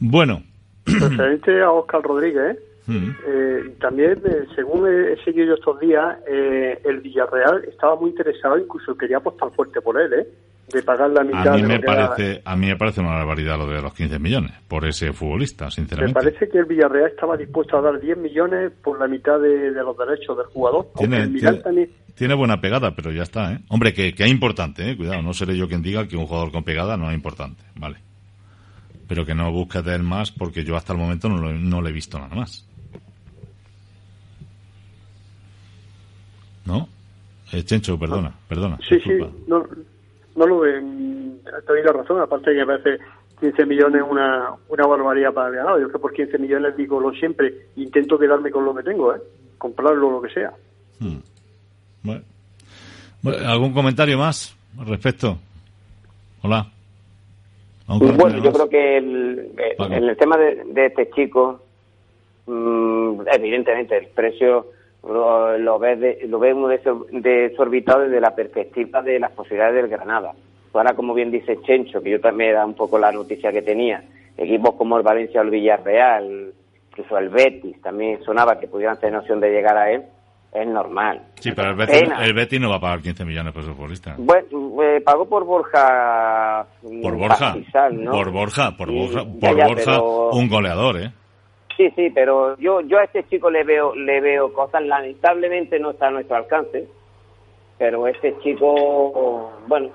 Bueno, 0.00 0.42
Referente 0.88 1.60
a 1.60 1.70
Oscar 1.70 2.02
Rodríguez, 2.02 2.58
mm. 2.86 3.10
eh, 3.26 3.74
también, 3.80 4.20
eh, 4.24 4.46
según 4.54 4.86
he, 4.88 5.22
seguido 5.24 5.48
yo 5.48 5.54
estos 5.54 5.80
días, 5.80 6.18
eh, 6.26 6.80
el 6.84 7.00
Villarreal 7.00 7.64
estaba 7.64 7.96
muy 7.96 8.10
interesado, 8.10 8.58
incluso 8.58 8.96
quería 8.96 9.18
apostar 9.18 9.50
fuerte 9.52 9.80
por 9.80 10.00
él, 10.00 10.12
¿eh? 10.14 10.28
De 10.72 10.82
pagar 10.82 11.10
la 11.10 11.24
mitad. 11.24 11.48
A 11.48 11.56
mí, 11.56 11.62
me 11.62 11.80
parece, 11.80 12.42
a 12.44 12.56
mí 12.56 12.66
me 12.66 12.76
parece 12.76 13.00
una 13.00 13.10
barbaridad 13.10 13.58
lo 13.58 13.66
de 13.66 13.80
los 13.80 13.94
15 13.94 14.18
millones 14.18 14.52
por 14.66 14.86
ese 14.86 15.12
futbolista, 15.12 15.70
sinceramente. 15.70 16.18
Me 16.18 16.24
parece 16.24 16.48
que 16.48 16.58
el 16.58 16.64
Villarreal 16.64 17.10
estaba 17.10 17.36
dispuesto 17.36 17.78
a 17.78 17.80
dar 17.80 18.00
10 18.00 18.18
millones 18.18 18.72
por 18.82 18.98
la 18.98 19.06
mitad 19.06 19.38
de, 19.40 19.70
los 19.70 19.96
derechos 19.96 20.36
del 20.36 20.46
jugador. 20.46 20.88
Tiene, 22.14 22.34
buena 22.34 22.60
pegada, 22.60 22.94
pero 22.96 23.12
ya 23.12 23.22
está. 23.22 23.52
¿eh? 23.52 23.60
Hombre, 23.68 23.94
que, 23.94 24.12
que 24.12 24.24
es 24.24 24.30
importante, 24.30 24.90
¿eh? 24.90 24.96
cuidado, 24.96 25.22
no 25.22 25.32
seré 25.32 25.56
yo 25.56 25.68
quien 25.68 25.82
diga 25.82 26.08
que 26.08 26.16
un 26.16 26.26
jugador 26.26 26.50
con 26.50 26.64
pegada 26.64 26.96
no 26.96 27.08
es 27.08 27.14
importante. 27.14 27.62
Vale 27.76 28.08
pero 29.08 29.24
que 29.24 29.34
no 29.34 29.50
busques 29.50 29.82
de 29.82 29.94
él 29.94 30.02
más 30.02 30.30
porque 30.30 30.62
yo 30.62 30.76
hasta 30.76 30.92
el 30.92 30.98
momento 30.98 31.28
no, 31.28 31.38
lo, 31.38 31.52
no 31.52 31.80
le 31.80 31.90
he 31.90 31.92
visto 31.92 32.18
nada 32.18 32.36
más. 32.36 32.64
¿No? 36.66 36.88
Eh, 37.52 37.64
Chencho, 37.64 37.98
perdona, 37.98 38.34
perdona. 38.46 38.78
Sí, 38.86 39.00
sí, 39.02 39.12
no, 39.46 39.66
no 40.38 40.46
lo 40.46 40.60
ve. 40.60 40.72
Tenéis 41.66 41.84
la 41.84 41.92
razón, 41.92 42.20
aparte 42.20 42.52
que 42.52 42.64
me 42.64 42.78
parece 42.78 43.02
15 43.40 43.66
millones 43.66 44.02
una, 44.08 44.54
una 44.68 44.86
barbaridad 44.86 45.32
para 45.32 45.48
el 45.48 45.56
ganado. 45.56 45.80
Yo 45.80 45.90
que 45.90 45.98
por 45.98 46.12
15 46.12 46.38
millones 46.38 46.76
digo 46.76 47.00
lo 47.00 47.12
siempre, 47.12 47.52
intento 47.76 48.18
quedarme 48.18 48.50
con 48.50 48.64
lo 48.64 48.74
que 48.74 48.82
tengo, 48.82 49.14
¿eh? 49.14 49.20
comprarlo 49.58 50.10
lo 50.10 50.22
que 50.22 50.32
sea. 50.32 50.52
Hmm. 51.00 51.18
Bueno. 52.02 52.22
¿Algún 53.46 53.72
comentario 53.72 54.16
más 54.16 54.56
al 54.78 54.86
respecto? 54.86 55.36
Hola. 56.42 56.66
Bueno, 57.88 58.42
yo 58.42 58.52
creo 58.52 58.68
que 58.68 58.98
el, 58.98 59.50
eh, 59.56 59.74
en 59.78 60.04
el 60.04 60.16
tema 60.16 60.36
de, 60.36 60.86
este 60.86 61.10
chico, 61.10 61.62
mm, 62.46 63.22
evidentemente 63.32 63.96
el 63.96 64.08
precio 64.08 64.66
lo, 65.08 65.58
lo 65.58 65.78
ve 65.78 66.18
lo 66.26 66.38
ve 66.38 66.52
uno 66.52 66.68
desorbitado 66.68 68.00
desde 68.00 68.20
la 68.20 68.34
perspectiva 68.34 69.02
de 69.02 69.18
las 69.18 69.32
posibilidades 69.32 69.76
del 69.76 69.88
Granada. 69.88 70.32
Ahora, 70.72 70.94
como 70.94 71.14
bien 71.14 71.30
dice 71.30 71.58
Chencho, 71.62 72.00
que 72.00 72.10
yo 72.10 72.20
también 72.20 72.50
era 72.50 72.64
un 72.64 72.74
poco 72.74 72.98
la 72.98 73.10
noticia 73.10 73.50
que 73.50 73.62
tenía, 73.62 74.02
equipos 74.36 74.74
como 74.76 74.96
el 74.96 75.02
Valencia 75.02 75.40
o 75.40 75.44
el 75.44 75.50
Villarreal, 75.50 76.52
incluso 76.90 77.18
el 77.18 77.30
Betis, 77.30 77.80
también 77.82 78.22
sonaba 78.22 78.60
que 78.60 78.68
pudieran 78.68 78.98
tener 79.00 79.18
opción 79.18 79.40
de 79.40 79.50
llegar 79.50 79.76
a 79.76 79.90
él 79.90 80.04
es 80.52 80.66
normal. 80.66 81.20
Sí, 81.40 81.52
pero 81.52 81.70
el 81.70 81.76
Betis, 81.76 82.08
el 82.20 82.32
Betis, 82.32 82.60
no 82.60 82.70
va 82.70 82.76
a 82.76 82.80
pagar 82.80 83.02
15 83.02 83.24
millones 83.24 83.52
por 83.52 83.64
su 83.64 83.74
futbolista. 83.74 84.14
Bueno, 84.18 84.82
eh, 84.82 85.00
pagó 85.02 85.28
por 85.28 85.44
Borja. 85.44 86.66
Por 87.02 87.16
Borja. 87.16 87.54
Por 88.10 88.30
Borja, 88.30 88.76
por 88.76 88.90
Borja, 88.90 89.24
por 89.40 89.56
Borja 89.56 90.00
un 90.32 90.48
goleador, 90.48 91.02
¿eh? 91.02 91.12
Sí, 91.78 91.92
sí, 91.94 92.10
pero 92.10 92.58
yo 92.58 92.80
yo 92.80 92.98
a 92.98 93.04
este 93.04 93.24
chico 93.28 93.50
le 93.50 93.62
veo 93.62 93.94
le 93.94 94.20
veo 94.20 94.52
cosas 94.52 94.82
lamentablemente 94.82 95.78
no 95.78 95.90
está 95.90 96.08
a 96.08 96.10
nuestro 96.10 96.34
alcance, 96.34 96.88
pero 97.78 98.08
este 98.08 98.36
chico, 98.40 99.52
bueno, 99.68 99.90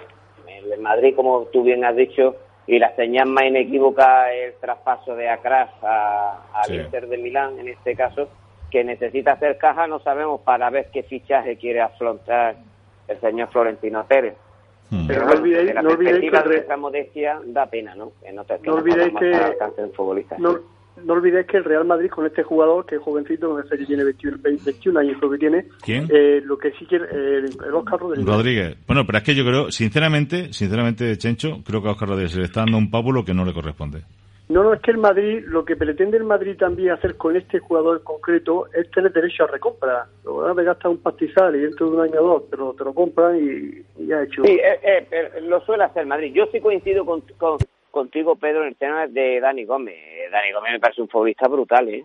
el 0.48 0.80
Madrid 0.80 1.14
como 1.14 1.42
tú 1.52 1.62
bien 1.62 1.84
has 1.84 1.98
dicho 1.98 2.38
y 2.68 2.80
la 2.80 2.96
señal 2.96 3.28
más 3.28 3.48
inequívoca 3.48 4.32
el 4.32 4.54
traspaso 4.62 5.14
de 5.18 5.28
Acras 5.28 5.72
al 5.82 6.74
Inter 6.74 7.10
de 7.10 7.18
Milán 7.18 7.60
en 7.60 7.68
este 7.68 7.98
caso 7.98 8.30
que 8.72 8.86
necesita 8.86 9.34
hacer 9.34 9.58
caja, 9.58 9.86
no 9.86 10.00
sabemos 10.00 10.40
para 10.40 10.70
ver 10.70 10.88
qué 10.94 11.04
fichaje 11.04 11.58
quiere 11.58 11.82
afrontar 11.82 12.56
el 13.10 13.20
señor 13.20 13.50
Florentino 13.50 14.06
Pérez. 14.06 14.36
Hmm. 14.90 15.06
Pero 15.06 15.26
no 15.26 15.32
olvidéis, 15.34 15.76
no 15.76 15.90
olvidéis 15.90 16.32
que 16.32 16.56
esa 16.56 16.78
modestia 16.78 17.42
da 17.46 17.66
pena, 17.66 17.94
¿no? 17.94 18.14
Que 18.22 18.32
no, 18.32 18.46
no 18.64 18.74
olvidéis 18.74 19.14
que 19.20 19.32
no, 20.40 20.60
no, 21.06 21.14
olvidéis 21.14 21.48
que 21.48 21.58
el 21.58 21.64
Real 21.64 21.86
Madrid 21.86 22.10
con 22.10 22.26
este 22.26 22.44
jugador 22.44 22.86
que 22.86 22.96
es 22.96 23.02
jovencito, 23.02 23.50
con 23.50 23.64
que 23.64 23.86
tiene 23.86 24.04
21, 24.04 24.38
21 24.42 25.00
años 25.00 25.22
lo 25.22 25.30
que 25.30 25.38
tiene, 25.38 25.66
¿Quién? 25.82 26.08
Eh, 26.10 26.42
lo 26.46 26.58
que 26.58 26.72
sí 26.72 26.86
quiere 26.86 27.06
el, 27.12 27.46
Oscar 27.74 28.00
Rodríguez. 28.00 28.28
Rodríguez. 28.28 28.78
Bueno, 28.88 29.06
pero 29.06 29.18
es 29.18 29.24
que 29.24 29.36
yo 29.36 29.44
creo, 29.44 29.72
sinceramente, 29.72 30.54
sinceramente, 30.54 31.18
Chencho, 31.18 31.62
creo 31.66 31.82
que 31.82 31.90
a 31.90 31.92
Oscar 31.92 32.10
Rodríguez 32.10 32.32
se 32.32 32.40
le 32.40 32.46
está 32.46 32.62
dando 32.62 32.78
un 32.78 32.92
pábulo 32.92 33.26
que 33.26 33.34
no 33.34 33.46
le 33.46 33.54
corresponde. 33.54 34.04
No, 34.50 34.62
no, 34.62 34.74
es 34.74 34.82
que 34.82 34.92
el 34.92 34.98
Madrid, 34.98 35.44
lo 35.48 35.64
que 35.64 35.76
pretende 35.76 36.18
el 36.18 36.26
Madrid 36.26 36.58
también 36.58 36.92
hacer 36.92 37.16
con 37.16 37.36
este 37.36 37.60
jugador 37.60 37.98
en 37.98 38.04
concreto 38.04 38.68
es 38.74 38.92
tener 38.92 39.12
derecho 39.14 39.46
a 39.46 39.48
recompra. 39.48 40.06
Lo 40.26 40.36
van 40.36 40.60
a 40.60 40.64
gastar 40.64 40.92
un 40.92 40.98
pastizal 40.98 41.56
y 41.56 41.62
dentro 41.62 41.90
de 41.90 41.96
un 41.98 42.02
año 42.04 42.22
o 42.22 42.28
dos 42.28 42.50
te 42.50 42.58
lo, 42.58 42.74
te 42.74 42.84
lo 42.84 42.94
compran 42.94 43.38
y, 43.38 44.06
ya 44.06 44.22
hecho. 44.22 44.44
Sí, 44.44 44.52
eh, 44.52 45.08
eh, 45.12 45.42
lo 45.42 45.62
suele 45.62 45.86
hacer 45.86 46.04
el 46.04 46.10
Madrid. 46.10 46.34
Yo 46.36 46.46
sí 46.52 46.60
coincido 46.60 47.06
con, 47.06 47.24
contigo, 47.90 48.36
Pedro, 48.36 48.64
en 48.64 48.70
el 48.70 48.76
tema 48.76 49.08
de 49.08 49.40
Dani 49.40 49.66
Gómez. 49.66 49.96
Dani 50.34 50.52
Gómez 50.52 50.74
me 50.74 50.80
parece 50.80 51.02
un 51.02 51.08
futbolista 51.08 51.48
brutal, 51.48 51.90
¿eh? 51.90 52.04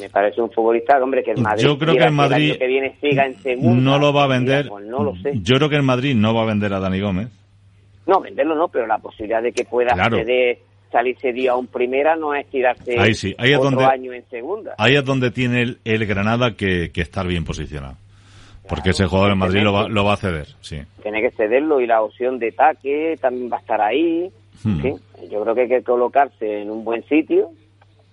Me 0.00 0.10
parece 0.10 0.42
un 0.42 0.50
futbolista, 0.50 1.00
hombre, 1.00 1.22
que 1.22 1.30
el 1.30 1.40
Madrid. 1.40 1.64
Yo 1.64 1.78
creo 1.78 1.94
que 1.94 2.04
el 2.04 2.12
Madrid. 2.12 2.56
que 2.58 2.66
viene 2.66 2.96
siga 3.00 3.26
en 3.26 3.38
segunda, 3.40 3.92
no 3.92 3.98
lo 3.98 4.12
va 4.12 4.24
a 4.24 4.26
vender. 4.26 4.68
Pues 4.68 4.84
no 4.86 5.04
lo 5.04 5.14
sé. 5.16 5.34
Yo 5.34 5.54
creo 5.56 5.68
que 5.68 5.76
el 5.76 5.84
Madrid 5.84 6.16
no 6.16 6.34
va 6.34 6.42
a 6.42 6.46
vender 6.46 6.72
a 6.72 6.80
Dani 6.80 7.00
Gómez 7.00 7.28
no, 8.06 8.20
venderlo 8.20 8.54
no, 8.54 8.68
pero 8.68 8.86
la 8.86 8.98
posibilidad 8.98 9.42
de 9.42 9.52
que 9.52 9.64
pueda 9.64 9.94
salirse 10.92 11.32
día 11.32 11.52
a 11.52 11.56
un 11.56 11.66
primera 11.66 12.14
no 12.14 12.34
es 12.34 12.46
tirarse 12.48 12.96
otro 13.56 13.86
año 13.86 14.12
en 14.12 14.24
segunda. 14.28 14.74
Ahí 14.78 14.94
es 14.94 15.04
donde 15.04 15.30
tiene 15.30 15.76
el, 15.84 16.06
Granada 16.06 16.54
que, 16.54 16.90
estar 16.94 17.26
bien 17.26 17.44
posicionado. 17.44 17.96
Porque 18.68 18.90
ese 18.90 19.06
jugador 19.06 19.32
en 19.32 19.38
Madrid 19.38 19.62
lo 19.62 19.72
va, 19.72 19.88
lo 19.88 20.04
va 20.04 20.14
a 20.14 20.16
ceder, 20.16 20.46
sí. 20.60 20.80
Tiene 21.02 21.20
que 21.20 21.30
cederlo 21.32 21.80
y 21.80 21.86
la 21.86 22.00
opción 22.00 22.38
de 22.38 22.48
ataque 22.48 23.18
también 23.20 23.50
va 23.52 23.58
a 23.58 23.60
estar 23.60 23.80
ahí. 23.80 24.30
Hmm. 24.62 24.80
Yo 25.30 25.42
creo 25.42 25.54
que 25.54 25.62
hay 25.62 25.68
que 25.68 25.82
colocarse 25.82 26.62
en 26.62 26.70
un 26.70 26.84
buen 26.84 27.04
sitio 27.04 27.50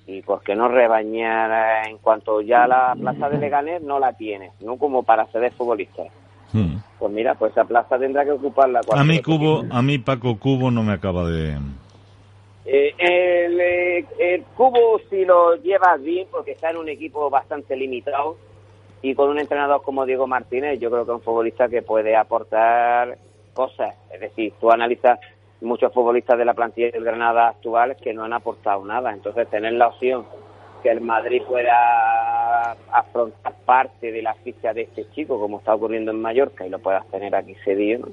y 0.08 0.22
por 0.22 0.42
qué 0.42 0.56
no 0.56 0.68
rebañar 0.68 1.88
en 1.88 1.98
cuanto 1.98 2.42
ya 2.42 2.68
la 2.68 2.96
plaza 3.00 3.30
de 3.30 3.38
Leganés 3.38 3.82
no 3.84 4.00
la 4.00 4.14
tiene, 4.14 4.52
no 4.62 4.78
como 4.78 5.04
para 5.04 5.26
ceder 5.28 5.54
futbolistas. 5.54 6.08
Hmm. 6.54 6.78
Pues 7.00 7.12
mira, 7.12 7.36
pues 7.36 7.52
esa 7.52 7.64
plaza 7.64 7.98
tendrá 7.98 8.26
que 8.26 8.32
ocuparla. 8.32 8.82
A 8.92 9.04
mí 9.04 9.22
Cubo, 9.22 9.64
a 9.70 9.82
mí 9.82 9.98
Paco 10.00 10.38
Cubo 10.38 10.72
no 10.72 10.84
me 10.84 10.94
acaba 10.94 11.30
de... 11.30 11.58
Eh, 12.66 12.94
el, 12.98 13.60
eh, 13.60 14.06
el 14.20 14.44
Cubo 14.56 15.00
si 15.10 15.26
lo 15.26 15.56
llevas 15.56 16.02
bien, 16.02 16.28
porque 16.32 16.52
está 16.52 16.70
en 16.70 16.78
un 16.78 16.90
equipo 16.90 17.30
bastante 17.30 17.76
limitado 17.76 18.38
y 19.02 19.16
con 19.16 19.30
un 19.30 19.40
entrenador 19.40 19.82
como 19.82 20.06
Diego 20.06 20.28
Martínez, 20.28 20.80
yo 20.80 20.92
creo 20.92 21.06
que 21.06 21.12
es 21.12 21.18
un 21.18 21.24
futbolista 21.24 21.68
que 21.70 21.82
puede 21.82 22.16
aportar 22.16 23.18
cosas. 23.54 23.96
Es 24.14 24.20
decir, 24.20 24.54
tú 24.60 24.72
analizas 24.72 25.20
muchos 25.62 25.94
futbolistas 25.94 26.38
de 26.38 26.46
la 26.46 26.54
plantilla 26.54 26.92
del 26.92 27.04
Granada 27.04 27.50
actual 27.50 27.96
que 28.02 28.14
no 28.14 28.24
han 28.24 28.34
aportado 28.34 28.84
nada. 28.86 29.14
Entonces, 29.14 29.50
tener 29.50 29.74
la 29.74 29.88
opción 29.88 30.26
que 30.84 30.90
el 30.90 31.02
Madrid 31.02 31.42
pueda 31.48 32.72
afrontar 32.92 33.54
parte 33.66 34.12
de 34.12 34.22
la 34.22 34.34
ficha 34.36 34.74
de 34.74 34.82
este 34.84 35.06
chico, 35.12 35.40
como 35.40 35.60
está 35.60 35.76
ocurriendo 35.76 36.12
en 36.12 36.22
Mallorca, 36.22 36.66
y 36.66 36.70
lo 36.70 36.80
puedas 36.80 37.08
tener 37.10 37.36
aquí 37.36 37.56
cedido. 37.64 38.08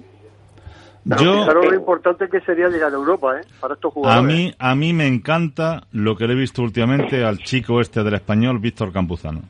¿no? 1.05 1.17
Yo, 1.17 1.45
Claro, 1.45 1.63
lo 1.63 1.75
importante 1.75 2.29
que 2.29 2.41
sería 2.41 2.69
llegar 2.69 2.93
a 2.93 2.97
Europa, 2.97 3.41
¿eh? 3.41 3.45
Para 3.61 3.75
estos 3.75 3.93
a 3.93 3.95
jugadores. 3.95 4.27
mí, 4.37 4.53
a 4.59 4.75
mí 4.75 4.93
me 4.93 5.07
encanta 5.07 5.85
lo 5.93 6.17
que 6.17 6.27
le 6.27 6.35
he 6.35 6.37
visto 6.37 6.61
últimamente 6.63 7.25
al 7.25 7.39
chico 7.39 7.81
este 7.81 8.03
del 8.03 8.15
español, 8.15 8.59
Víctor 8.59 8.93
Campuzano. 8.93 9.41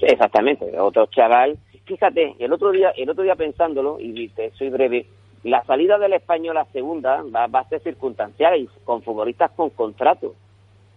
Sí, 0.00 0.06
exactamente, 0.06 0.64
otro 0.78 1.06
chaval. 1.06 1.58
Fíjate, 1.84 2.36
el 2.38 2.52
otro 2.52 2.70
día, 2.70 2.90
el 2.96 3.10
otro 3.10 3.24
día 3.24 3.34
pensándolo, 3.34 3.98
y 4.00 4.28
te 4.28 4.50
soy 4.52 4.70
breve, 4.70 5.06
la 5.44 5.64
salida 5.64 5.98
del 5.98 6.14
español 6.14 6.56
a 6.56 6.64
segunda 6.66 7.22
va, 7.22 7.44
a 7.44 7.68
ser 7.68 7.82
circunstancial 7.82 8.60
y 8.60 8.68
con 8.84 9.02
futbolistas 9.02 9.50
con 9.52 9.70
contrato. 9.70 10.34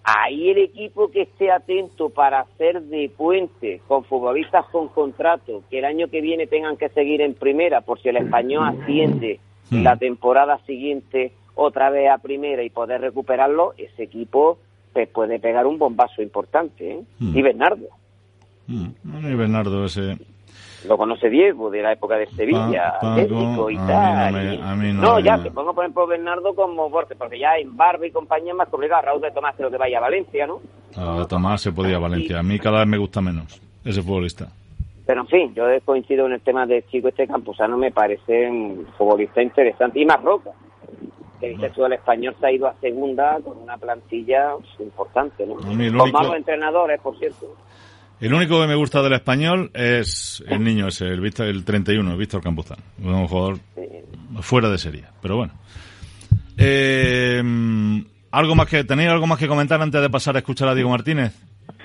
Ahí 0.03 0.49
el 0.49 0.57
equipo 0.57 1.11
que 1.11 1.21
esté 1.23 1.51
atento 1.51 2.09
para 2.09 2.41
hacer 2.41 2.81
de 2.81 3.11
puente 3.15 3.81
con 3.87 4.03
futbolistas 4.03 4.65
con 4.71 4.87
contrato, 4.87 5.63
que 5.69 5.79
el 5.79 5.85
año 5.85 6.07
que 6.07 6.21
viene 6.21 6.47
tengan 6.47 6.75
que 6.75 6.89
seguir 6.89 7.21
en 7.21 7.35
primera, 7.35 7.81
por 7.81 8.01
si 8.01 8.09
el 8.09 8.17
español 8.17 8.63
asciende 8.67 9.39
la 9.69 9.95
temporada 9.95 10.57
siguiente 10.65 11.33
otra 11.55 11.89
vez 11.89 12.09
a 12.09 12.17
primera 12.17 12.63
y 12.63 12.69
poder 12.69 13.01
recuperarlo, 13.01 13.73
ese 13.77 14.03
equipo 14.03 14.57
pues, 14.91 15.07
puede 15.07 15.39
pegar 15.39 15.67
un 15.67 15.77
bombazo 15.77 16.21
importante. 16.21 16.91
¿eh? 16.91 17.01
Hmm. 17.19 17.37
Y 17.37 17.41
Bernardo. 17.41 17.87
Mm, 18.67 18.87
mí 19.03 19.35
Bernardo 19.35 19.85
ese... 19.85 20.17
lo 20.87 20.97
conoce 20.97 21.29
Diego 21.29 21.69
de 21.69 21.81
la 21.81 21.93
época 21.93 22.15
de 22.17 22.27
Sevilla, 22.27 22.95
Atlético 23.01 23.69
y 23.69 23.77
tal. 23.77 24.31
no 24.33 24.37
me- 24.39 24.55
y- 24.55 24.61
a 24.61 24.75
mí 24.75 24.93
no 24.93 25.15
me- 25.15 25.23
ya, 25.23 25.41
te 25.41 25.51
pongo 25.51 25.73
por 25.73 25.83
ejemplo 25.83 26.07
Bernardo 26.07 26.53
como 26.55 26.89
Borges, 26.89 27.17
porque 27.17 27.39
ya 27.39 27.55
en 27.57 27.75
Barba 27.77 28.05
y 28.07 28.11
compañía 28.11 28.53
más 28.53 28.69
complicado. 28.69 29.01
Raúl 29.03 29.21
de 29.21 29.31
Tomás 29.31 29.55
creo 29.55 29.69
que 29.69 29.77
vaya 29.77 29.97
a 29.97 30.01
Valencia, 30.01 30.47
¿no? 30.47 30.59
A 30.97 31.25
Tomás 31.27 31.61
se 31.61 31.71
podía 31.71 31.97
a 31.97 31.99
Valencia. 31.99 32.39
A 32.39 32.43
mí 32.43 32.57
cada 32.59 32.79
vez 32.79 32.87
me 32.87 32.97
gusta 32.97 33.21
menos 33.21 33.61
ese 33.85 34.01
futbolista. 34.01 34.47
Pero 35.05 35.21
en 35.21 35.27
fin, 35.27 35.53
yo 35.55 35.63
coincido 35.83 36.25
en 36.27 36.33
el 36.33 36.41
tema 36.41 36.65
del 36.65 36.85
chico 36.87 37.07
este 37.09 37.27
Campuzano, 37.27 37.75
me 37.77 37.91
parece 37.91 38.49
un 38.49 38.87
futbolista 38.97 39.41
interesante. 39.41 39.99
Y 39.99 40.05
más 40.05 40.21
Roca, 40.23 40.51
que 41.39 41.49
dices 41.49 41.73
tú, 41.73 41.83
el 41.85 41.93
español 41.93 42.35
se 42.39 42.45
ha 42.45 42.51
ido 42.51 42.67
a 42.67 42.73
segunda 42.79 43.39
con 43.43 43.57
una 43.57 43.77
plantilla 43.77 44.51
importante, 44.79 45.45
¿no? 45.45 45.53
El 45.59 45.65
Con 45.65 45.71
único- 45.71 46.07
malos 46.11 46.35
entrenadores, 46.35 46.99
por 47.01 47.17
cierto. 47.17 47.47
El 48.21 48.33
único 48.33 48.61
que 48.61 48.67
me 48.67 48.75
gusta 48.75 49.01
del 49.01 49.13
español 49.13 49.71
es 49.73 50.43
el 50.47 50.63
niño 50.63 50.87
ese, 50.87 51.05
el, 51.07 51.19
Víctor- 51.21 51.47
el 51.47 51.65
31, 51.65 52.15
Víctor 52.17 52.41
Campuzano. 52.43 52.81
Un 53.03 53.27
jugador 53.27 53.57
fuera 54.41 54.69
de 54.69 54.77
serie, 54.77 55.05
pero 55.21 55.37
bueno. 55.37 55.53
Eh, 56.57 57.41
¿algo 58.31 58.55
más 58.55 58.67
que, 58.67 58.83
¿Tenéis 58.83 59.09
algo 59.09 59.25
más 59.25 59.39
que 59.39 59.47
comentar 59.47 59.81
antes 59.81 59.99
de 60.01 60.09
pasar 60.09 60.35
a 60.35 60.39
escuchar 60.39 60.67
a 60.67 60.75
Diego 60.75 60.89
Martínez? 60.91 61.33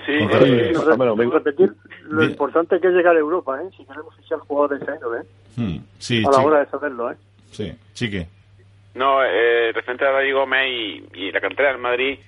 Sí, 0.05 0.11
eh, 0.13 0.27
Repetir 0.27 1.73
lo 2.09 2.19
Bien. 2.19 2.31
importante 2.31 2.79
que 2.79 2.87
es 2.87 2.93
llegar 2.93 3.15
a 3.15 3.19
Europa, 3.19 3.59
¿eh? 3.61 3.69
Si 3.75 3.83
queremos 3.83 4.15
fichar 4.15 4.39
jugadores 4.39 4.79
de 4.79 4.93
¿eh? 4.93 5.23
Hmm, 5.55 5.77
sí, 5.97 6.23
A 6.25 6.31
la 6.31 6.39
hora 6.45 6.59
de 6.59 6.65
saberlo, 6.67 7.11
¿eh? 7.11 7.15
sí, 7.51 7.73
chique. 7.93 8.27
No, 8.95 9.23
eh, 9.23 9.71
referente 9.73 10.05
a 10.05 10.11
David 10.11 10.33
Gómez 10.33 10.67
y, 10.69 11.03
y 11.19 11.31
la 11.31 11.41
cantera 11.41 11.69
del 11.71 11.81
Madrid, 11.81 12.19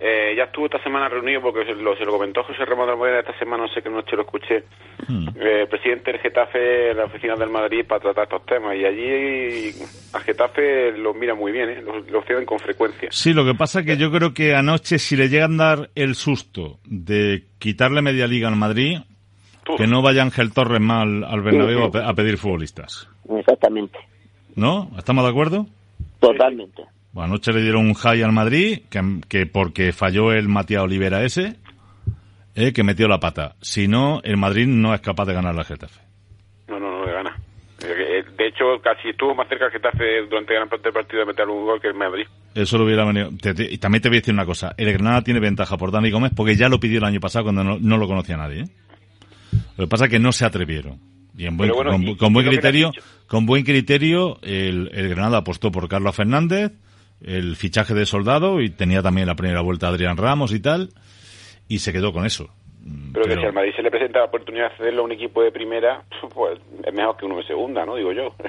eh, 0.00 0.34
ya 0.36 0.44
estuvo 0.44 0.66
esta 0.66 0.82
semana 0.82 1.08
reunido 1.08 1.40
porque 1.40 1.64
se 1.64 1.74
lo, 1.74 1.96
se 1.96 2.04
lo 2.04 2.12
comentó 2.12 2.42
José 2.44 2.64
Ramón 2.64 2.86
de 2.86 2.92
Almodena 2.92 3.20
esta 3.20 3.38
semana, 3.38 3.64
no 3.66 3.72
sé 3.72 3.80
qué 3.82 3.88
noche 3.90 4.16
lo 4.16 4.22
escuché, 4.22 4.56
eh, 4.58 5.60
el 5.62 5.68
presidente 5.68 6.12
del 6.12 6.20
Getafe, 6.20 6.92
la 6.94 7.04
oficina 7.04 7.36
del 7.36 7.48
Madrid 7.50 7.84
para 7.86 8.00
tratar 8.00 8.24
estos 8.24 8.44
temas 8.46 8.76
y 8.76 8.84
allí 8.84 9.70
a 10.12 10.20
Getafe 10.20 10.92
lo 10.98 11.14
mira 11.14 11.34
muy 11.34 11.52
bien, 11.52 11.70
¿eh? 11.70 11.82
lo, 11.82 12.00
lo 12.00 12.22
ceden 12.22 12.44
con 12.44 12.58
frecuencia. 12.58 13.08
Sí, 13.12 13.32
lo 13.32 13.44
que 13.44 13.54
pasa 13.54 13.80
es 13.80 13.86
que 13.86 13.96
yo 13.96 14.10
creo 14.10 14.34
que 14.34 14.54
anoche 14.54 14.98
si 14.98 15.16
le 15.16 15.28
llegan 15.28 15.60
a 15.60 15.64
dar 15.76 15.90
el 15.94 16.14
susto 16.16 16.78
de 16.84 17.44
quitarle 17.58 18.02
media 18.02 18.26
liga 18.26 18.48
al 18.48 18.56
Madrid, 18.56 18.98
Uf. 19.68 19.76
que 19.78 19.86
no 19.86 20.02
vaya 20.02 20.22
Ángel 20.22 20.52
Torres 20.52 20.80
más 20.80 21.02
al, 21.02 21.40
Bernabéu 21.40 21.84
a, 21.84 21.90
pe- 21.90 22.02
a 22.04 22.12
pedir 22.14 22.36
futbolistas. 22.36 23.08
Exactamente, 23.38 23.98
¿No? 24.56 24.90
¿Estamos 24.98 25.24
de 25.24 25.30
acuerdo? 25.30 25.66
totalmente. 26.20 26.82
Bueno, 27.14 27.26
anoche 27.34 27.52
le 27.52 27.62
dieron 27.62 27.86
un 27.86 27.94
high 27.94 28.22
al 28.22 28.32
Madrid, 28.32 28.80
que, 28.90 29.00
que 29.28 29.46
porque 29.46 29.92
falló 29.92 30.32
el 30.32 30.48
Matías 30.48 30.82
Olivera 30.82 31.22
ese, 31.24 31.56
eh, 32.56 32.72
que 32.72 32.82
metió 32.82 33.06
la 33.08 33.20
pata. 33.20 33.54
Si 33.62 33.88
no, 33.88 34.20
el 34.24 34.36
Madrid 34.36 34.66
no 34.66 34.92
es 34.92 35.00
capaz 35.00 35.24
de 35.26 35.32
ganar 35.34 35.54
la 35.54 35.64
Getafe. 35.64 36.00
No, 36.68 36.78
no, 36.80 36.90
no 36.98 37.06
le 37.06 37.12
gana. 37.12 37.36
Eh, 37.84 37.86
eh, 38.20 38.24
De 38.36 38.48
hecho, 38.48 38.64
casi 38.82 39.10
estuvo 39.10 39.34
más 39.34 39.48
cerca 39.48 39.66
el 39.66 39.70
Getafe 39.72 40.26
durante 40.28 40.54
gran 40.54 40.68
parte 40.68 40.84
del 40.84 40.92
partido 40.92 41.20
de 41.20 41.26
meter 41.26 41.46
un 41.48 41.64
gol 41.64 41.80
que 41.80 41.88
el 41.88 41.94
Madrid. 41.94 42.24
Eso 42.54 42.78
lo 42.78 42.84
hubiera 42.84 43.04
venido. 43.04 43.30
te- 43.40 43.54
te- 43.54 43.72
y 43.72 43.78
también 43.78 44.02
te 44.02 44.08
voy 44.08 44.18
a 44.18 44.20
decir 44.20 44.34
una 44.34 44.46
cosa. 44.46 44.74
El 44.76 44.92
Granada 44.92 45.22
tiene 45.22 45.38
ventaja 45.40 45.76
por 45.76 45.92
Dani 45.92 46.10
Gómez 46.10 46.32
porque 46.34 46.56
ya 46.56 46.68
lo 46.68 46.80
pidió 46.80 46.98
el 46.98 47.04
año 47.04 47.20
pasado 47.20 47.44
cuando 47.44 47.62
no, 47.64 47.78
no 47.80 47.96
lo 47.96 48.06
conocía 48.08 48.36
nadie. 48.36 48.62
¿eh? 48.62 48.68
Lo 49.76 49.84
que 49.84 49.88
pasa 49.88 50.04
es 50.06 50.10
que 50.10 50.18
no 50.18 50.32
se 50.32 50.44
atrevieron. 50.44 50.98
Y 51.36 51.46
en 51.46 51.56
buen, 51.56 51.70
bueno, 51.70 51.90
con, 51.92 52.02
y- 52.02 52.16
con 52.16 52.32
buen 52.32 52.46
criterio, 52.48 52.90
con 53.28 53.46
buen 53.46 53.64
criterio, 53.64 54.38
el, 54.42 54.90
el 54.94 55.08
Granada 55.10 55.38
apostó 55.38 55.70
por 55.72 55.88
Carlos 55.88 56.14
Fernández, 56.14 56.72
el 57.22 57.56
fichaje 57.56 57.94
de 57.94 58.06
soldado 58.06 58.60
y 58.60 58.70
tenía 58.70 59.02
también 59.02 59.26
la 59.26 59.34
primera 59.34 59.60
vuelta 59.60 59.86
a 59.86 59.90
Adrián 59.90 60.16
Ramos 60.16 60.52
y 60.52 60.60
tal, 60.60 60.90
y 61.68 61.78
se 61.78 61.92
quedó 61.92 62.12
con 62.12 62.26
eso. 62.26 62.50
Pero, 63.12 63.24
que 63.24 63.34
si 63.34 63.46
al 63.46 63.52
Madrid 63.54 63.72
se 63.74 63.82
le 63.82 63.90
presenta 63.90 64.18
la 64.18 64.26
oportunidad 64.26 64.70
de 64.70 64.76
cederlo 64.76 65.02
a 65.02 65.04
un 65.06 65.12
equipo 65.12 65.42
de 65.42 65.50
primera, 65.50 66.04
pues 66.34 66.58
es 66.84 66.94
mejor 66.94 67.16
que 67.16 67.26
uno 67.26 67.36
de 67.36 67.44
segunda, 67.44 67.84
¿no? 67.86 67.96
Digo 67.96 68.12
yo. 68.12 68.34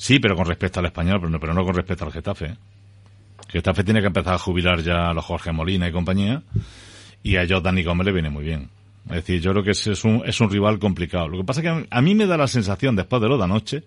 Sí, 0.00 0.20
pero 0.20 0.36
con 0.36 0.46
respecto 0.46 0.78
al 0.78 0.86
español, 0.86 1.18
pero 1.18 1.28
no, 1.28 1.40
pero 1.40 1.52
no 1.54 1.64
con 1.64 1.74
respecto 1.74 2.04
al 2.04 2.12
Getafe. 2.12 2.46
¿eh? 2.46 2.56
Getafe 3.48 3.82
tiene 3.82 4.00
que 4.00 4.06
empezar 4.06 4.34
a 4.34 4.38
jubilar 4.38 4.78
ya 4.78 5.10
a 5.10 5.12
los 5.12 5.24
Jorge 5.24 5.50
Molina 5.50 5.88
y 5.88 5.92
compañía, 5.92 6.40
y 7.24 7.34
a 7.34 7.42
ellos 7.42 7.60
Dani 7.64 7.82
Gómez 7.82 8.06
le 8.06 8.12
viene 8.12 8.30
muy 8.30 8.44
bien. 8.44 8.70
Es 9.06 9.16
decir, 9.16 9.40
yo 9.40 9.50
creo 9.50 9.64
que 9.64 9.72
es 9.72 10.04
un, 10.04 10.22
es 10.24 10.40
un 10.40 10.50
rival 10.50 10.78
complicado. 10.78 11.26
Lo 11.26 11.38
que 11.38 11.44
pasa 11.44 11.62
es 11.62 11.66
que 11.66 11.88
a 11.90 12.00
mí 12.00 12.14
me 12.14 12.26
da 12.26 12.36
la 12.36 12.46
sensación, 12.46 12.94
después 12.94 13.20
de 13.20 13.28
lo 13.28 13.38
de 13.38 13.42
anoche, 13.42 13.82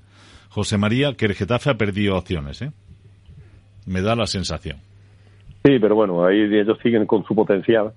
José 0.50 0.78
María, 0.78 1.14
que 1.14 1.28
el 1.28 1.34
Getafe 1.34 1.70
ha 1.70 1.76
perdido 1.76 2.18
opciones, 2.18 2.62
¿eh? 2.62 2.72
Me 3.86 4.02
da 4.02 4.16
la 4.16 4.28
sensación. 4.28 4.78
Sí, 5.64 5.78
pero 5.80 5.96
bueno, 5.96 6.26
ahí 6.26 6.42
ellos 6.42 6.78
siguen 6.82 7.06
con 7.06 7.24
su 7.26 7.36
potencial 7.36 7.92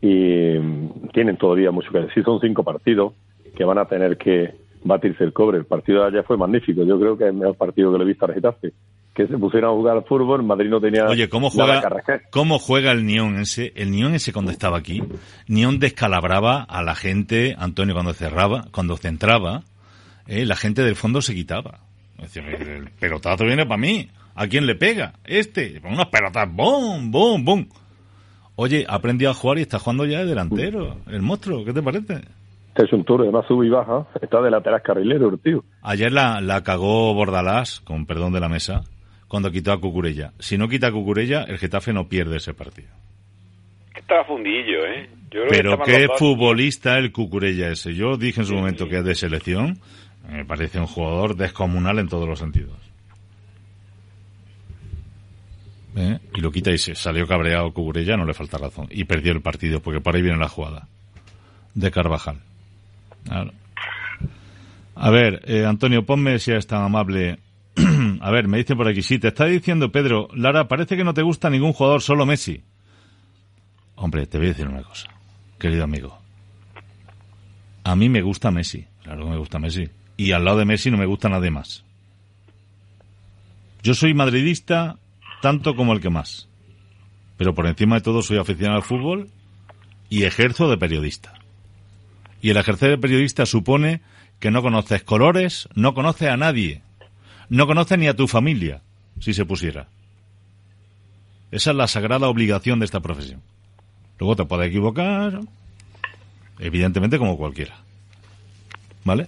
y 0.00 0.58
mm, 0.58 1.08
tienen 1.12 1.36
todavía 1.36 1.70
mucho 1.70 1.90
que 1.92 2.00
decir. 2.00 2.24
Son 2.24 2.40
cinco 2.40 2.62
partidos 2.62 3.12
que 3.56 3.64
van 3.64 3.78
a 3.78 3.84
tener 3.84 4.16
que 4.16 4.54
batirse 4.84 5.24
el 5.24 5.32
cobre. 5.32 5.58
El 5.58 5.66
partido 5.66 6.02
de 6.02 6.08
ayer 6.08 6.24
fue 6.24 6.36
magnífico. 6.36 6.82
Yo 6.84 6.98
creo 6.98 7.16
que 7.16 7.24
es 7.24 7.30
el 7.30 7.36
mejor 7.36 7.56
partido 7.56 7.92
que 7.92 7.98
le 7.98 8.04
he 8.04 8.08
visto 8.08 8.24
a 8.24 8.32
Getafe. 8.32 8.72
Que 9.14 9.26
se 9.26 9.36
pusieron 9.36 9.70
a 9.70 9.74
jugar 9.74 9.96
al 9.96 10.04
fútbol, 10.04 10.44
Madrid 10.44 10.70
no 10.70 10.80
tenía 10.80 11.04
Oye, 11.06 11.28
¿cómo 11.28 11.50
nada 11.52 11.72
juega, 11.74 11.86
arrancar. 11.86 12.22
cómo 12.30 12.58
juega 12.60 12.92
el 12.92 13.04
Nión 13.04 13.38
ese? 13.40 13.72
El 13.74 13.90
Nión 13.90 14.14
ese 14.14 14.32
cuando 14.32 14.52
estaba 14.52 14.78
aquí, 14.78 15.02
Nión 15.48 15.80
descalabraba 15.80 16.62
a 16.62 16.82
la 16.82 16.94
gente, 16.94 17.56
Antonio 17.58 17.92
cuando 17.92 18.12
cerraba, 18.14 18.66
cuando 18.70 18.96
centraba, 18.96 19.64
eh, 20.28 20.46
la 20.46 20.54
gente 20.54 20.84
del 20.84 20.94
fondo 20.94 21.20
se 21.22 21.34
quitaba. 21.34 21.80
Es 22.18 22.32
decir, 22.32 22.44
el 22.44 22.90
pelotazo 22.92 23.44
viene 23.44 23.66
para 23.66 23.80
mí. 23.80 24.08
¿A 24.34 24.46
quién 24.46 24.66
le 24.66 24.74
pega? 24.74 25.14
Este. 25.24 25.80
Unos 25.84 26.06
pelotazos. 26.06 26.54
¡Bum! 26.54 27.10
¡Bum! 27.10 27.44
¡Bum! 27.44 27.66
Oye, 28.56 28.84
ha 28.88 28.96
aprendido 28.96 29.30
a 29.30 29.34
jugar 29.34 29.58
y 29.58 29.62
está 29.62 29.78
jugando 29.78 30.04
ya 30.04 30.18
de 30.18 30.26
delantero. 30.26 30.98
El 31.06 31.22
monstruo, 31.22 31.64
¿qué 31.64 31.72
te 31.72 31.82
parece? 31.82 32.20
Este 32.68 32.84
es 32.84 32.92
un 32.92 33.04
tour, 33.04 33.22
además 33.22 33.46
sube 33.48 33.66
y 33.66 33.70
baja. 33.70 34.06
Está 34.20 34.40
de 34.42 34.50
lateral 34.50 34.82
carrilero 34.82 35.36
tío. 35.38 35.64
Ayer 35.82 36.12
la, 36.12 36.40
la 36.40 36.62
cagó 36.62 37.14
Bordalás, 37.14 37.80
con 37.80 38.06
perdón 38.06 38.32
de 38.32 38.40
la 38.40 38.48
mesa, 38.48 38.82
cuando 39.28 39.50
quitó 39.50 39.72
a 39.72 39.80
Cucurella. 39.80 40.32
Si 40.38 40.58
no 40.58 40.68
quita 40.68 40.88
a 40.88 40.92
Cucurella, 40.92 41.44
el 41.44 41.58
Getafe 41.58 41.92
no 41.92 42.08
pierde 42.08 42.36
ese 42.36 42.52
partido. 42.52 42.88
Estaba 43.94 44.24
fundillo, 44.24 44.84
¿eh? 44.86 45.08
Yo 45.30 45.46
creo 45.46 45.48
Pero 45.48 45.78
qué 45.82 46.08
futbolista 46.16 46.98
el 46.98 47.12
Cucurella 47.12 47.70
ese. 47.70 47.94
Yo 47.94 48.16
dije 48.16 48.40
en 48.40 48.46
su 48.46 48.54
momento 48.54 48.88
que 48.88 48.98
es 48.98 49.04
de 49.04 49.14
selección. 49.14 49.78
Me 50.28 50.44
parece 50.44 50.78
un 50.78 50.86
jugador 50.86 51.36
descomunal 51.36 51.98
en 51.98 52.08
todos 52.08 52.28
los 52.28 52.38
sentidos. 52.38 52.89
¿Eh? 55.96 56.18
Y 56.34 56.40
lo 56.40 56.52
quita 56.52 56.70
y 56.70 56.78
se 56.78 56.94
salió 56.94 57.26
cabreado 57.26 57.72
Cucurella, 57.72 58.16
no 58.16 58.24
le 58.24 58.34
falta 58.34 58.58
razón. 58.58 58.86
Y 58.90 59.04
perdió 59.04 59.32
el 59.32 59.42
partido, 59.42 59.80
porque 59.80 60.00
por 60.00 60.14
ahí 60.14 60.22
viene 60.22 60.38
la 60.38 60.48
jugada. 60.48 60.88
De 61.74 61.90
Carvajal. 61.90 62.40
A 64.94 65.10
ver, 65.10 65.42
eh, 65.46 65.64
Antonio, 65.64 66.04
ponme 66.04 66.38
si 66.38 66.52
es 66.52 66.66
tan 66.66 66.82
amable. 66.82 67.38
A 68.20 68.30
ver, 68.30 68.48
me 68.48 68.58
dicen 68.58 68.76
por 68.76 68.88
aquí, 68.88 69.02
sí, 69.02 69.18
te 69.18 69.28
está 69.28 69.46
diciendo 69.46 69.90
Pedro, 69.90 70.28
Lara, 70.34 70.68
parece 70.68 70.96
que 70.96 71.04
no 71.04 71.14
te 71.14 71.22
gusta 71.22 71.50
ningún 71.50 71.72
jugador, 71.72 72.02
solo 72.02 72.26
Messi. 72.26 72.62
Hombre, 73.96 74.26
te 74.26 74.38
voy 74.38 74.48
a 74.48 74.50
decir 74.50 74.66
una 74.66 74.82
cosa, 74.82 75.08
querido 75.58 75.84
amigo. 75.84 76.18
A 77.84 77.96
mí 77.96 78.08
me 78.08 78.22
gusta 78.22 78.50
Messi, 78.50 78.86
claro 79.02 79.24
que 79.24 79.30
me 79.30 79.38
gusta 79.38 79.58
Messi. 79.58 79.88
Y 80.16 80.32
al 80.32 80.44
lado 80.44 80.58
de 80.58 80.64
Messi 80.64 80.90
no 80.90 80.98
me 80.98 81.06
gusta 81.06 81.28
nadie 81.28 81.50
más. 81.50 81.84
Yo 83.82 83.94
soy 83.94 84.12
madridista 84.12 84.98
tanto 85.40 85.74
como 85.74 85.92
el 85.92 86.00
que 86.00 86.10
más. 86.10 86.48
Pero 87.36 87.54
por 87.54 87.66
encima 87.66 87.96
de 87.96 88.02
todo 88.02 88.22
soy 88.22 88.38
aficionado 88.38 88.76
al 88.76 88.84
fútbol 88.84 89.30
y 90.08 90.24
ejerzo 90.24 90.68
de 90.68 90.76
periodista. 90.76 91.34
Y 92.42 92.50
el 92.50 92.56
ejercer 92.56 92.90
de 92.90 92.98
periodista 92.98 93.46
supone 93.46 94.00
que 94.38 94.50
no 94.50 94.62
conoces 94.62 95.02
colores, 95.02 95.68
no 95.74 95.94
conoces 95.94 96.28
a 96.28 96.36
nadie, 96.36 96.82
no 97.48 97.66
conoces 97.66 97.98
ni 97.98 98.08
a 98.08 98.16
tu 98.16 98.26
familia, 98.26 98.82
si 99.20 99.34
se 99.34 99.44
pusiera. 99.44 99.88
Esa 101.50 101.70
es 101.70 101.76
la 101.76 101.86
sagrada 101.86 102.28
obligación 102.28 102.78
de 102.78 102.84
esta 102.84 103.00
profesión. 103.00 103.42
Luego 104.18 104.36
te 104.36 104.44
puedes 104.44 104.68
equivocar, 104.68 105.40
evidentemente 106.58 107.18
como 107.18 107.36
cualquiera. 107.36 107.76
¿Vale? 109.04 109.26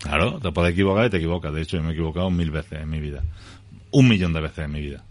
Claro, 0.00 0.38
te 0.40 0.52
puedes 0.52 0.72
equivocar 0.72 1.06
y 1.06 1.10
te 1.10 1.16
equivocas. 1.16 1.52
De 1.54 1.62
hecho, 1.62 1.76
yo 1.76 1.82
me 1.82 1.90
he 1.90 1.92
equivocado 1.92 2.30
mil 2.30 2.50
veces 2.50 2.80
en 2.80 2.90
mi 2.90 3.00
vida. 3.00 3.22
Un 3.96 4.08
millón 4.08 4.34
de 4.34 4.42
veces 4.42 4.58
en 4.58 4.72
mi 4.72 4.82
vida. 4.82 5.02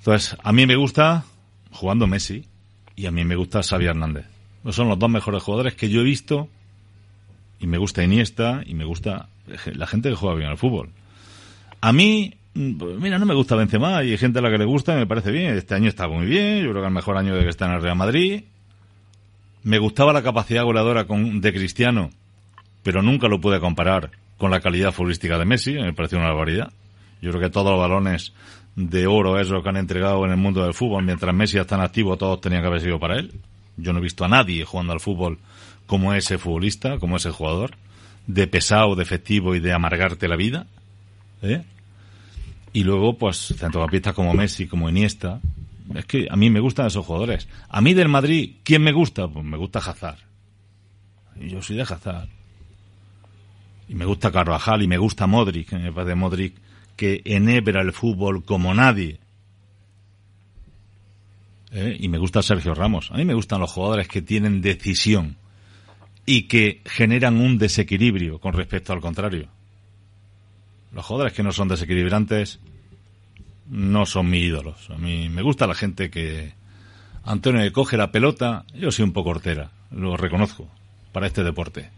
Entonces, 0.00 0.36
a 0.42 0.52
mí 0.52 0.66
me 0.66 0.76
gusta 0.76 1.24
jugando 1.70 2.06
Messi 2.06 2.44
y 2.94 3.06
a 3.06 3.10
mí 3.10 3.24
me 3.24 3.36
gusta 3.36 3.62
Xavi 3.62 3.86
Hernández. 3.86 4.26
Son 4.68 4.86
los 4.86 4.98
dos 4.98 5.08
mejores 5.08 5.42
jugadores 5.42 5.74
que 5.74 5.88
yo 5.88 6.02
he 6.02 6.04
visto 6.04 6.50
y 7.58 7.66
me 7.66 7.78
gusta 7.78 8.04
Iniesta 8.04 8.60
y 8.66 8.74
me 8.74 8.84
gusta 8.84 9.30
la 9.64 9.86
gente 9.86 10.10
que 10.10 10.14
juega 10.14 10.36
bien 10.36 10.50
al 10.50 10.58
fútbol. 10.58 10.90
A 11.80 11.90
mí, 11.90 12.34
pues 12.52 13.00
mira, 13.00 13.18
no 13.18 13.24
me 13.24 13.32
gusta 13.32 13.56
Benzema 13.56 14.04
y 14.04 14.10
hay 14.10 14.18
gente 14.18 14.40
a 14.40 14.42
la 14.42 14.50
que 14.50 14.58
le 14.58 14.66
gusta 14.66 14.92
y 14.92 14.96
me 14.96 15.06
parece 15.06 15.32
bien. 15.32 15.56
Este 15.56 15.74
año 15.74 15.88
está 15.88 16.06
muy 16.06 16.26
bien, 16.26 16.58
yo 16.58 16.72
creo 16.72 16.74
que 16.74 16.80
es 16.80 16.88
el 16.88 16.94
mejor 16.94 17.16
año 17.16 17.34
de 17.34 17.44
que 17.44 17.48
está 17.48 17.64
en 17.64 17.72
el 17.72 17.80
Real 17.80 17.96
Madrid. 17.96 18.44
Me 19.62 19.78
gustaba 19.78 20.12
la 20.12 20.22
capacidad 20.22 20.64
goleadora 20.64 21.06
con, 21.06 21.40
de 21.40 21.50
Cristiano, 21.54 22.10
pero 22.82 23.00
nunca 23.00 23.26
lo 23.26 23.40
pude 23.40 23.58
comparar 23.58 24.10
con 24.36 24.50
la 24.50 24.60
calidad 24.60 24.92
futbolística 24.92 25.38
de 25.38 25.46
Messi, 25.46 25.72
me 25.72 25.94
pareció 25.94 26.18
una 26.18 26.28
barbaridad. 26.28 26.70
Yo 27.20 27.30
creo 27.30 27.42
que 27.42 27.50
todos 27.50 27.70
los 27.70 27.80
balones 27.80 28.32
de 28.76 29.06
oro 29.06 29.40
esos 29.40 29.62
que 29.62 29.68
han 29.68 29.76
entregado 29.76 30.24
en 30.24 30.30
el 30.30 30.36
mundo 30.36 30.62
del 30.62 30.74
fútbol, 30.74 31.04
mientras 31.04 31.34
Messi 31.34 31.58
está 31.58 31.74
en 31.74 31.82
activo, 31.82 32.16
todos 32.16 32.40
tenían 32.40 32.62
que 32.62 32.68
haber 32.68 32.80
sido 32.80 33.00
para 33.00 33.18
él. 33.18 33.32
Yo 33.76 33.92
no 33.92 33.98
he 33.98 34.02
visto 34.02 34.24
a 34.24 34.28
nadie 34.28 34.64
jugando 34.64 34.92
al 34.92 35.00
fútbol 35.00 35.38
como 35.86 36.14
ese 36.14 36.38
futbolista, 36.38 36.98
como 36.98 37.16
ese 37.16 37.30
jugador, 37.30 37.72
de 38.26 38.46
pesado, 38.46 38.94
de 38.94 39.02
efectivo 39.02 39.54
y 39.54 39.60
de 39.60 39.72
amargarte 39.72 40.28
la 40.28 40.36
vida. 40.36 40.66
¿eh? 41.42 41.64
Y 42.72 42.84
luego, 42.84 43.16
pues, 43.16 43.54
centrocampistas 43.56 44.14
como 44.14 44.34
Messi, 44.34 44.68
como 44.68 44.88
Iniesta. 44.88 45.40
Es 45.94 46.04
que 46.04 46.28
a 46.30 46.36
mí 46.36 46.50
me 46.50 46.60
gustan 46.60 46.86
esos 46.86 47.06
jugadores. 47.06 47.48
A 47.68 47.80
mí 47.80 47.94
del 47.94 48.08
Madrid, 48.08 48.56
¿quién 48.62 48.82
me 48.82 48.92
gusta? 48.92 49.26
Pues 49.26 49.44
me 49.44 49.56
gusta 49.56 49.78
Hazard. 49.78 50.18
Y 51.40 51.48
yo 51.48 51.62
soy 51.62 51.76
de 51.76 51.82
Hazard. 51.82 52.28
Y 53.88 53.94
me 53.94 54.04
gusta 54.04 54.30
Carvajal 54.30 54.82
y 54.82 54.86
me 54.86 54.98
gusta 54.98 55.26
Modric. 55.26 55.72
Me 55.72 55.90
parece 55.90 56.14
Modric 56.14 56.54
que 56.98 57.22
enhebra 57.24 57.80
el 57.80 57.92
fútbol 57.92 58.44
como 58.44 58.74
nadie. 58.74 59.20
¿Eh? 61.70 61.96
Y 62.00 62.08
me 62.08 62.18
gusta 62.18 62.42
Sergio 62.42 62.74
Ramos. 62.74 63.12
A 63.12 63.16
mí 63.18 63.24
me 63.24 63.34
gustan 63.34 63.60
los 63.60 63.70
jugadores 63.70 64.08
que 64.08 64.20
tienen 64.20 64.60
decisión 64.60 65.36
y 66.26 66.48
que 66.48 66.82
generan 66.84 67.36
un 67.40 67.56
desequilibrio 67.56 68.40
con 68.40 68.52
respecto 68.52 68.92
al 68.92 69.00
contrario. 69.00 69.48
Los 70.92 71.06
jugadores 71.06 71.34
que 71.34 71.44
no 71.44 71.52
son 71.52 71.68
desequilibrantes 71.68 72.58
no 73.70 74.04
son 74.04 74.28
mis 74.28 74.42
ídolos. 74.42 74.90
A 74.90 74.98
mí 74.98 75.28
me 75.28 75.42
gusta 75.42 75.68
la 75.68 75.74
gente 75.74 76.10
que 76.10 76.52
Antonio 77.22 77.62
que 77.62 77.72
coge 77.72 77.96
la 77.96 78.10
pelota, 78.10 78.64
yo 78.74 78.90
soy 78.90 79.04
un 79.04 79.12
poco 79.12 79.30
hortera, 79.30 79.70
lo 79.92 80.16
reconozco, 80.16 80.66
para 81.12 81.28
este 81.28 81.44
deporte. 81.44 81.90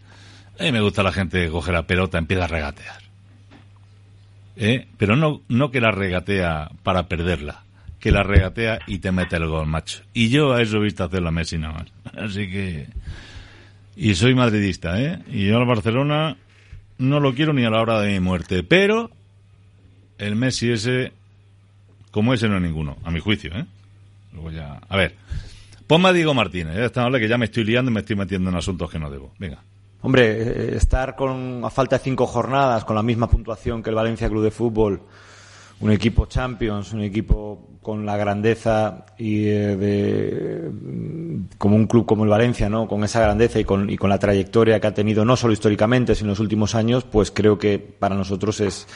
A 0.59 0.63
mí 0.63 0.71
me 0.71 0.81
gusta 0.81 1.01
la 1.01 1.11
gente 1.11 1.43
que 1.43 1.49
coge 1.49 1.71
la 1.71 1.87
pelota, 1.87 2.19
empieza 2.19 2.43
a 2.43 2.47
regatear. 2.47 3.10
¿Eh? 4.55 4.87
Pero 4.97 5.15
no, 5.15 5.41
no 5.47 5.71
que 5.71 5.81
la 5.81 5.91
regatea 5.91 6.71
para 6.83 7.07
perderla, 7.07 7.63
que 7.99 8.11
la 8.11 8.23
regatea 8.23 8.79
y 8.87 8.99
te 8.99 9.11
mete 9.11 9.37
el 9.37 9.47
gol, 9.47 9.67
macho. 9.67 10.01
Y 10.13 10.29
yo 10.29 10.53
a 10.53 10.61
eso 10.61 10.77
he 10.77 10.81
visto 10.81 11.03
hacer 11.03 11.21
la 11.21 11.31
Messi 11.31 11.57
nada 11.57 11.73
más. 11.73 12.15
Así 12.17 12.49
que... 12.49 12.87
Y 13.95 14.15
soy 14.15 14.33
madridista, 14.33 15.01
¿eh? 15.01 15.19
Y 15.29 15.47
yo 15.47 15.57
al 15.57 15.65
Barcelona 15.65 16.37
no 16.97 17.19
lo 17.19 17.33
quiero 17.33 17.53
ni 17.53 17.65
a 17.65 17.69
la 17.69 17.81
hora 17.81 17.99
de 17.99 18.13
mi 18.13 18.19
muerte. 18.19 18.63
Pero 18.63 19.11
el 20.17 20.35
Messi 20.35 20.71
ese, 20.71 21.11
como 22.09 22.33
ese 22.33 22.47
no 22.47 22.55
es 22.57 22.61
ninguno, 22.61 22.97
a 23.03 23.11
mi 23.11 23.19
juicio, 23.19 23.53
¿eh? 23.53 23.65
Luego 24.33 24.51
ya... 24.51 24.79
A 24.87 24.97
ver, 24.97 25.15
ponme 25.87 26.09
a 26.09 26.13
Diego 26.13 26.33
Martínez, 26.33 26.77
¿eh? 26.77 26.85
Esta 26.85 27.09
que 27.11 27.27
ya 27.27 27.37
me 27.37 27.45
estoy 27.45 27.65
liando 27.65 27.91
y 27.91 27.93
me 27.93 27.99
estoy 27.99 28.15
metiendo 28.15 28.49
en 28.49 28.55
asuntos 28.55 28.89
que 28.89 28.99
no 28.99 29.09
debo. 29.09 29.33
Venga. 29.37 29.59
Hombre, 30.01 30.41
eh, 30.41 30.75
estar 30.75 31.15
con 31.15 31.63
a 31.63 31.69
falta 31.69 31.97
de 31.97 32.03
cinco 32.03 32.25
jornadas 32.25 32.85
con 32.85 32.95
la 32.95 33.03
misma 33.03 33.29
puntuación 33.29 33.83
que 33.83 33.89
el 33.89 33.95
Valencia 33.95 34.29
Club 34.29 34.43
de 34.43 34.51
Fútbol, 34.51 35.01
un 35.79 35.91
equipo 35.91 36.25
Champions, 36.25 36.93
un 36.93 37.01
equipo 37.01 37.67
con 37.81 38.05
la 38.05 38.17
grandeza 38.17 39.05
y 39.17 39.47
eh, 39.47 39.75
de 39.75 40.71
como 41.57 41.75
un 41.75 41.87
club 41.87 42.05
como 42.05 42.23
el 42.23 42.29
Valencia, 42.29 42.69
¿no? 42.69 42.87
Con 42.87 43.03
esa 43.03 43.21
grandeza 43.21 43.59
y 43.59 43.63
con, 43.63 43.89
y 43.89 43.97
con 43.97 44.09
la 44.09 44.19
trayectoria 44.19 44.79
que 44.79 44.87
ha 44.87 44.93
tenido 44.93 45.25
no 45.25 45.35
solo 45.35 45.53
históricamente, 45.53 46.15
sino 46.15 46.27
en 46.27 46.31
los 46.31 46.39
últimos 46.39 46.75
años, 46.75 47.03
pues 47.03 47.31
creo 47.31 47.57
que 47.57 47.79
para 47.79 48.15
nosotros 48.15 48.59
es 48.59 48.87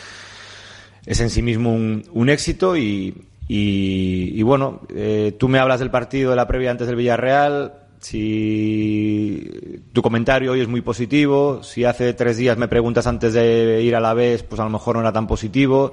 es 1.06 1.20
en 1.22 1.30
sí 1.30 1.42
mismo 1.42 1.74
un, 1.74 2.04
un 2.14 2.30
éxito 2.30 2.76
y, 2.76 3.26
y, 3.48 4.42
bueno, 4.42 4.82
eh, 4.96 5.36
tú 5.38 5.48
me 5.48 5.60
hablas 5.60 5.80
del 5.80 5.92
partido 5.92 6.32
de 6.32 6.36
la 6.36 6.48
previa 6.48 6.72
antes 6.72 6.88
del 6.88 6.96
Villarreal, 6.96 7.74
si 8.06 9.82
tu 9.92 10.04
comentario 10.04 10.52
hoy 10.52 10.62
es 10.62 10.68
muy 10.68 10.82
positivo, 10.82 11.64
si 11.64 11.86
hace 11.86 12.14
tres 12.14 12.38
días 12.38 12.56
me 12.56 12.68
preguntas 12.68 13.08
antes 13.08 13.34
de 13.34 13.82
ir 13.82 13.96
a 13.96 14.00
la 14.00 14.14
vez, 14.14 14.44
pues 14.44 14.62
a 14.62 14.64
lo 14.64 14.70
mejor 14.70 14.96
no 14.96 15.02
era 15.02 15.12
tan 15.12 15.26
positivo. 15.26 15.92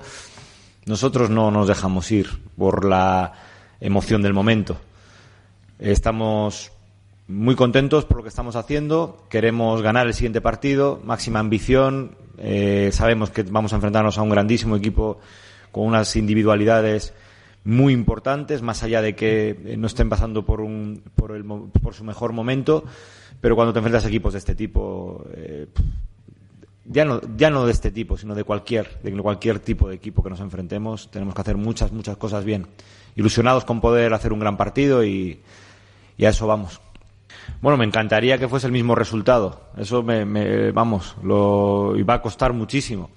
Nosotros 0.84 1.30
no 1.30 1.50
nos 1.50 1.68
dejamos 1.68 2.12
ir 2.12 2.28
por 2.58 2.84
la 2.84 3.32
emoción 3.80 4.20
del 4.20 4.34
momento. 4.34 4.76
Estamos 5.78 6.72
muy 7.28 7.54
contentos 7.54 8.04
por 8.04 8.18
lo 8.18 8.22
que 8.24 8.28
estamos 8.28 8.56
haciendo. 8.56 9.24
Queremos 9.30 9.80
ganar 9.80 10.06
el 10.06 10.12
siguiente 10.12 10.42
partido, 10.42 11.00
máxima 11.04 11.38
ambición. 11.38 12.16
Eh, 12.36 12.90
sabemos 12.92 13.30
que 13.30 13.42
vamos 13.42 13.72
a 13.72 13.76
enfrentarnos 13.76 14.18
a 14.18 14.22
un 14.22 14.28
grandísimo 14.28 14.76
equipo 14.76 15.18
con 15.70 15.86
unas 15.86 16.14
individualidades 16.16 17.14
muy 17.64 17.92
importantes, 17.92 18.62
más 18.62 18.82
allá 18.82 19.02
de 19.02 19.14
que 19.14 19.50
eh, 19.50 19.76
no 19.76 19.86
estén 19.86 20.08
pasando 20.08 20.44
por, 20.44 20.60
un, 20.60 21.02
por, 21.14 21.32
el, 21.32 21.44
por 21.44 21.94
su 21.94 22.04
mejor 22.04 22.32
momento, 22.32 22.84
pero 23.40 23.54
cuando 23.54 23.72
te 23.72 23.78
enfrentas 23.78 24.04
a 24.04 24.08
equipos 24.08 24.32
de 24.32 24.38
este 24.38 24.54
tipo, 24.54 25.24
eh, 25.34 25.66
ya, 26.84 27.04
no, 27.04 27.20
ya 27.36 27.50
no 27.50 27.64
de 27.64 27.72
este 27.72 27.90
tipo, 27.90 28.16
sino 28.16 28.34
de 28.34 28.44
cualquier, 28.44 29.00
de 29.02 29.12
cualquier 29.12 29.60
tipo 29.60 29.88
de 29.88 29.94
equipo 29.94 30.22
que 30.22 30.30
nos 30.30 30.40
enfrentemos, 30.40 31.10
tenemos 31.10 31.34
que 31.34 31.40
hacer 31.40 31.56
muchas, 31.56 31.92
muchas 31.92 32.16
cosas 32.16 32.44
bien. 32.44 32.66
Ilusionados 33.14 33.64
con 33.64 33.80
poder 33.80 34.12
hacer 34.14 34.32
un 34.32 34.40
gran 34.40 34.56
partido 34.56 35.04
y, 35.04 35.40
y 36.16 36.24
a 36.24 36.30
eso 36.30 36.46
vamos. 36.46 36.80
Bueno, 37.60 37.76
me 37.76 37.84
encantaría 37.84 38.38
que 38.38 38.48
fuese 38.48 38.66
el 38.66 38.72
mismo 38.72 38.94
resultado. 38.94 39.68
Eso 39.76 40.02
me, 40.02 40.24
me 40.24 40.72
vamos, 40.72 41.16
lo 41.22 41.94
va 42.04 42.14
a 42.14 42.22
costar 42.22 42.52
muchísimo. 42.52 43.10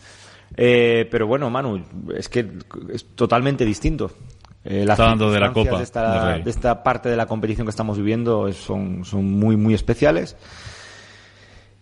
Eh, 0.57 1.07
pero 1.11 1.27
bueno, 1.27 1.49
Manu, 1.49 1.83
es 2.15 2.29
que 2.29 2.47
es 2.91 3.05
totalmente 3.15 3.65
distinto. 3.65 4.11
Eh, 4.63 4.83
las 4.83 4.99
hablando 4.99 5.31
de 5.31 5.39
la 5.39 5.53
Copa. 5.53 5.77
De 5.77 5.83
esta, 5.83 6.39
de 6.39 6.49
esta, 6.49 6.81
parte 6.81 7.07
de 7.07 7.15
la 7.15 7.27
competición 7.27 7.67
que 7.67 7.69
estamos 7.69 7.97
viviendo 7.97 8.51
son, 8.51 9.05
son 9.05 9.25
muy, 9.25 9.55
muy 9.55 9.75
especiales. 9.75 10.35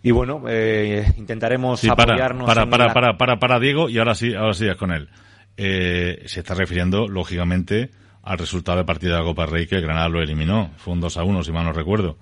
Y 0.02 0.10
bueno, 0.10 0.44
eh, 0.48 1.06
intentaremos 1.16 1.82
apoyarnos. 1.84 2.46
Para, 2.46 2.68
para, 2.68 2.92
para, 2.92 3.16
para, 3.16 3.38
para, 3.38 3.58
Diego, 3.58 3.88
y 3.88 3.96
ahora 3.96 4.14
sí, 4.14 4.34
ahora 4.34 4.52
sí 4.52 4.66
es 4.66 4.76
con 4.76 4.92
él. 4.92 5.08
Eh, 5.56 6.24
se 6.26 6.40
está 6.40 6.52
refiriendo, 6.52 7.08
lógicamente, 7.08 7.90
al 8.22 8.36
resultado 8.36 8.76
del 8.76 8.86
partido 8.86 9.14
de 9.14 9.20
la 9.20 9.24
Copa 9.24 9.46
Rey 9.46 9.66
que 9.66 9.76
el 9.76 9.82
Granada 9.82 10.10
lo 10.10 10.20
eliminó. 10.20 10.72
Fue 10.76 10.92
un 10.92 11.00
2 11.00 11.16
a 11.16 11.24
1, 11.24 11.42
si 11.42 11.52
mal 11.52 11.64
no 11.64 11.72
recuerdo. 11.72 12.18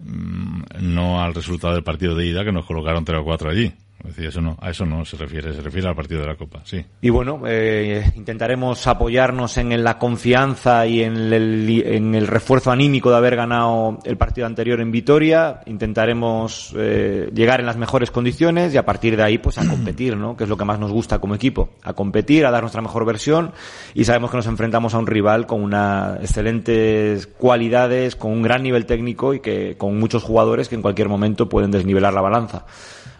Mm, 0.00 0.62
no 0.80 1.22
al 1.22 1.34
resultado 1.34 1.74
del 1.74 1.84
partido 1.84 2.16
de 2.16 2.26
ida 2.26 2.44
que 2.44 2.50
nos 2.50 2.66
colocaron 2.66 3.04
3 3.04 3.20
o 3.20 3.24
4 3.24 3.48
allí 3.48 3.72
eso 4.18 4.40
no, 4.40 4.56
a 4.60 4.70
eso 4.70 4.84
no 4.84 5.04
se 5.04 5.16
refiere, 5.16 5.52
se 5.52 5.60
refiere 5.60 5.88
al 5.88 5.94
partido 5.94 6.20
de 6.20 6.26
la 6.26 6.36
Copa, 6.36 6.60
sí. 6.64 6.84
Y 7.00 7.10
bueno, 7.10 7.42
eh, 7.46 8.12
intentaremos 8.16 8.86
apoyarnos 8.86 9.56
en 9.56 9.82
la 9.82 9.98
confianza 9.98 10.86
y 10.86 11.02
en 11.02 11.16
el, 11.16 11.82
en 11.86 12.14
el, 12.14 12.26
refuerzo 12.26 12.70
anímico 12.70 13.10
de 13.10 13.16
haber 13.16 13.36
ganado 13.36 13.98
el 14.04 14.16
partido 14.16 14.46
anterior 14.46 14.80
en 14.80 14.90
Vitoria. 14.90 15.60
Intentaremos 15.66 16.74
eh, 16.76 17.30
llegar 17.34 17.60
en 17.60 17.66
las 17.66 17.76
mejores 17.76 18.10
condiciones 18.10 18.74
y 18.74 18.76
a 18.76 18.84
partir 18.84 19.16
de 19.16 19.22
ahí, 19.22 19.38
pues 19.38 19.58
a 19.58 19.66
competir, 19.68 20.16
¿no? 20.16 20.36
Que 20.36 20.44
es 20.44 20.50
lo 20.50 20.56
que 20.56 20.64
más 20.64 20.78
nos 20.78 20.92
gusta 20.92 21.18
como 21.18 21.34
equipo. 21.34 21.70
A 21.82 21.94
competir, 21.94 22.46
a 22.46 22.50
dar 22.50 22.62
nuestra 22.62 22.82
mejor 22.82 23.04
versión 23.06 23.52
y 23.94 24.04
sabemos 24.04 24.30
que 24.30 24.36
nos 24.36 24.46
enfrentamos 24.46 24.94
a 24.94 24.98
un 24.98 25.06
rival 25.06 25.46
con 25.46 25.62
unas 25.62 26.20
excelentes 26.20 27.26
cualidades, 27.26 28.16
con 28.16 28.32
un 28.32 28.42
gran 28.42 28.62
nivel 28.62 28.86
técnico 28.86 29.34
y 29.34 29.40
que 29.40 29.76
con 29.76 29.98
muchos 29.98 30.22
jugadores 30.22 30.68
que 30.68 30.74
en 30.74 30.82
cualquier 30.82 31.08
momento 31.08 31.48
pueden 31.48 31.70
desnivelar 31.70 32.12
la 32.12 32.20
balanza 32.20 32.66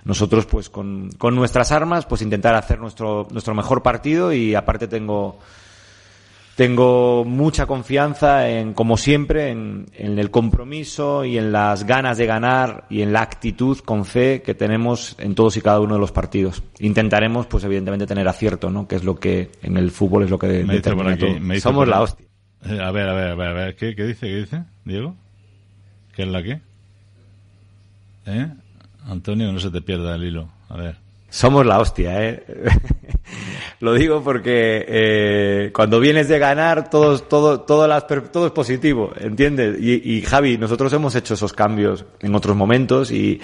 nosotros 0.05 0.47
pues 0.47 0.69
con, 0.69 1.11
con, 1.19 1.35
nuestras 1.35 1.73
armas 1.73 2.07
pues 2.07 2.23
intentar 2.23 2.55
hacer 2.55 2.79
nuestro, 2.79 3.27
nuestro 3.31 3.55
mejor 3.55 3.83
partido 3.83 4.33
y 4.33 4.55
aparte 4.55 4.87
tengo 4.87 5.39
tengo 6.55 7.25
mucha 7.25 7.67
confianza 7.67 8.49
en, 8.49 8.75
como 8.75 8.97
siempre, 8.97 9.51
en, 9.51 9.87
en, 9.93 10.19
el 10.19 10.31
compromiso 10.31 11.25
y 11.25 11.37
en 11.37 11.51
las 11.51 11.85
ganas 11.85 12.17
de 12.17 12.27
ganar 12.27 12.85
y 12.89 13.03
en 13.03 13.13
la 13.13 13.23
actitud 13.23 13.79
con 13.79 14.05
fe 14.05 14.41
que 14.43 14.55
tenemos 14.55 15.17
en 15.19 15.35
todos 15.35 15.57
y 15.57 15.61
cada 15.61 15.81
uno 15.81 15.95
de 15.95 16.01
los 16.01 16.13
partidos. 16.13 16.63
Intentaremos, 16.79 17.47
pues 17.47 17.65
evidentemente, 17.65 18.07
tener 18.07 18.29
acierto, 18.29 18.71
¿no? 18.71 18.87
Que 18.87 18.95
es 18.95 19.05
lo 19.05 19.17
que 19.17 19.51
en 19.63 19.77
el 19.77 19.91
fútbol 19.91 20.25
es 20.25 20.31
lo 20.31 20.39
que 20.39 20.65
Me 20.65 20.75
determina 20.75 21.13
aquí, 21.13 21.27
todo. 21.27 21.41
me 21.41 21.55
dice 21.55 21.65
Somos 21.65 21.89
la 21.89 22.03
hostia. 22.03 22.27
A 22.63 22.93
ver, 22.93 23.09
a 23.09 23.15
ver, 23.15 23.31
a 23.31 23.35
ver, 23.35 23.49
a 23.49 23.53
ver. 23.53 23.77
¿Qué, 23.77 23.97
qué 23.97 24.05
dice? 24.05 24.27
¿Qué 24.27 24.37
dice? 24.37 24.63
Diego? 24.85 25.17
¿Qué 26.15 26.23
es 26.23 26.29
la 26.29 26.43
qué? 26.43 26.61
¿Eh? 28.27 28.49
Antonio, 29.07 29.53
no 29.53 29.61
se 29.61 29.71
te 29.71 29.83
pierda 29.83 30.15
el 30.15 30.25
hilo. 30.25 30.49
A 30.69 30.77
ver. 30.77 30.97
Somos 31.35 31.67
la 31.67 31.81
hostia, 31.81 32.25
¿eh? 32.25 32.45
Lo 33.81 33.95
digo 33.95 34.23
porque 34.23 34.85
eh, 34.87 35.71
cuando 35.75 35.99
vienes 35.99 36.29
de 36.29 36.39
ganar, 36.39 36.89
todos, 36.89 37.29
todo, 37.29 37.63
todo, 37.63 37.89
las, 37.89 38.07
todo 38.07 38.47
es 38.47 38.53
positivo, 38.53 39.13
¿entiendes? 39.19 39.77
Y, 39.81 40.23
Javi, 40.23 40.59
nosotros 40.59 40.93
hemos 40.93 41.15
hecho 41.17 41.35
esos 41.35 41.53
cambios 41.53 42.05
en 42.21 42.37
otros 42.37 42.57
momentos 42.57 43.11
y 43.11 43.41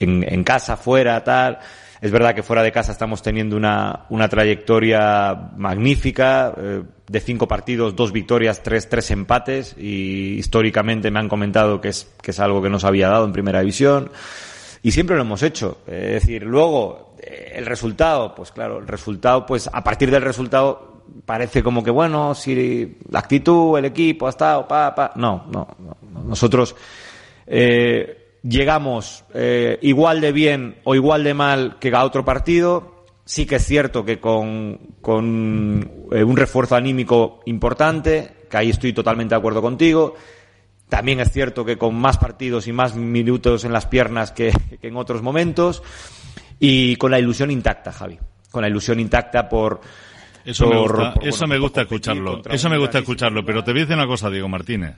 en, 0.00 0.42
casa, 0.42 0.78
fuera, 0.78 1.22
tal. 1.22 1.58
Es 2.00 2.10
verdad 2.10 2.34
que 2.34 2.42
fuera 2.42 2.62
de 2.62 2.72
casa 2.72 2.92
estamos 2.92 3.20
teniendo 3.20 3.56
una, 3.56 4.06
una 4.08 4.28
trayectoria 4.28 5.50
magnífica, 5.54 6.54
eh, 6.56 6.82
de 7.08 7.20
cinco 7.20 7.46
partidos, 7.46 7.94
dos 7.94 8.10
victorias, 8.10 8.62
tres, 8.62 8.88
tres 8.88 9.10
empates 9.10 9.76
y 9.76 10.38
históricamente 10.38 11.10
me 11.10 11.18
han 11.18 11.28
comentado 11.28 11.80
que 11.80 11.88
es, 11.88 12.08
que 12.22 12.30
es 12.30 12.40
algo 12.40 12.62
que 12.62 12.70
no 12.70 12.78
se 12.78 12.86
había 12.86 13.08
dado 13.08 13.26
en 13.26 13.32
primera 13.32 13.60
división 13.60 14.10
y 14.82 14.90
siempre 14.90 15.16
lo 15.16 15.22
hemos 15.22 15.42
hecho. 15.42 15.78
Es 15.86 16.22
decir, 16.22 16.42
luego 16.42 17.14
eh, 17.20 17.52
el 17.56 17.66
resultado, 17.66 18.34
pues 18.34 18.52
claro, 18.52 18.78
el 18.78 18.86
resultado, 18.86 19.46
pues 19.46 19.68
a 19.72 19.82
partir 19.82 20.10
del 20.10 20.22
resultado 20.22 21.02
parece 21.24 21.62
como 21.62 21.82
que 21.82 21.90
bueno, 21.90 22.34
si 22.34 22.98
la 23.10 23.20
actitud, 23.20 23.78
el 23.78 23.86
equipo 23.86 24.26
ha 24.26 24.30
estado, 24.30 24.66
pa, 24.68 24.94
pa. 24.94 25.12
No, 25.16 25.44
no, 25.50 25.68
no. 25.78 25.96
no. 26.12 26.24
Nosotros 26.24 26.74
eh, 27.46 28.38
llegamos 28.42 29.24
eh, 29.34 29.78
igual 29.82 30.20
de 30.20 30.32
bien 30.32 30.76
o 30.84 30.94
igual 30.94 31.24
de 31.24 31.34
mal 31.34 31.78
que 31.78 31.94
a 31.94 32.04
otro 32.04 32.24
partido. 32.24 32.96
Sí 33.24 33.44
que 33.44 33.56
es 33.56 33.66
cierto 33.66 34.04
que 34.04 34.20
con, 34.20 34.78
con 35.02 36.06
eh, 36.12 36.24
un 36.24 36.36
refuerzo 36.36 36.76
anímico 36.76 37.40
importante, 37.44 38.46
que 38.48 38.56
ahí 38.56 38.70
estoy 38.70 38.94
totalmente 38.94 39.34
de 39.34 39.38
acuerdo 39.38 39.60
contigo. 39.60 40.14
También 40.88 41.20
es 41.20 41.30
cierto 41.32 41.64
que 41.64 41.76
con 41.76 41.94
más 41.94 42.16
partidos 42.18 42.66
y 42.66 42.72
más 42.72 42.94
minutos 42.96 43.64
en 43.64 43.72
las 43.72 43.86
piernas 43.86 44.32
que, 44.32 44.52
que 44.80 44.88
en 44.88 44.96
otros 44.96 45.22
momentos. 45.22 45.82
Y 46.58 46.96
con 46.96 47.10
la 47.10 47.18
ilusión 47.18 47.50
intacta, 47.50 47.92
Javi. 47.92 48.18
Con 48.50 48.62
la 48.62 48.68
ilusión 48.68 48.98
intacta 48.98 49.48
por. 49.48 49.80
Eso 50.44 50.66
me 50.66 50.78
gusta, 50.78 51.14
por, 51.14 51.26
eso 51.28 51.38
bueno, 51.40 51.54
me 51.54 51.58
gusta 51.60 51.80
escucharlo. 51.82 52.42
Eso 52.50 52.70
me 52.70 52.78
gusta 52.78 52.98
escucharlo. 53.00 53.44
Pero 53.44 53.62
te 53.62 53.72
voy 53.72 53.80
a 53.80 53.84
decir 53.84 53.96
una 53.96 54.06
cosa, 54.06 54.30
Diego 54.30 54.48
Martínez. 54.48 54.94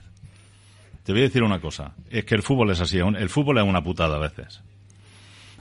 Te 1.03 1.13
voy 1.13 1.23
a 1.23 1.25
decir 1.25 1.43
una 1.43 1.61
cosa. 1.61 1.95
Es 2.09 2.25
que 2.25 2.35
el 2.37 2.43
fútbol 2.43 2.71
es 2.71 2.81
así. 2.81 2.99
El 2.99 3.29
fútbol 3.29 3.59
es 3.59 3.65
una 3.65 3.83
putada 3.83 4.17
a 4.17 4.21
veces. 4.21 4.63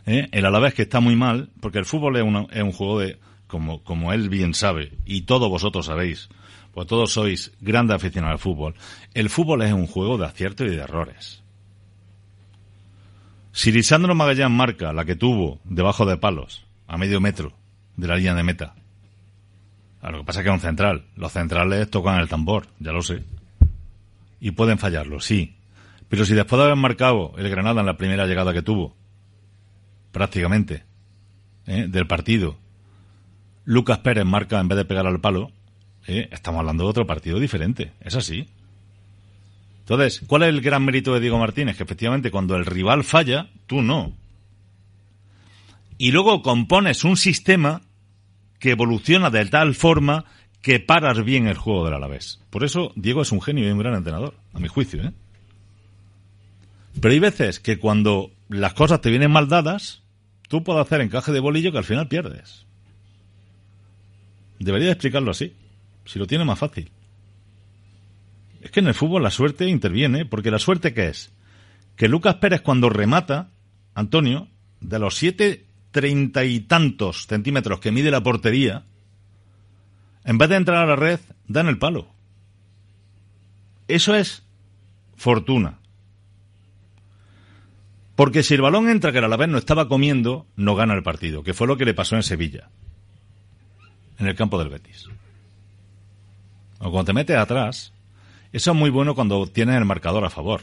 ¿Eh? 0.05 0.27
El 0.31 0.45
Alavés 0.45 0.73
que 0.73 0.83
está 0.83 0.99
muy 0.99 1.15
mal, 1.15 1.49
porque 1.59 1.79
el 1.79 1.85
fútbol 1.85 2.17
es, 2.17 2.23
una- 2.23 2.45
es 2.51 2.61
un 2.63 2.71
juego 2.71 2.99
de, 2.99 3.17
como, 3.47 3.83
como 3.83 4.13
él 4.13 4.29
bien 4.29 4.53
sabe, 4.53 4.93
y 5.05 5.23
todos 5.23 5.49
vosotros 5.49 5.85
sabéis, 5.87 6.29
pues 6.73 6.87
todos 6.87 7.11
sois 7.11 7.51
grandes 7.59 7.95
aficionados 7.95 8.33
al 8.33 8.39
fútbol. 8.39 8.75
El 9.13 9.29
fútbol 9.29 9.61
es 9.63 9.73
un 9.73 9.87
juego 9.87 10.17
de 10.17 10.25
aciertos 10.25 10.67
y 10.67 10.71
de 10.71 10.81
errores. 10.81 11.43
Si 13.51 13.71
Lisandro 13.71 14.15
Magallán 14.15 14.51
marca 14.51 14.93
la 14.93 15.05
que 15.05 15.15
tuvo 15.15 15.59
debajo 15.63 16.05
de 16.05 16.17
palos, 16.17 16.65
a 16.87 16.97
medio 16.97 17.19
metro 17.19 17.53
de 17.97 18.07
la 18.07 18.15
línea 18.15 18.35
de 18.35 18.43
meta, 18.43 18.75
Ah, 20.01 20.11
Lo 20.11 20.19
que 20.19 20.23
pasa 20.23 20.39
es 20.39 20.43
que 20.43 20.49
es 20.49 20.55
un 20.55 20.61
central. 20.61 21.05
Los 21.15 21.33
centrales 21.33 21.89
tocan 21.89 22.19
el 22.19 22.29
tambor, 22.29 22.67
ya 22.79 22.91
lo 22.91 23.01
sé. 23.01 23.23
Y 24.39 24.51
pueden 24.51 24.77
fallarlo, 24.77 25.19
sí. 25.19 25.57
Pero 26.07 26.25
si 26.25 26.33
después 26.33 26.57
de 26.57 26.65
haber 26.65 26.77
marcado 26.77 27.33
el 27.37 27.49
Granada 27.49 27.81
en 27.81 27.85
la 27.85 27.97
primera 27.97 28.25
llegada 28.25 28.53
que 28.53 28.61
tuvo, 28.61 28.95
prácticamente, 30.11 30.83
¿eh? 31.67 31.87
del 31.87 32.07
partido, 32.07 32.57
Lucas 33.65 33.99
Pérez 33.99 34.25
marca 34.25 34.59
en 34.59 34.69
vez 34.69 34.77
de 34.77 34.85
pegar 34.85 35.05
al 35.05 35.19
palo, 35.19 35.51
estamos 36.05 36.59
hablando 36.59 36.83
de 36.83 36.89
otro 36.89 37.07
partido 37.07 37.39
diferente. 37.39 37.91
Es 38.01 38.15
así. 38.15 38.47
Entonces, 39.81 40.21
¿cuál 40.27 40.43
es 40.43 40.49
el 40.49 40.61
gran 40.61 40.85
mérito 40.85 41.13
de 41.13 41.19
Diego 41.19 41.39
Martínez? 41.39 41.77
Que 41.77 41.83
efectivamente 41.83 42.31
cuando 42.31 42.55
el 42.55 42.65
rival 42.65 43.03
falla, 43.03 43.49
tú 43.65 43.81
no. 43.81 44.13
Y 45.97 46.11
luego 46.11 46.41
compones 46.41 47.03
un 47.03 47.17
sistema 47.17 47.81
que 48.59 48.71
evoluciona 48.71 49.29
de 49.29 49.45
tal 49.45 49.73
forma 49.73 50.25
que 50.61 50.79
paras 50.79 51.23
bien 51.23 51.47
el 51.47 51.57
juego 51.57 51.85
del 51.85 51.93
Alavés. 51.93 52.39
Por 52.49 52.63
eso 52.63 52.91
Diego 52.95 53.21
es 53.21 53.31
un 53.31 53.41
genio 53.41 53.67
y 53.67 53.71
un 53.71 53.79
gran 53.79 53.95
entrenador, 53.95 54.35
a 54.53 54.59
mi 54.59 54.67
juicio. 54.67 55.01
¿eh? 55.03 55.11
Pero 57.01 57.13
hay 57.13 57.19
veces 57.19 57.59
que 57.59 57.79
cuando 57.79 58.31
las 58.49 58.73
cosas 58.73 59.01
te 59.01 59.09
vienen 59.09 59.31
mal 59.31 59.47
dadas, 59.47 60.01
tú 60.47 60.63
puedes 60.63 60.81
hacer 60.81 61.01
encaje 61.01 61.31
de 61.31 61.39
bolillo 61.39 61.71
que 61.71 61.77
al 61.77 61.83
final 61.83 62.07
pierdes. 62.07 62.65
Debería 64.59 64.91
explicarlo 64.91 65.31
así, 65.31 65.53
si 66.09 66.17
lo 66.17 66.25
tiene 66.25 66.43
más 66.43 66.57
fácil. 66.57 66.91
Es 68.61 68.71
que 68.71 68.79
en 68.79 68.87
el 68.87 68.95
fútbol 68.95 69.21
la 69.21 69.29
suerte 69.29 69.67
interviene, 69.67 70.25
porque 70.25 70.49
la 70.49 70.57
suerte 70.59 70.93
que 70.93 71.07
es 71.07 71.31
que 71.95 72.09
Lucas 72.09 72.35
Pérez 72.35 72.61
cuando 72.61 72.89
remata, 72.89 73.51
Antonio, 73.93 74.47
de 74.81 74.97
los 74.97 75.15
siete 75.15 75.65
treinta 75.91 76.45
y 76.45 76.61
tantos 76.61 77.27
centímetros 77.27 77.79
que 77.79 77.91
mide 77.91 78.09
la 78.09 78.23
portería, 78.23 78.85
en 80.23 80.37
vez 80.37 80.49
de 80.49 80.55
entrar 80.55 80.83
a 80.83 80.87
la 80.87 80.95
red, 80.95 81.19
dan 81.47 81.67
el 81.67 81.77
palo. 81.77 82.07
Eso 83.87 84.15
es 84.15 84.43
fortuna. 85.15 85.79
Porque 88.15 88.43
si 88.43 88.55
el 88.55 88.61
balón 88.61 88.89
entra 88.89 89.11
que 89.11 89.19
el 89.19 89.25
Alavés 89.25 89.49
no 89.49 89.57
estaba 89.57 89.87
comiendo, 89.87 90.47
no 90.55 90.75
gana 90.75 90.95
el 90.95 91.03
partido, 91.03 91.43
que 91.43 91.53
fue 91.53 91.67
lo 91.67 91.77
que 91.77 91.85
le 91.85 91.93
pasó 91.93 92.15
en 92.15 92.23
Sevilla, 92.23 92.69
en 94.17 94.27
el 94.27 94.35
campo 94.35 94.57
del 94.57 94.69
Betis. 94.69 95.07
O 96.79 96.91
cuando 96.91 97.05
te 97.05 97.13
metes 97.13 97.37
atrás, 97.37 97.93
eso 98.51 98.71
es 98.71 98.77
muy 98.77 98.89
bueno 98.89 99.15
cuando 99.15 99.45
tienes 99.47 99.75
el 99.75 99.85
marcador 99.85 100.25
a 100.25 100.29
favor. 100.29 100.61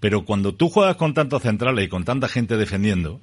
Pero 0.00 0.24
cuando 0.24 0.54
tú 0.54 0.68
juegas 0.68 0.96
con 0.96 1.14
tantos 1.14 1.42
centrales 1.42 1.84
y 1.84 1.88
con 1.88 2.04
tanta 2.04 2.28
gente 2.28 2.56
defendiendo, 2.56 3.20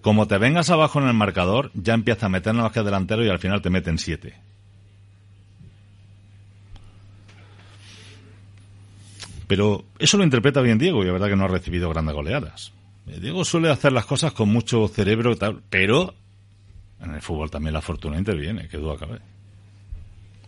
como 0.00 0.26
te 0.26 0.38
vengas 0.38 0.70
abajo 0.70 1.00
en 1.00 1.06
el 1.06 1.14
marcador, 1.14 1.70
ya 1.74 1.94
empieza 1.94 2.26
a 2.26 2.28
meter 2.28 2.54
más 2.54 2.72
que 2.72 2.82
delantero 2.82 3.24
y 3.24 3.28
al 3.28 3.38
final 3.38 3.62
te 3.62 3.70
meten 3.70 3.98
siete. 3.98 4.34
Pero 9.46 9.84
eso 9.98 10.16
lo 10.16 10.24
interpreta 10.24 10.62
bien 10.62 10.78
Diego 10.78 11.02
y 11.02 11.06
la 11.06 11.12
verdad 11.12 11.28
que 11.28 11.36
no 11.36 11.44
ha 11.44 11.48
recibido 11.48 11.90
grandes 11.90 12.14
goleadas. 12.14 12.72
Eh, 13.06 13.18
Diego 13.20 13.44
suele 13.44 13.70
hacer 13.70 13.92
las 13.92 14.06
cosas 14.06 14.32
con 14.32 14.48
mucho 14.48 14.88
cerebro 14.88 15.32
y 15.32 15.36
tal, 15.36 15.62
pero 15.68 16.14
en 17.00 17.14
el 17.14 17.20
fútbol 17.20 17.50
también 17.50 17.74
la 17.74 17.82
fortuna 17.82 18.18
interviene, 18.18 18.68
que 18.68 18.78
duda 18.78 18.96
cabe. 18.96 19.20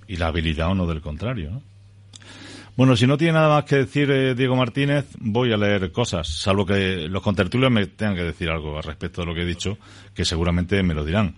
Y 0.09 0.17
la 0.17 0.27
habilidad 0.29 0.71
o 0.71 0.75
no 0.75 0.87
del 0.87 1.01
contrario, 1.01 1.51
¿no? 1.51 1.63
Bueno, 2.77 2.97
si 2.97 3.07
no 3.07 3.17
tiene 3.17 3.35
nada 3.35 3.49
más 3.51 3.65
que 3.65 3.77
decir 3.77 4.11
eh, 4.11 4.35
Diego 4.35 4.57
Martínez, 4.57 5.07
voy 5.21 5.53
a 5.53 5.57
leer 5.57 5.93
cosas, 5.93 6.27
salvo 6.27 6.67
que 6.67 7.07
los 7.09 7.23
contertulios 7.23 7.71
me 7.71 7.87
tengan 7.87 8.17
que 8.17 8.25
decir 8.25 8.51
algo 8.51 8.77
al 8.77 8.83
respecto 8.83 9.21
de 9.21 9.29
lo 9.29 9.35
que 9.35 9.43
he 9.43 9.47
dicho, 9.47 9.79
que 10.13 10.25
seguramente 10.25 10.83
me 10.83 10.93
lo 10.93 11.05
dirán. 11.05 11.37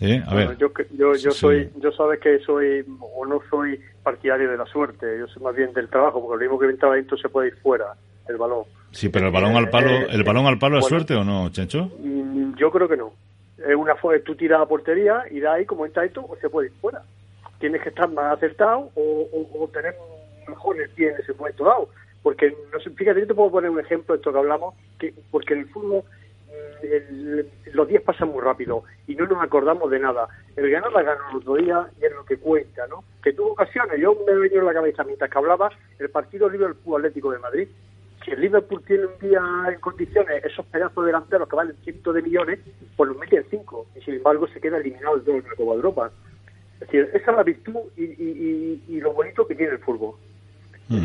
¿Eh? 0.00 0.22
A 0.26 0.32
Bueno, 0.32 0.48
ver. 0.50 0.58
yo, 0.58 0.68
yo, 0.96 1.14
yo 1.16 1.30
Sí. 1.30 1.38
soy, 1.40 1.68
yo 1.82 1.90
sabes 1.92 2.20
que 2.20 2.38
soy 2.40 2.84
o 3.00 3.26
no 3.26 3.40
soy 3.50 3.78
partidario 4.02 4.50
de 4.50 4.56
la 4.56 4.66
suerte, 4.66 5.06
yo 5.18 5.26
soy 5.26 5.42
más 5.42 5.54
bien 5.54 5.72
del 5.74 5.88
trabajo, 5.88 6.20
porque 6.20 6.44
lo 6.44 6.50
mismo 6.50 6.58
que 6.58 6.72
entra 6.72 6.88
adentro 6.90 7.16
se 7.18 7.28
puede 7.28 7.48
ir 7.48 7.56
fuera 7.62 7.86
el 8.28 8.36
balón. 8.36 8.64
Sí, 8.92 9.08
pero 9.10 9.26
el 9.26 9.32
balón 9.32 9.56
al 9.56 9.68
palo, 9.70 9.88
Eh, 9.90 10.06
¿el 10.10 10.22
balón 10.22 10.46
al 10.46 10.58
palo 10.58 10.78
es 10.78 10.86
suerte 10.86 11.14
o 11.14 11.24
no, 11.24 11.50
Chencho? 11.50 11.90
Mm, 12.02 12.54
Yo 12.56 12.70
creo 12.70 12.88
que 12.88 12.96
no. 12.96 13.12
Es 13.58 13.74
una 13.74 13.94
tú 14.24 14.34
tiras 14.34 14.60
a 14.60 14.66
portería 14.66 15.24
y 15.30 15.40
de 15.40 15.48
ahí, 15.48 15.64
como 15.64 15.86
entra 15.86 16.04
esto, 16.04 16.24
o 16.28 16.36
se 16.36 16.50
puede 16.50 16.68
ir 16.68 16.74
fuera. 16.80 17.02
Tienes 17.58 17.80
que 17.82 17.88
estar 17.88 18.08
más 18.10 18.34
acertado 18.36 18.90
o, 18.94 19.28
o- 19.32 19.64
o 19.64 19.68
tener 19.68 19.94
mejor 20.46 20.80
el 20.80 20.90
pie 20.90 21.10
en 21.10 21.20
ese 21.20 21.32
momento 21.32 21.64
dado. 21.64 21.88
Porque, 22.22 22.54
no 22.72 22.80
sé, 22.80 22.90
fíjate, 22.90 23.20
yo 23.20 23.26
te 23.26 23.34
puedo 23.34 23.50
poner 23.50 23.70
un 23.70 23.80
ejemplo 23.80 24.14
de 24.14 24.18
esto 24.18 24.32
que 24.32 24.38
hablamos, 24.38 24.74
que 24.98 25.14
porque 25.30 25.54
en 25.54 25.60
el 25.60 25.68
fútbol 25.68 26.02
mm, 26.48 26.84
el- 26.86 27.50
los 27.72 27.88
días 27.88 28.02
pasan 28.02 28.28
muy 28.28 28.42
rápido 28.42 28.84
y 29.06 29.14
no 29.14 29.26
nos 29.26 29.42
acordamos 29.42 29.90
de 29.90 30.00
nada. 30.00 30.28
El 30.56 30.68
Granada 30.70 31.02
ganó 31.02 31.30
el 31.30 31.36
otro 31.36 31.54
día 31.54 31.86
y 32.00 32.04
es 32.04 32.12
lo 32.12 32.24
que 32.24 32.36
cuenta, 32.38 32.86
¿no? 32.88 33.04
Que 33.22 33.32
tuvo 33.32 33.52
ocasiones, 33.52 33.98
yo 34.00 34.14
me 34.26 34.32
he 34.32 34.36
venido 34.36 34.60
en 34.60 34.66
la 34.66 34.74
cabeza 34.74 35.02
mientras 35.04 35.30
que 35.30 35.38
hablaba 35.38 35.70
el 35.98 36.10
partido 36.10 36.48
Liverpool 36.48 36.96
Atlético 36.96 37.30
de 37.32 37.38
Madrid. 37.38 37.68
Si 38.26 38.32
el 38.32 38.40
Liverpool 38.40 38.82
tiene 38.86 39.04
un 39.06 39.18
día 39.30 39.40
en 39.72 39.80
condiciones, 39.80 40.44
esos 40.44 40.66
pedazos 40.66 41.06
delanteros 41.06 41.48
que 41.48 41.54
valen 41.56 41.76
cientos 41.84 42.12
de 42.14 42.20
millones, 42.22 42.58
pues 42.96 43.08
los 43.08 43.16
mete 43.18 43.36
en 43.36 43.44
cinco 43.50 43.86
y 43.96 44.02
sin 44.02 44.14
embargo 44.14 44.46
se 44.52 44.60
queda 44.60 44.76
eliminado 44.78 45.14
el 45.16 45.24
de 45.24 45.34
la 45.42 45.54
Copa 45.56 45.70
de 45.70 45.76
Europa. 45.76 46.10
Es 46.74 46.80
decir, 46.80 47.08
esa 47.14 47.30
es 47.30 47.36
la 47.36 47.42
virtud 47.44 47.76
y, 47.96 48.02
y- 48.02 48.82
y- 48.88 48.96
y 48.96 49.00
lo 49.00 49.12
bonito 49.14 49.46
que 49.46 49.54
tiene 49.54 49.72
el 49.72 49.78
fútbol. 49.78 50.16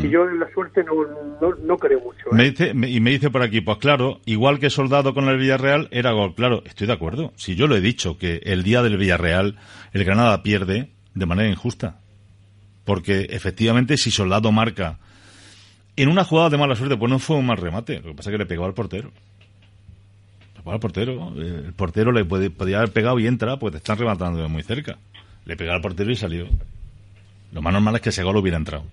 Si 0.00 0.08
yo 0.10 0.28
en 0.28 0.38
la 0.38 0.48
suerte 0.52 0.84
no, 0.84 0.92
no, 1.40 1.54
no 1.56 1.76
creo 1.76 2.00
mucho. 2.00 2.26
¿eh? 2.26 2.34
Me 2.34 2.50
dice, 2.50 2.72
me- 2.74 2.88
y 2.88 3.00
me 3.00 3.10
dice 3.10 3.30
por 3.30 3.42
aquí, 3.42 3.60
pues 3.62 3.78
claro, 3.78 4.20
igual 4.26 4.60
que 4.60 4.70
Soldado 4.70 5.12
con 5.14 5.24
el 5.28 5.38
Villarreal, 5.38 5.88
era 5.90 6.12
gol. 6.12 6.34
Claro, 6.36 6.62
estoy 6.66 6.86
de 6.86 6.92
acuerdo. 6.92 7.32
Si 7.36 7.56
yo 7.56 7.66
lo 7.66 7.74
he 7.76 7.80
dicho, 7.80 8.16
que 8.18 8.40
el 8.44 8.62
día 8.62 8.82
del 8.82 8.96
Villarreal, 8.96 9.58
el 9.92 10.04
Granada 10.04 10.42
pierde, 10.44 10.90
de 11.14 11.26
manera 11.26 11.48
injusta. 11.48 11.98
Porque 12.84 13.26
efectivamente 13.30 13.96
si 13.96 14.10
Soldado 14.12 14.52
marca 14.52 14.98
en 15.96 16.08
una 16.08 16.24
jugada 16.24 16.50
de 16.50 16.58
mala 16.58 16.76
suerte, 16.76 16.96
pues 16.96 17.10
no 17.10 17.18
fue 17.18 17.36
un 17.36 17.46
mal 17.46 17.58
remate, 17.58 17.96
lo 17.96 18.10
que 18.10 18.14
pasa 18.14 18.30
es 18.30 18.34
que 18.34 18.38
le 18.38 18.46
pegó 18.46 18.64
al 18.64 18.74
portero. 18.74 19.10
Le 20.54 20.62
pegó 20.62 20.72
al 20.72 20.80
portero, 20.80 21.32
el 21.36 21.72
portero 21.74 22.12
le 22.12 22.24
puede, 22.24 22.50
podía 22.50 22.78
haber 22.78 22.92
pegado 22.92 23.18
y 23.18 23.26
entra, 23.26 23.58
pues 23.58 23.72
te 23.72 23.78
están 23.78 23.98
rematando 23.98 24.40
de 24.40 24.48
muy 24.48 24.62
cerca. 24.62 24.98
Le 25.44 25.56
pegó 25.56 25.72
al 25.72 25.80
portero 25.80 26.10
y 26.10 26.16
salió. 26.16 26.46
Lo 27.52 27.60
más 27.60 27.72
normal 27.72 27.96
es 27.96 28.00
que 28.00 28.08
ese 28.08 28.22
gol 28.22 28.36
hubiera 28.36 28.56
entrado, 28.56 28.84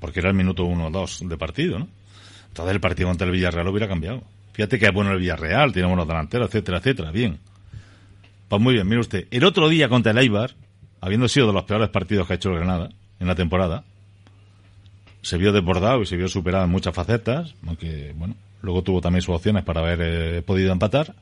porque 0.00 0.20
era 0.20 0.28
el 0.28 0.34
minuto 0.34 0.64
uno 0.64 0.88
o 0.88 0.90
dos 0.90 1.20
de 1.26 1.36
partido, 1.38 1.78
¿no? 1.78 1.88
Entonces 2.48 2.74
el 2.74 2.80
partido 2.80 3.08
contra 3.08 3.26
el 3.26 3.32
Villarreal 3.32 3.68
hubiera 3.68 3.88
cambiado. 3.88 4.22
Fíjate 4.52 4.78
que 4.78 4.84
es 4.84 4.92
bueno 4.92 5.12
el 5.12 5.18
Villarreal, 5.18 5.72
tiene 5.72 5.88
buenos 5.88 6.06
delanteros, 6.06 6.48
etcétera, 6.48 6.78
etcétera. 6.78 7.10
Bien. 7.10 7.38
Pues 8.48 8.60
muy 8.60 8.74
bien, 8.74 8.86
mire 8.86 9.00
usted. 9.00 9.26
El 9.30 9.44
otro 9.44 9.70
día 9.70 9.88
contra 9.88 10.12
el 10.12 10.18
Eibar, 10.18 10.54
habiendo 11.00 11.26
sido 11.28 11.46
de 11.46 11.54
los 11.54 11.64
peores 11.64 11.88
partidos 11.88 12.26
que 12.26 12.34
ha 12.34 12.36
hecho 12.36 12.50
el 12.50 12.56
Granada 12.56 12.90
en 13.18 13.26
la 13.26 13.34
temporada, 13.34 13.84
se 15.22 15.38
vio 15.38 15.52
desbordado 15.52 16.02
y 16.02 16.06
se 16.06 16.16
vio 16.16 16.28
superado 16.28 16.64
en 16.64 16.70
muchas 16.70 16.94
facetas, 16.94 17.54
aunque, 17.66 18.12
bueno, 18.16 18.34
luego 18.60 18.82
tuvo 18.82 19.00
también 19.00 19.22
sus 19.22 19.34
opciones 19.34 19.64
para 19.64 19.80
haber 19.80 19.98
eh, 20.02 20.42
podido 20.42 20.72
empatar. 20.72 21.14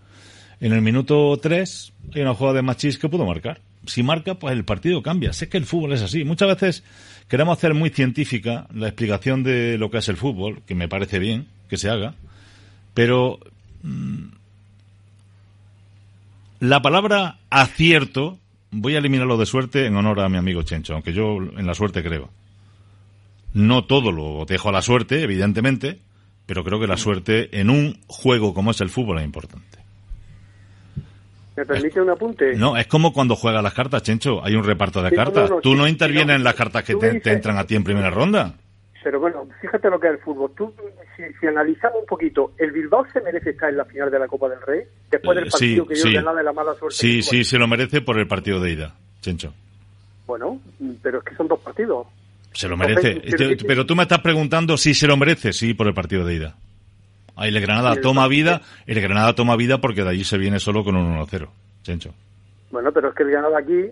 En 0.61 0.73
el 0.73 0.83
minuto 0.83 1.39
3 1.41 1.93
hay 2.15 2.23
una 2.23 2.35
jugada 2.35 2.57
de 2.57 2.63
Machís 2.63 2.99
que 2.99 3.09
pudo 3.09 3.25
marcar. 3.25 3.61
Si 3.87 4.03
marca, 4.03 4.35
pues 4.35 4.53
el 4.53 4.65
partido 4.65 5.03
cambia. 5.03 5.33
Sé 5.33 5.49
que 5.49 5.57
el 5.57 5.65
fútbol 5.65 5.93
es 5.93 6.03
así. 6.03 6.25
Muchas 6.25 6.49
veces 6.49 6.85
queremos 7.29 7.57
hacer 7.57 7.75
muy 7.75 7.91
científica 7.91 8.67
la 8.75 8.89
explicación 8.89 9.43
de 9.43 9.79
lo 9.79 9.91
que 9.91 9.99
es 9.99 10.09
el 10.09 10.17
fútbol, 10.17 10.63
que 10.67 10.75
me 10.75 10.89
parece 10.89 11.19
bien 11.19 11.47
que 11.69 11.77
se 11.77 11.89
haga, 11.89 12.15
pero 12.93 13.39
mm, 13.83 14.29
la 16.61 16.83
palabra 16.83 17.39
acierto 17.49 18.39
voy 18.71 18.97
a 18.97 18.99
eliminarlo 18.99 19.39
de 19.39 19.47
suerte 19.47 19.87
en 19.87 19.97
honor 19.97 20.21
a 20.21 20.29
mi 20.29 20.37
amigo 20.37 20.63
Chencho, 20.63 20.95
aunque 20.95 21.13
yo 21.13 21.37
en 21.37 21.67
la 21.67 21.75
suerte 21.75 22.03
creo. 22.03 22.31
No 23.55 23.85
todo 23.85 24.13
lo 24.13 24.45
dejo 24.47 24.69
a 24.69 24.73
la 24.73 24.83
suerte, 24.83 25.23
evidentemente, 25.23 25.99
pero 26.47 26.63
creo 26.65 26.79
que 26.81 26.87
la 26.87 26.97
suerte 26.97 27.61
en 27.61 27.71
un 27.71 27.99
juego 28.07 28.55
como 28.55 28.71
es 28.71 28.81
el 28.81 28.89
fútbol 28.91 29.19
es 29.19 29.25
importante. 29.25 29.79
¿Me 31.57 31.67
permite 31.67 32.01
un 32.01 32.11
apunte? 32.11 32.55
No, 32.57 32.77
es 32.77 32.87
como 32.87 33.13
cuando 33.13 33.37
juegas 33.37 33.63
las 33.63 33.75
cartas, 33.75 34.03
Chencho. 34.03 34.43
Hay 34.45 34.55
un 34.55 34.65
reparto 34.65 35.03
de 35.03 35.11
Sí, 35.11 35.17
cartas. 35.17 35.51
no, 35.51 35.57
no, 35.57 35.61
Tú 35.63 35.73
sí, 35.73 35.77
no 35.79 35.89
intervienes 35.89 36.29
no. 36.29 36.35
en 36.37 36.45
las 36.45 36.55
cartas 36.55 36.85
que 36.85 36.95
te, 36.95 37.07
dices- 37.11 37.23
te 37.23 37.33
entran 37.33 37.59
a 37.59 37.67
ti 37.67 37.75
en 37.75 37.85
primera 37.85 38.09
ronda. 38.11 38.55
Pero 39.03 39.19
bueno, 39.19 39.47
fíjate 39.61 39.89
lo 39.91 39.99
que 39.99 40.09
es 40.09 40.13
el 40.15 40.19
fútbol. 40.21 40.53
Tú, 40.57 40.73
si, 41.17 41.23
si 41.41 41.47
analizamos 41.47 42.01
un 42.01 42.07
poquito, 42.07 42.53
¿el 42.59 42.71
Bilbao 42.71 43.05
se 43.13 43.21
merece 43.21 43.51
estar 43.51 43.69
en 43.71 43.79
la 43.79 43.85
final 43.87 44.11
de 44.11 44.19
la 44.19 44.29
Copa 44.29 44.49
del 44.49 44.61
Rey? 44.61 44.83
Después 45.11 45.37
del 45.37 45.47
Eh, 45.47 45.51
partido 45.51 45.85
sí, 45.85 45.89
que 45.89 45.95
dio 46.11 46.21
de 46.35 46.43
la 46.43 46.53
mala 46.53 46.75
suerte. 46.75 46.97
Sí, 46.97 47.23
sí, 47.23 47.45
se 47.45 47.59
lo 47.59 47.67
merece 47.67 48.01
por 48.03 48.19
el 48.19 48.29
partido 48.29 48.61
de 48.61 48.73
ida, 48.73 48.95
Chencho. 49.21 49.53
Bueno, 50.27 50.61
pero 51.03 51.19
es 51.19 51.25
que 51.25 51.35
son 51.35 51.49
dos 51.49 51.59
partidos. 51.61 52.07
Se 52.53 52.69
lo 52.69 52.77
merece. 52.77 53.21
pero 53.37 53.51
Este- 53.53 53.85
tú 53.85 53.97
me 53.97 54.03
estás 54.03 54.21
preguntando 54.21 54.77
si 54.77 54.95
se 54.95 55.07
lo 55.07 55.17
merece, 55.17 55.53
sí, 55.53 55.75
por 55.75 55.87
el 55.87 55.95
partido 55.95 56.25
de 56.25 56.35
ida. 56.35 56.57
Ahí 57.37 57.49
el 57.49 57.61
Granada 57.61 57.97
toma 57.97 58.27
vida, 58.29 58.61
el 58.87 59.01
Granada 59.01 59.35
toma 59.35 59.57
vida 59.57 59.79
porque 59.81 60.03
de 60.03 60.11
allí 60.11 60.25
se 60.25 60.37
viene 60.37 60.59
solo 60.59 60.85
con 60.85 60.97
un 60.97 61.17
1-0, 61.17 61.49
Chencho. 61.83 62.13
Bueno, 62.71 62.93
pero 62.93 63.09
es 63.09 63.15
que 63.15 63.23
el 63.23 63.31
Granada 63.31 63.59
aquí, 63.59 63.87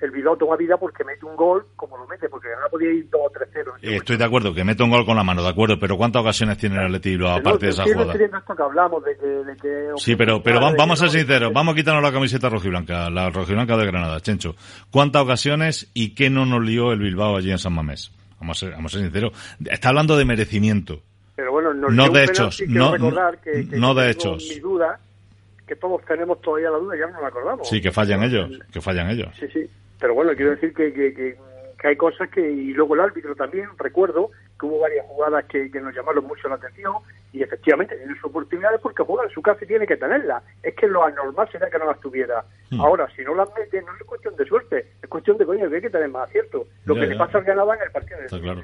el 0.00 0.10
Bilbao 0.10 0.36
toma 0.36 0.56
vida 0.56 0.76
porque 0.76 1.04
mete 1.04 1.24
un 1.26 1.36
gol 1.36 1.66
como 1.76 1.96
lo 1.96 2.06
mete, 2.06 2.28
porque 2.28 2.48
Granada 2.48 2.68
podía 2.70 2.90
ir 2.92 3.08
2 3.10 3.20
o 3.20 3.30
3-0. 3.30 3.72
Eh, 3.82 3.96
Estoy 3.96 4.16
de 4.16 4.24
acuerdo, 4.24 4.52
que 4.54 4.64
mete 4.64 4.82
un 4.82 4.90
gol 4.90 5.04
con 5.04 5.16
la 5.16 5.24
mano, 5.24 5.42
de 5.42 5.48
acuerdo, 5.48 5.78
pero 5.78 5.96
¿cuántas 5.96 6.22
ocasiones 6.22 6.58
tiene 6.58 6.76
el 6.76 6.86
Atleti 6.86 7.10
Bilbao 7.10 7.30
no, 7.32 7.36
aparte 7.38 7.66
de 7.66 7.72
esa 7.72 7.82
no 7.84 7.88
jugada? 7.92 8.04
estoy 8.12 8.18
viendo 8.18 8.38
esto 8.38 8.56
que 8.56 8.62
hablamos, 8.62 9.04
de 9.04 9.16
que... 9.16 9.26
De 9.26 9.56
que 9.56 9.88
Sí, 9.96 10.16
pero, 10.16 10.42
pero 10.42 10.60
va- 10.60 10.72
vamos 10.76 11.00
a 11.02 11.08
ser 11.08 11.14
no- 11.14 11.18
sinceros, 11.26 11.52
vamos 11.52 11.72
a 11.72 11.76
quitarnos 11.76 12.02
la 12.02 12.12
camiseta 12.12 12.48
rojiblanca, 12.48 13.10
la 13.10 13.30
rojiblanca 13.30 13.76
de 13.76 13.86
Granada, 13.86 14.20
Chencho. 14.20 14.54
¿Cuántas 14.90 15.22
ocasiones 15.22 15.90
y 15.94 16.14
qué 16.14 16.30
no 16.30 16.46
nos 16.46 16.62
lió 16.64 16.92
el 16.92 16.98
Bilbao 17.00 17.36
allí 17.36 17.50
en 17.50 17.58
San 17.58 17.72
Mamés? 17.74 18.12
Vamos 18.40 18.56
a 18.62 18.66
ser, 18.66 18.74
vamos 18.74 18.92
a 18.94 18.98
ser 18.98 19.04
sinceros. 19.06 19.32
Está 19.64 19.88
hablando 19.88 20.16
de 20.16 20.24
merecimiento. 20.24 21.02
Pero 21.34 21.52
bueno, 21.52 21.72
nos 21.74 21.92
No 21.92 22.08
de 22.08 22.24
hechos, 22.24 22.60
no- 22.66 22.92
recordar 22.92 23.40
que, 23.40 23.68
que 23.68 23.76
no 23.76 23.94
de 23.94 24.10
hechos. 24.10 24.46
Mi 24.48 24.60
duda, 24.60 24.98
que 25.68 25.76
todos 25.76 26.04
tenemos 26.04 26.40
todavía 26.40 26.70
la 26.70 26.78
duda, 26.78 26.96
ya 26.98 27.06
no 27.06 27.20
la 27.20 27.28
acordamos. 27.28 27.68
Sí, 27.68 27.80
que 27.80 27.92
fallan 27.92 28.22
ellos, 28.24 28.58
que 28.72 28.80
fallan 28.80 29.10
ellos. 29.10 29.28
Sí, 29.38 29.46
sí. 29.52 29.70
Pero 30.00 30.14
bueno, 30.14 30.32
quiero 30.34 30.52
decir 30.52 30.72
que, 30.74 30.92
que, 30.92 31.14
que, 31.14 31.36
que 31.80 31.88
hay 31.88 31.96
cosas 31.96 32.28
que, 32.30 32.40
y 32.40 32.72
luego 32.74 32.94
el 32.94 33.00
árbitro 33.00 33.34
también, 33.36 33.68
recuerdo 33.78 34.30
que 34.58 34.66
hubo 34.66 34.80
varias 34.80 35.06
jugadas 35.06 35.44
que, 35.44 35.70
que 35.70 35.80
nos 35.80 35.94
llamaron 35.94 36.24
mucho 36.26 36.48
la 36.48 36.56
atención 36.56 36.94
y 37.32 37.42
efectivamente 37.42 37.94
tiene 37.96 38.14
sus 38.14 38.24
oportunidades 38.24 38.80
porque 38.82 39.04
juega 39.04 39.24
en 39.24 39.30
su 39.30 39.40
casa 39.40 39.64
y 39.64 39.68
tiene 39.68 39.86
que 39.86 39.96
tenerlas. 39.96 40.42
Es 40.62 40.74
que 40.74 40.88
lo 40.88 41.04
anormal 41.04 41.48
sería 41.52 41.70
que 41.70 41.78
no 41.78 41.86
las 41.86 42.00
tuviera. 42.00 42.42
Hmm. 42.70 42.80
Ahora, 42.80 43.06
si 43.14 43.22
no 43.22 43.34
las 43.36 43.48
mete, 43.56 43.80
no 43.82 43.94
es 43.94 44.02
cuestión 44.04 44.34
de 44.34 44.44
suerte, 44.46 44.86
es 45.00 45.08
cuestión 45.08 45.38
de 45.38 45.46
coño 45.46 45.68
que 45.70 45.76
hay 45.76 45.82
que 45.82 45.90
tener 45.90 46.08
más 46.08 46.28
acierto. 46.28 46.66
Lo 46.84 46.94
Ya, 46.96 47.00
que 47.02 47.06
ya. 47.06 47.12
le 47.12 47.18
pasa 47.18 47.38
al 47.38 47.44
Granada 47.44 47.74
en 47.76 47.82
el 47.82 47.90
partido 47.92 48.18
de 48.18 48.24
Está 48.24 48.40
claro. 48.40 48.62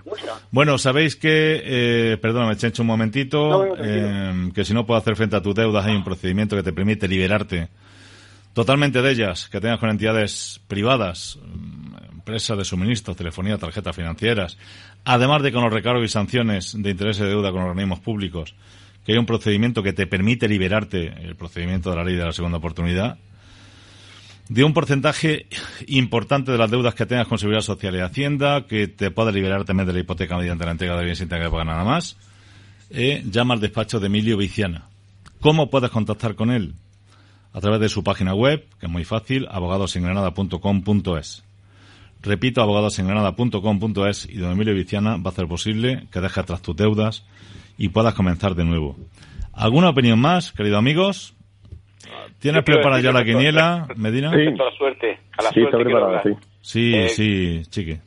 Bueno, 0.51 0.79
sabéis 0.79 1.15
que, 1.15 1.63
eh, 1.65 2.19
perdóname, 2.21 2.57
Chencho, 2.57 2.83
un 2.83 2.89
momentito, 2.89 3.39
No, 3.49 3.67
no, 3.67 3.75
tranquilo. 3.75 4.09
eh, 4.09 4.53
que 4.55 4.65
si 4.65 4.75
no 4.75 4.85
puedo 4.87 4.99
hacer 4.99 5.15
frente 5.15 5.37
a 5.37 5.43
tus 5.43 5.55
deudas 5.55 5.87
hay 5.87 5.95
un 5.95 6.03
procedimiento 6.05 6.57
que 6.57 6.65
te 6.65 6.73
permite 6.73 7.07
liberarte 7.07 7.69
totalmente 8.55 9.03
de 9.03 9.11
ellas, 9.11 9.49
que 9.51 9.61
tengas 9.61 9.79
con 9.79 9.91
entidades 9.91 10.61
privadas, 10.69 11.39
empresas 12.25 12.57
de 12.57 12.65
suministros, 12.65 13.19
telefonía, 13.19 13.59
tarjetas 13.59 13.95
financieras, 13.95 14.57
además 15.05 15.43
de 15.43 15.53
con 15.53 15.63
los 15.63 15.73
recargos 15.73 16.07
y 16.07 16.09
sanciones 16.09 16.75
de 16.75 16.91
interés 16.91 17.19
de 17.19 17.27
deuda 17.27 17.53
con 17.53 17.61
organismos 17.61 18.01
públicos, 18.01 18.55
que 19.05 19.13
hay 19.13 19.19
un 19.19 19.27
procedimiento 19.27 19.83
que 19.83 19.93
te 19.93 20.07
permite 20.07 20.49
liberarte, 20.49 21.13
el 21.23 21.37
procedimiento 21.37 21.91
de 21.91 21.97
la 21.97 22.05
ley 22.05 22.17
de 22.17 22.25
la 22.25 22.33
segunda 22.33 22.57
oportunidad, 22.57 23.19
de 24.49 24.65
un 24.65 24.73
porcentaje 24.73 25.47
importante 25.87 26.51
de 26.51 26.57
las 26.57 26.71
deudas 26.71 26.95
que 26.95 27.05
tengas 27.05 27.29
con 27.29 27.39
Seguridad 27.39 27.61
Social 27.61 27.95
y 27.95 28.01
Hacienda, 28.01 28.67
que 28.67 28.89
te 28.89 29.11
pueda 29.11 29.31
liberar 29.31 29.67
también 29.67 29.87
de 29.87 29.93
la 29.93 30.01
hipoteca 30.01 30.39
mediante 30.39 30.65
la 30.65 30.71
entrega 30.71 30.95
de 30.95 31.01
bienes 31.01 31.19
sin 31.19 31.29
tener 31.29 31.45
que 31.45 31.51
pagar 31.51 31.67
nada 31.67 31.85
más, 31.85 32.17
eh, 32.89 33.23
llama 33.31 33.53
al 33.53 33.61
despacho 33.61 34.01
de 34.01 34.07
Emilio 34.07 34.39
Viciana. 34.39 34.89
¿Cómo 35.41 35.69
puedes 35.69 35.91
contactar 35.91 36.37
con 36.37 36.51
él? 36.51 36.73
A 37.53 37.61
través 37.61 37.81
de 37.81 37.91
su 37.91 38.03
página 38.03 38.33
web, 38.35 38.67
que 38.81 38.87
es 38.87 38.93
muy 38.93 39.05
fácil, 39.05 39.47
abogadosengranada.com.es. 39.51 41.45
Repito, 42.25 42.63
abogadosengranada.com.es 42.63 44.29
y 44.31 44.39
don 44.39 44.53
Emilio 44.53 44.75
Viciana 44.75 45.17
va 45.17 45.27
a 45.27 45.29
hacer 45.29 45.47
posible 45.47 46.05
que 46.11 46.21
dejes 46.21 46.39
atrás 46.39 46.63
tus 46.63 46.75
deudas 46.75 47.27
y 47.77 47.91
puedas 47.91 48.15
comenzar 48.15 48.55
de 48.55 48.65
nuevo. 48.65 48.97
¿Alguna 49.53 49.91
opinión 49.91 50.19
más, 50.19 50.53
queridos 50.53 50.79
amigos? 50.79 51.37
¿Tienes 52.41 52.63
quiero 52.65 52.81
preparada 52.81 53.03
ya 53.03 53.13
la 53.13 53.25
quiniela, 53.25 53.87
Medina? 53.97 54.31
Sí. 54.31 54.47
A 54.47 54.65
la 54.65 54.71
suerte, 54.77 55.19
a 55.37 55.43
la 55.43 55.49
Sí, 55.51 55.61
suerte 55.61 55.77
está 55.77 55.79
preparada, 55.79 56.23
sí. 56.23 56.31
Sí, 56.61 56.95
Eh, 56.95 57.09
sí, 57.09 57.63
chique. 57.69 58.01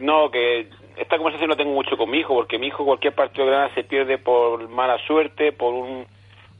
No, 0.00 0.30
que 0.30 0.68
esta 0.98 1.16
conversación 1.16 1.50
la 1.50 1.56
tengo 1.56 1.72
mucho 1.72 1.96
con 1.96 2.10
mi 2.10 2.18
hijo, 2.18 2.34
porque 2.34 2.58
mi 2.58 2.66
hijo 2.68 2.84
cualquier 2.84 3.14
partido 3.14 3.44
de 3.46 3.52
Granada 3.52 3.74
se 3.74 3.84
pierde 3.84 4.18
por 4.18 4.68
mala 4.68 4.98
suerte, 5.06 5.52
por 5.52 5.72
un, 5.74 6.06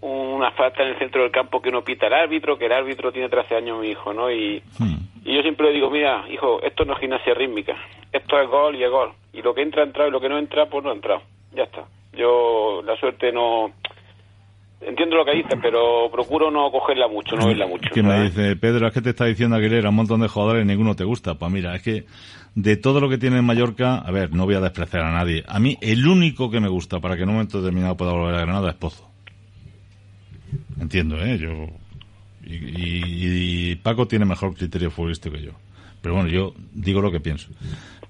una 0.00 0.50
falta 0.52 0.82
en 0.82 0.90
el 0.90 0.98
centro 0.98 1.22
del 1.22 1.30
campo 1.30 1.60
que 1.60 1.70
no 1.70 1.82
pita 1.82 2.06
el 2.06 2.12
árbitro, 2.14 2.58
que 2.58 2.66
el 2.66 2.72
árbitro 2.72 3.12
tiene 3.12 3.28
13 3.28 3.56
años 3.56 3.80
mi 3.80 3.88
hijo, 3.90 4.12
¿no? 4.12 4.30
Y, 4.30 4.62
Hmm. 4.78 4.96
y 5.24 5.34
yo 5.34 5.42
siempre 5.42 5.68
le 5.68 5.74
digo, 5.74 5.90
mira, 5.90 6.24
hijo, 6.30 6.62
esto 6.62 6.84
no 6.84 6.92
es 6.94 7.00
gimnasia 7.00 7.34
rítmica, 7.34 7.74
esto 8.12 8.38
es 8.38 8.48
gol 8.48 8.76
y 8.76 8.84
es 8.84 8.90
gol. 8.90 9.10
Y 9.32 9.42
lo 9.42 9.54
que 9.54 9.62
entra, 9.62 9.82
ha 9.82 9.86
entrado, 9.86 10.08
y 10.08 10.12
lo 10.12 10.20
que 10.20 10.28
no 10.28 10.38
entra, 10.38 10.66
pues 10.66 10.84
no 10.84 10.90
ha 10.90 10.94
entrado. 10.94 11.22
Ya 11.54 11.64
está. 11.64 11.84
Yo 12.12 12.82
la 12.84 12.96
suerte 12.96 13.32
no... 13.32 13.72
Entiendo 14.78 15.16
lo 15.16 15.24
que 15.24 15.32
dices, 15.34 15.58
pero 15.60 16.10
procuro 16.12 16.50
no 16.50 16.70
cogerla 16.70 17.08
mucho, 17.08 17.34
no 17.34 17.46
verla 17.46 17.66
mucho. 17.66 17.88
Que 17.94 18.02
me 18.02 18.24
dice, 18.24 18.56
Pedro, 18.56 18.86
es 18.86 18.92
que 18.92 19.00
te 19.00 19.10
está 19.10 19.24
diciendo 19.24 19.56
Aguilera 19.56 19.88
un 19.88 19.94
montón 19.96 20.20
de 20.20 20.28
jugadores 20.28 20.66
ninguno 20.66 20.94
te 20.94 21.02
gusta. 21.04 21.34
Pues 21.34 21.50
mira, 21.50 21.74
es 21.74 21.82
que 21.82 22.04
de 22.54 22.76
todo 22.76 23.00
lo 23.00 23.08
que 23.08 23.16
tiene 23.16 23.38
en 23.38 23.44
Mallorca, 23.46 23.96
a 23.96 24.10
ver, 24.10 24.32
no 24.34 24.44
voy 24.44 24.54
a 24.54 24.60
despreciar 24.60 25.04
a 25.04 25.12
nadie. 25.12 25.44
A 25.48 25.58
mí, 25.58 25.78
el 25.80 26.06
único 26.06 26.50
que 26.50 26.60
me 26.60 26.68
gusta 26.68 27.00
para 27.00 27.16
que 27.16 27.22
en 27.22 27.30
un 27.30 27.36
momento 27.36 27.60
determinado 27.60 27.96
pueda 27.96 28.12
volver 28.12 28.34
a 28.34 28.40
Granada 28.42 28.68
es 28.68 28.76
Pozo. 28.76 29.08
Entiendo, 30.80 31.22
¿eh? 31.22 31.38
Yo. 31.38 31.68
Y, 32.44 33.74
Paco 33.76 34.06
tiene 34.06 34.24
mejor 34.24 34.54
criterio 34.54 34.90
futbolístico 34.90 35.36
que 35.36 35.42
yo. 35.42 35.52
Pero 36.00 36.14
bueno, 36.14 36.28
yo 36.28 36.54
digo 36.72 37.00
lo 37.00 37.10
que 37.10 37.20
pienso. 37.20 37.48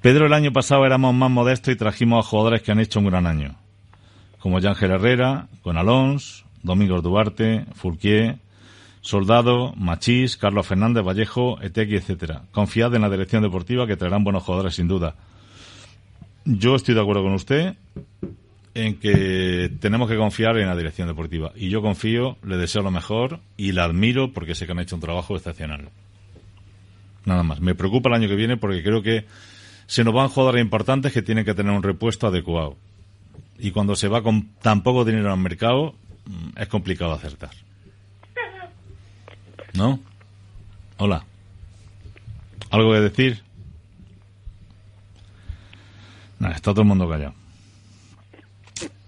Pedro, 0.03 0.27
el 0.27 0.33
año 0.33 0.53
pasado 0.53 0.85
éramos 0.85 1.15
más 1.15 1.31
modestos 1.31 1.73
y 1.73 1.77
trajimos 1.77 2.25
a 2.25 2.29
jugadores 2.29 2.63
que 2.63 2.73
han 2.73 2.81
hecho 2.81 2.99
un 2.99 3.07
gran 3.07 3.27
año. 3.27 3.57
Como 4.39 4.59
Yángel 4.59 4.91
Herrera, 4.91 5.49
con 5.63 5.79
Alonso, 5.79 6.45
Domingos 6.63 7.03
Duarte, 7.03 7.65
Fulquier, 7.75 8.39
Soldado, 9.01 9.73
Machís, 9.77 10.37
Carlos 10.37 10.67
Fernández, 10.67 11.05
Vallejo, 11.05 11.61
Etequi, 11.63 11.97
etcétera. 11.97 12.43
Confiad 12.53 12.95
en 12.95 13.03
la 13.03 13.11
dirección 13.11 13.43
deportiva 13.43 13.87
que 13.87 13.97
traerán 13.97 14.25
buenos 14.25 14.43
jugadores 14.43 14.75
sin 14.75 14.89
duda. 14.89 15.15
Yo 16.45 16.75
estoy 16.75 16.95
de 16.95 17.01
acuerdo 17.01 17.23
con 17.23 17.33
usted 17.33 17.77
en 18.77 19.01
que 19.01 19.71
tenemos 19.81 20.09
que 20.09 20.17
confiar 20.17 20.59
en 20.59 20.67
la 20.67 20.77
dirección 20.77 21.09
deportiva. 21.09 21.51
Y 21.57 21.71
yo 21.71 21.81
confío, 21.81 22.37
le 22.45 22.59
deseo 22.59 22.83
lo 22.83 22.91
mejor 22.91 23.41
y 23.57 23.73
la 23.73 23.85
admiro 23.85 24.33
porque 24.35 24.55
sé 24.55 24.67
que 24.67 24.73
han 24.73 24.81
hecho 24.81 24.97
un 24.97 25.01
trabajo 25.01 25.35
excepcional. 25.35 25.89
Nada 27.25 27.43
más. 27.43 27.61
Me 27.61 27.75
preocupa 27.75 28.11
el 28.11 28.17
año 28.17 28.29
que 28.29 28.37
viene 28.37 28.59
porque 28.59 28.83
creo 28.83 29.03
que 29.03 29.25
se 29.87 30.05
nos 30.05 30.13
van 30.13 30.29
jugadores 30.29 30.61
importantes 30.61 31.13
que 31.13 31.23
tienen 31.23 31.47
que 31.47 31.55
tener 31.55 31.73
un 31.73 31.83
repuesto 31.83 32.27
adecuado. 32.27 32.77
Y 33.59 33.71
cuando 33.71 33.97
se 33.97 34.09
va 34.09 34.23
con 34.23 34.51
tan 34.61 34.83
poco 34.83 35.07
dinero 35.07 35.33
al 35.33 35.39
mercado, 35.39 35.95
mm, 36.27 36.59
es 36.61 36.69
complicado 36.69 37.15
acertar. 37.15 37.51
¿No? 39.73 40.01
Hola. 40.99 41.25
¿Algo 42.71 42.93
que 42.93 43.01
decir? 43.01 43.43
Nah, 46.39 46.51
está 46.51 46.73
todo 46.73 46.83
el 46.83 46.89
mundo 46.89 47.09
callado. 47.09 47.46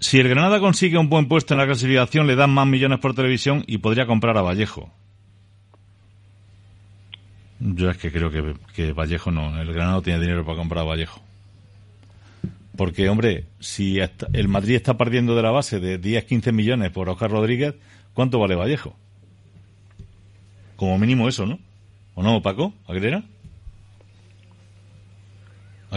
Si 0.01 0.19
el 0.19 0.29
Granada 0.29 0.61
consigue 0.61 0.99
un 0.99 1.09
buen 1.09 1.27
puesto 1.27 1.55
en 1.55 1.59
la 1.59 1.67
clasificación, 1.67 2.27
le 2.27 2.37
dan 2.37 2.51
más 2.51 2.67
millones 2.67 3.01
por 3.01 3.15
televisión 3.15 3.65
y 3.67 3.79
podría 3.79 4.07
comprar 4.07 4.37
a 4.39 4.43
Vallejo. 4.43 4.93
Yo 7.61 7.91
es 7.91 7.97
que 7.97 8.13
creo 8.13 8.31
que, 8.31 8.55
que 8.75 8.93
Vallejo 8.93 9.33
no. 9.33 9.61
El 9.61 9.73
Granada 9.73 10.01
tiene 10.01 10.21
dinero 10.21 10.45
para 10.45 10.59
comprar 10.59 10.85
a 10.85 10.89
Vallejo. 10.89 11.21
Porque, 12.77 13.09
hombre, 13.09 13.47
si 13.59 13.99
el 13.99 14.47
Madrid 14.47 14.77
está 14.77 14.97
perdiendo 14.97 15.35
de 15.35 15.43
la 15.43 15.51
base 15.51 15.81
de 15.81 16.01
10-15 16.01 16.53
millones 16.53 16.93
por 16.93 17.09
Oscar 17.09 17.29
Rodríguez, 17.29 17.75
¿cuánto 18.15 18.39
vale 18.39 18.55
Vallejo? 18.55 18.95
Como 20.77 20.97
mínimo 20.97 21.29
eso, 21.29 21.45
¿no? 21.45 21.59
¿O 22.15 22.23
no, 22.23 22.41
Paco? 22.41 22.73
¿Aguilera? 22.87 23.25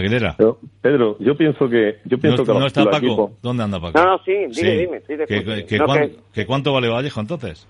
¿Aguilera? 0.01 0.35
Pero, 0.37 0.57
Pedro, 0.81 1.17
yo 1.19 1.35
pienso 1.35 1.69
que 1.69 1.99
yo 2.05 2.17
pienso 2.17 2.43
¿No, 2.43 2.53
que 2.53 2.59
no 2.59 2.67
está 2.67 2.83
Paco? 2.85 3.31
¿Dónde 3.41 3.63
anda 3.63 3.79
Paco? 3.79 3.97
No, 3.99 4.05
no, 4.05 4.17
sí, 4.23 4.33
dime, 4.49 4.77
dime, 4.77 4.99
de 4.99 5.25
¿Que, 5.25 5.35
acuerdo. 5.37 5.65
que 5.67 5.77
No, 5.77 5.85
cuán- 5.85 5.99
que- 6.09 6.15
que 6.33 6.45
cuánto 6.45 6.73
vale 6.73 6.89
Vallejo 6.89 7.19
entonces? 7.21 7.67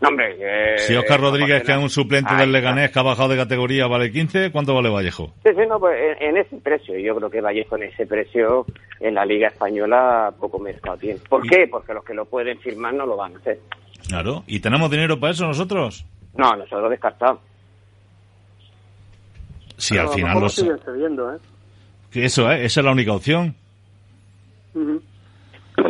No, 0.00 0.10
hombre, 0.10 0.78
Si 0.78 0.94
Oscar 0.94 1.20
Rodríguez, 1.20 1.64
que 1.64 1.72
es 1.72 1.78
un 1.78 1.90
suplente 1.90 2.30
Ahí 2.32 2.38
del. 2.42 2.52
Leganés, 2.52 2.92
que 2.92 2.98
ha 3.00 3.02
bajado 3.02 3.30
de 3.30 3.36
categoría, 3.36 3.88
vale 3.88 4.12
15, 4.12 4.52
¿cuánto 4.52 4.72
vale 4.72 4.88
Vallejo? 4.90 5.32
Sí, 5.42 5.50
sí, 5.56 5.62
no, 5.68 5.80
pues 5.80 5.96
en, 6.20 6.28
en 6.28 6.36
ese 6.36 6.56
precio. 6.58 6.96
Yo 6.98 7.16
creo 7.16 7.28
que 7.28 7.40
Vallejo 7.40 7.74
en 7.76 7.82
ese 7.82 8.06
precio 8.06 8.64
en 9.00 9.14
la 9.14 9.24
Liga 9.26 9.48
Española 9.48 10.32
poco 10.38 10.60
mercado 10.60 10.98
tiene. 10.98 11.18
¿Por 11.28 11.42
qué? 11.48 11.66
Porque 11.68 11.94
los 11.94 12.04
que 12.04 12.14
lo 12.14 12.26
pueden 12.26 12.60
firmar 12.60 12.94
no 12.94 13.06
lo 13.06 13.16
van 13.16 13.34
a 13.34 13.38
hacer. 13.38 13.58
Claro. 14.06 14.44
¿Y 14.46 14.60
tenemos 14.60 14.88
dinero 14.88 15.18
para 15.18 15.32
eso 15.32 15.46
nosotros? 15.48 16.06
No, 16.36 16.54
nosotros 16.54 16.90
descartamos. 16.90 17.40
Si 19.76 19.96
al 19.98 20.08
final 20.10 20.34
lo 20.34 20.40
los... 20.42 20.54
siguen 20.54 20.78
cediendo, 20.84 21.34
¿eh? 21.34 21.38
Que 22.10 22.24
Eso 22.24 22.50
es, 22.50 22.60
esa 22.66 22.80
es 22.80 22.84
la 22.84 22.92
única 22.92 23.12
opción. 23.12 23.54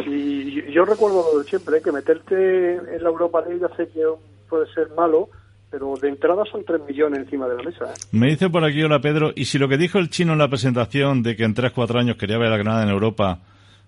Y 0.06 0.72
yo- 0.72 0.84
recuerdo 0.84 1.24
lo 1.34 1.38
de 1.42 1.48
siempre, 1.48 1.78
¿eh? 1.78 1.82
que 1.82 1.92
meterte 1.92 2.74
en 2.76 3.02
la 3.02 3.08
Europa 3.08 3.42
League 3.46 3.60
ya 3.60 3.74
sé 3.76 3.88
que 3.92 4.02
puede 4.48 4.66
ser 4.72 4.88
malo, 4.96 5.28
pero 5.70 5.94
de 6.00 6.08
entrada 6.08 6.44
son 6.50 6.64
3 6.64 6.80
millones 6.86 7.20
encima 7.20 7.46
de 7.48 7.56
la 7.56 7.62
mesa. 7.62 7.84
¿eh? 7.86 7.94
Me 8.12 8.28
dice 8.28 8.48
por 8.48 8.64
aquí, 8.64 8.82
hola 8.82 9.00
Pedro, 9.00 9.32
y 9.34 9.44
si 9.46 9.58
lo 9.58 9.68
que 9.68 9.76
dijo 9.76 9.98
el 9.98 10.08
chino 10.10 10.32
en 10.32 10.38
la 10.38 10.48
presentación 10.48 11.22
de 11.22 11.36
que 11.36 11.44
en 11.44 11.54
3-4 11.54 11.98
años 12.00 12.16
quería 12.16 12.38
ver 12.38 12.52
a 12.52 12.56
Granada 12.56 12.82
en 12.84 12.90
Europa 12.90 13.40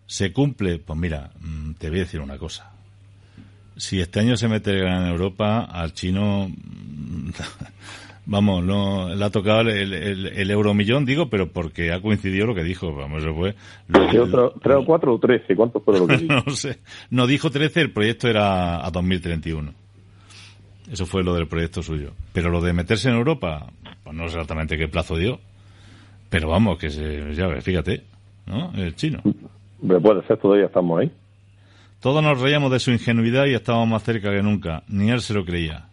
se 0.06 0.32
cumple, 0.32 0.78
pues 0.78 0.98
mira, 0.98 1.30
mm, 1.40 1.74
te 1.74 1.88
voy 1.88 1.98
a 2.00 2.02
decir 2.02 2.20
una 2.20 2.36
cosa. 2.36 2.70
Si 3.76 4.00
este 4.00 4.20
año 4.20 4.36
se 4.36 4.48
mete 4.48 4.74
Granada 4.76 5.06
en 5.06 5.12
Europa, 5.12 5.64
al 5.70 5.92
chino, 5.94 6.48
mm, 6.48 7.30
vamos, 8.26 8.64
no 8.64 9.14
le 9.14 9.24
ha 9.24 9.30
tocado 9.30 9.60
el, 9.62 9.92
el, 9.92 10.26
el 10.26 10.50
euromillón, 10.50 11.04
digo, 11.04 11.28
pero 11.28 11.50
porque 11.52 11.92
ha 11.92 12.00
coincidido 12.00 12.46
lo 12.46 12.54
que 12.54 12.62
dijo, 12.64 12.94
vamos, 12.94 13.22
eso 13.22 13.34
fue... 13.34 13.54
otro- 14.20 14.54
¿Tres 14.62 14.76
o 14.76 14.84
cuatro 14.84 15.14
o 15.14 15.18
trece? 15.18 15.54
¿Cuántos 15.56 15.82
fueron 15.82 16.02
lo 16.02 16.08
que 16.08 16.16
dijo? 16.24 16.34
no 16.46 16.52
sé. 16.54 16.78
No 17.10 17.26
dijo 17.26 17.50
13, 17.50 17.80
el 17.80 17.92
proyecto 17.92 18.28
era 18.28 18.84
a 18.86 18.90
2031. 18.90 19.72
Eso 20.90 21.06
fue 21.06 21.22
lo 21.22 21.34
del 21.34 21.46
proyecto 21.46 21.82
suyo. 21.82 22.12
Pero 22.32 22.50
lo 22.50 22.60
de 22.60 22.72
meterse 22.72 23.08
en 23.08 23.14
Europa, 23.16 23.66
pues 24.02 24.16
no 24.16 24.24
sé 24.28 24.34
exactamente 24.34 24.76
qué 24.76 24.88
plazo 24.88 25.16
dio. 25.16 25.38
Pero 26.28 26.48
vamos, 26.48 26.78
que 26.78 26.90
se, 26.90 27.32
ya 27.34 27.46
ves, 27.46 27.62
fíjate, 27.64 28.02
¿no? 28.46 28.72
El 28.74 28.94
chino. 28.96 29.20
Puede 29.80 30.26
ser, 30.26 30.36
todavía 30.38 30.66
estamos 30.66 31.00
ahí. 31.00 31.10
Todos 32.00 32.22
nos 32.22 32.40
reíamos 32.40 32.72
de 32.72 32.80
su 32.80 32.90
ingenuidad 32.92 33.46
y 33.46 33.54
estábamos 33.54 33.88
más 33.88 34.02
cerca 34.02 34.30
que 34.30 34.42
nunca. 34.42 34.82
Ni 34.88 35.10
él 35.10 35.20
se 35.20 35.34
lo 35.34 35.44
creía. 35.44 35.86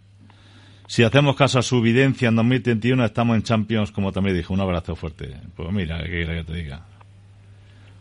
Si 0.88 1.04
hacemos 1.04 1.36
caso 1.36 1.60
a 1.60 1.62
su 1.62 1.78
evidencia, 1.78 2.30
en 2.30 2.38
2031 2.38 3.04
estamos 3.04 3.36
en 3.36 3.44
Champions, 3.44 3.92
como 3.92 4.14
también 4.14 4.38
dijo. 4.38 4.54
Un 4.54 4.62
abrazo 4.62 4.96
fuerte. 4.96 5.36
Pues 5.56 5.70
mira, 5.72 6.02
¿qué 6.04 6.10
quiere 6.10 6.38
que 6.38 6.44
te 6.46 6.54
diga? 6.54 6.86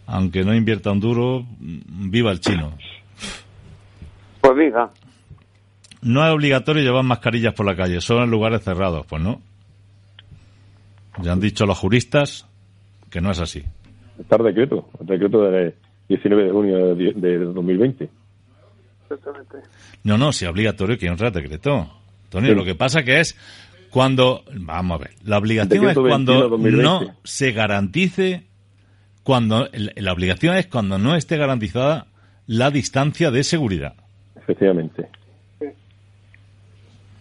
Aunque 0.06 0.44
no 0.44 0.54
invierta 0.54 0.92
un 0.92 1.00
duro, 1.00 1.44
mm, 1.58 2.10
viva 2.10 2.30
el 2.30 2.38
chino. 2.38 2.72
Pues 4.40 4.56
viva. 4.56 4.92
No 6.02 6.24
es 6.24 6.32
obligatorio 6.32 6.84
llevar 6.84 7.02
mascarillas 7.02 7.54
por 7.54 7.66
la 7.66 7.74
calle, 7.74 8.00
solo 8.00 8.22
en 8.22 8.30
lugares 8.30 8.62
cerrados, 8.62 9.04
pues 9.06 9.20
no. 9.20 9.40
Ya 11.20 11.32
han 11.32 11.40
dicho 11.40 11.66
los 11.66 11.76
juristas 11.76 12.46
que 13.10 13.20
no 13.20 13.32
es 13.32 13.40
así. 13.40 13.64
Está 14.16 14.36
el 14.36 14.44
decreto, 14.44 14.88
el 15.00 15.06
decreto 15.06 15.42
del 15.42 15.74
19 16.08 16.44
de 16.44 16.50
junio 16.52 16.94
de, 16.94 17.12
de 17.14 17.38
2020. 17.38 18.08
Exactamente. 19.10 19.56
No, 20.04 20.16
no, 20.16 20.32
si 20.32 20.44
es 20.44 20.50
obligatorio 20.52 20.96
que 20.96 21.06
hay 21.06 21.12
un 21.12 21.18
real 21.18 21.32
decreto. 21.32 21.90
Antonio, 22.26 22.50
Sí. 22.50 22.56
lo 22.56 22.64
que 22.64 22.74
pasa 22.74 23.02
que 23.02 23.20
es 23.20 23.36
cuando, 23.90 24.44
vamos 24.52 25.00
a 25.00 25.04
ver, 25.04 25.14
la 25.24 25.38
obligación 25.38 25.88
es 25.88 25.94
cuando 25.96 26.50
21-2020. 26.50 26.82
no 26.82 27.16
se 27.24 27.52
garantice, 27.52 28.44
cuando, 29.22 29.68
la 29.72 30.12
obligación 30.12 30.56
es 30.56 30.66
cuando 30.66 30.98
no 30.98 31.16
esté 31.16 31.36
garantizada 31.36 32.06
la 32.46 32.70
distancia 32.70 33.30
de 33.30 33.42
seguridad. 33.42 33.94
Efectivamente. 34.36 35.08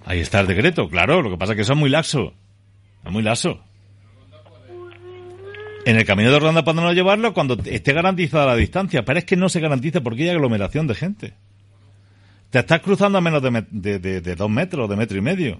Ahí 0.05 0.19
está 0.19 0.39
el 0.41 0.47
decreto, 0.47 0.87
claro. 0.87 1.21
Lo 1.23 1.31
que 1.31 1.37
pasa 1.37 1.53
es 1.53 1.55
que 1.55 1.61
eso 1.63 1.73
es 1.73 1.79
muy 1.79 1.89
laxo. 1.89 2.33
Es 3.03 3.11
muy 3.11 3.23
laxo. 3.23 3.59
En 5.85 5.95
el 5.97 6.05
camino 6.05 6.31
de 6.31 6.39
Ronda 6.39 6.63
podemos 6.63 6.93
llevarlo 6.93 7.33
cuando 7.33 7.57
esté 7.65 7.93
garantizada 7.93 8.45
la 8.47 8.55
distancia. 8.55 9.03
Pero 9.05 9.19
es 9.19 9.25
que 9.25 9.35
no 9.35 9.49
se 9.49 9.59
garantiza 9.59 10.01
porque 10.01 10.23
hay 10.23 10.29
aglomeración 10.29 10.87
de 10.87 10.95
gente. 10.95 11.33
Te 12.49 12.59
estás 12.59 12.81
cruzando 12.81 13.17
a 13.17 13.21
menos 13.21 13.41
de, 13.41 13.51
me- 13.51 13.65
de, 13.69 13.99
de- 13.99 14.21
de 14.21 14.35
dos 14.35 14.49
metros, 14.49 14.89
de 14.89 14.95
metro 14.95 15.17
y 15.17 15.21
medio. 15.21 15.59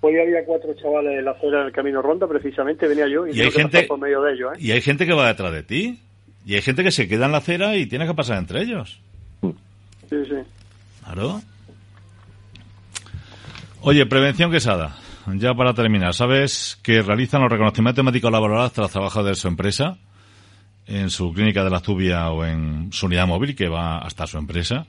Hoy 0.00 0.14
había 0.18 0.44
cuatro 0.44 0.74
chavales 0.74 1.18
en 1.18 1.24
la 1.24 1.32
acera 1.32 1.64
del 1.64 1.72
Camino 1.72 2.00
Ronda, 2.02 2.26
precisamente 2.28 2.86
venía 2.86 3.08
yo 3.08 3.26
y, 3.26 3.30
Y 3.30 3.32
tengo 3.34 3.44
hay 3.46 3.50
que 3.50 3.58
gente- 3.58 3.76
pasar 3.78 3.88
por 3.88 3.98
medio 3.98 4.22
de 4.22 4.32
ellos. 4.34 4.52
¿eh? 4.54 4.56
Y 4.60 4.70
hay 4.70 4.80
gente 4.80 5.06
que 5.06 5.12
va 5.12 5.26
detrás 5.28 5.52
de 5.52 5.62
ti. 5.62 6.00
Y 6.46 6.54
hay 6.54 6.62
gente 6.62 6.82
que 6.84 6.92
se 6.92 7.08
queda 7.08 7.26
en 7.26 7.32
la 7.32 7.38
acera 7.38 7.76
y 7.76 7.86
tienes 7.86 8.08
que 8.08 8.14
pasar 8.14 8.38
entre 8.38 8.62
ellos. 8.62 9.00
Sí, 9.42 9.52
sí. 10.24 10.36
Claro. 11.04 11.42
Oye, 13.82 14.06
prevención 14.06 14.50
quesada. 14.50 14.96
Ya 15.34 15.52
para 15.54 15.74
terminar, 15.74 16.14
¿sabes 16.14 16.78
que 16.82 17.02
realizan 17.02 17.42
los 17.42 17.50
reconocimientos 17.50 18.02
médicos 18.04 18.32
laborales 18.32 18.72
tras 18.72 18.90
trabajo 18.90 19.22
de 19.22 19.34
su 19.34 19.46
empresa? 19.48 19.98
En 20.88 21.10
su 21.10 21.34
clínica 21.34 21.62
de 21.62 21.68
la 21.68 21.80
Zubia 21.80 22.30
o 22.30 22.46
en 22.46 22.90
su 22.92 23.06
unidad 23.06 23.26
móvil 23.26 23.54
que 23.54 23.68
va 23.68 23.98
hasta 23.98 24.26
su 24.26 24.38
empresa. 24.38 24.86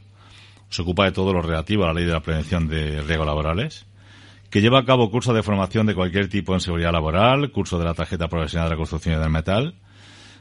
Se 0.70 0.82
ocupa 0.82 1.04
de 1.04 1.12
todo 1.12 1.34
lo 1.34 1.42
relativo 1.42 1.84
a 1.84 1.88
la 1.88 1.94
ley 1.94 2.06
de 2.06 2.14
la 2.14 2.22
prevención 2.22 2.70
de 2.70 3.02
riesgos 3.02 3.28
laborales. 3.28 3.86
Que 4.50 4.62
lleva 4.62 4.80
a 4.80 4.86
cabo 4.86 5.12
cursos 5.12 5.36
de 5.36 5.44
formación 5.44 5.88
de 5.88 5.96
cualquier 5.96 6.30
tipo 6.30 6.54
en 6.54 6.62
seguridad 6.62 6.94
laboral, 6.94 7.52
curso 7.52 7.78
de 7.78 7.84
la 7.84 7.94
tarjeta 7.94 8.30
profesional 8.30 8.70
de 8.70 8.76
la 8.76 8.78
construcción 8.78 9.16
y 9.16 9.20
del 9.20 9.30
metal. 9.30 9.76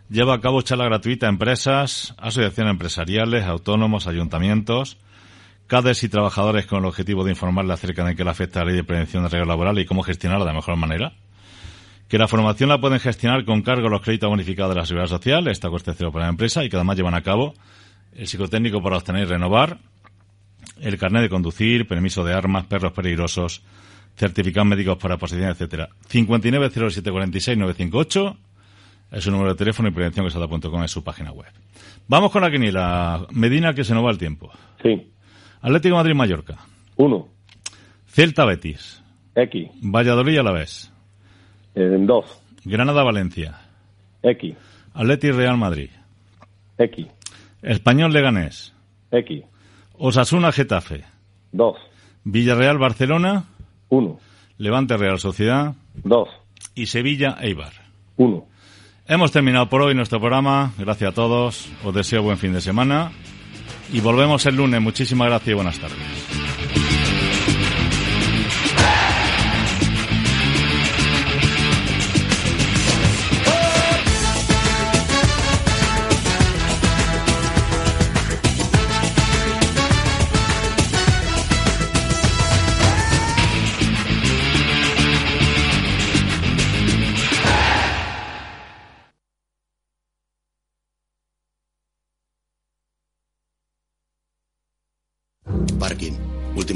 Lleva 0.09 0.34
a 0.34 0.40
cabo 0.40 0.62
charla 0.62 0.84
gratuita 0.84 1.26
a 1.26 1.28
empresas, 1.28 2.14
asociaciones 2.18 2.70
empresariales, 2.70 3.44
autónomos, 3.44 4.06
ayuntamientos, 4.06 4.96
CADES 5.66 6.04
y 6.04 6.09
trabajadores 6.09 6.66
con 6.66 6.78
el 6.78 6.84
objetivo 6.84 7.24
de 7.24 7.32
informarles 7.32 7.74
acerca 7.74 8.04
de 8.04 8.14
qué 8.14 8.22
le 8.22 8.30
afecta 8.30 8.61
la 8.61 8.66
ley 8.66 8.76
de 8.76 8.84
prevención 8.84 9.24
de 9.24 9.28
riesgos 9.28 9.48
laborales 9.48 9.84
y 9.84 9.86
cómo 9.88 10.04
gestionarla 10.04 10.46
de 10.46 10.52
mejor 10.54 10.76
manera. 10.76 11.14
Que 12.09 12.18
la 12.18 12.26
formación 12.26 12.70
la 12.70 12.80
pueden 12.80 12.98
gestionar 13.00 13.44
con 13.44 13.61
cargo 13.62 13.86
a 13.88 13.90
los 13.90 14.00
créditos 14.00 14.30
bonificados 14.30 14.74
de 14.74 14.80
la 14.80 14.86
seguridad 14.86 15.09
social, 15.09 15.46
esta 15.48 15.68
cuesta 15.68 15.92
cero 15.94 16.11
para 16.11 16.24
la 16.24 16.30
empresa 16.30 16.64
y 16.64 16.70
que 16.70 16.76
además 16.76 16.96
llevan 16.96 17.14
a 17.14 17.22
cabo 17.22 17.54
el 18.14 18.26
psicotécnico 18.26 18.82
para 18.82 18.96
obtener 18.96 19.22
y 19.22 19.26
renovar, 19.26 19.78
el 20.80 20.98
carnet 20.98 21.22
de 21.22 21.28
conducir, 21.28 21.86
permiso 21.86 22.24
de 22.24 22.34
armas, 22.34 22.66
perros 22.66 22.90
peligrosos, 22.92 23.62
certificados 24.16 24.66
médicos 24.66 24.98
para 24.98 25.16
posición, 25.18 25.50
etcétera. 25.50 25.90
590746-958 26.11 28.36
es 29.12 29.24
su 29.24 29.30
número 29.30 29.50
de 29.50 29.56
teléfono 29.56 29.88
y 29.88 29.92
prevenciónquesada.com 29.92 30.82
es 30.82 30.90
su 30.90 31.04
página 31.04 31.30
web. 31.32 31.52
Vamos 32.09 32.32
con 32.32 32.42
la 32.42 32.50
quiniela. 32.50 33.26
Medina, 33.30 33.72
que 33.74 33.84
se 33.84 33.94
nos 33.94 34.04
va 34.04 34.11
el 34.11 34.18
tiempo. 34.18 34.50
Sí. 34.82 35.12
Atlético 35.61 35.96
Madrid-Mallorca. 35.96 36.59
Uno. 36.96 37.28
Celta 38.06 38.44
Betis. 38.44 39.02
X. 39.34 39.70
Valladolid 39.82 40.38
a 40.38 40.42
la 40.42 40.52
vez. 40.52 40.92
En 41.79 42.07
dos. 42.07 42.24
Granada-Valencia. 42.64 43.57
X. 44.22 44.57
Atleti 44.95 45.31
Real 45.31 45.57
Madrid. 45.57 45.91
X. 46.76 47.07
Español 47.62 48.12
Leganés. 48.12 48.74
X. 49.12 49.45
Osasuna 49.97 50.51
Getafe. 50.51 51.05
Dos. 51.53 51.76
Villarreal 52.24 52.79
Barcelona. 52.79 53.45
Uno. 53.91 54.18
Levante 54.57 54.97
Real 54.97 55.20
Sociedad. 55.20 55.74
Dos. 55.95 56.29
Y 56.74 56.87
Sevilla 56.87 57.37
Eibar. 57.41 57.72
Uno. 58.16 58.47
Hemos 59.07 59.31
terminado 59.31 59.68
por 59.68 59.83
hoy 59.83 59.95
nuestro 59.95 60.18
programa. 60.18 60.72
Gracias 60.79 61.12
a 61.12 61.14
todos. 61.14 61.70
Os 61.85 61.95
deseo 61.95 62.22
buen 62.22 62.39
fin 62.39 62.53
de 62.53 62.61
semana. 62.61 63.12
Y 63.93 64.01
volvemos 64.01 64.45
el 64.47 64.57
lunes. 64.57 64.81
Muchísimas 64.81 65.29
gracias 65.29 65.49
y 65.51 65.55
buenas 65.55 65.79
tardes. 65.79 66.47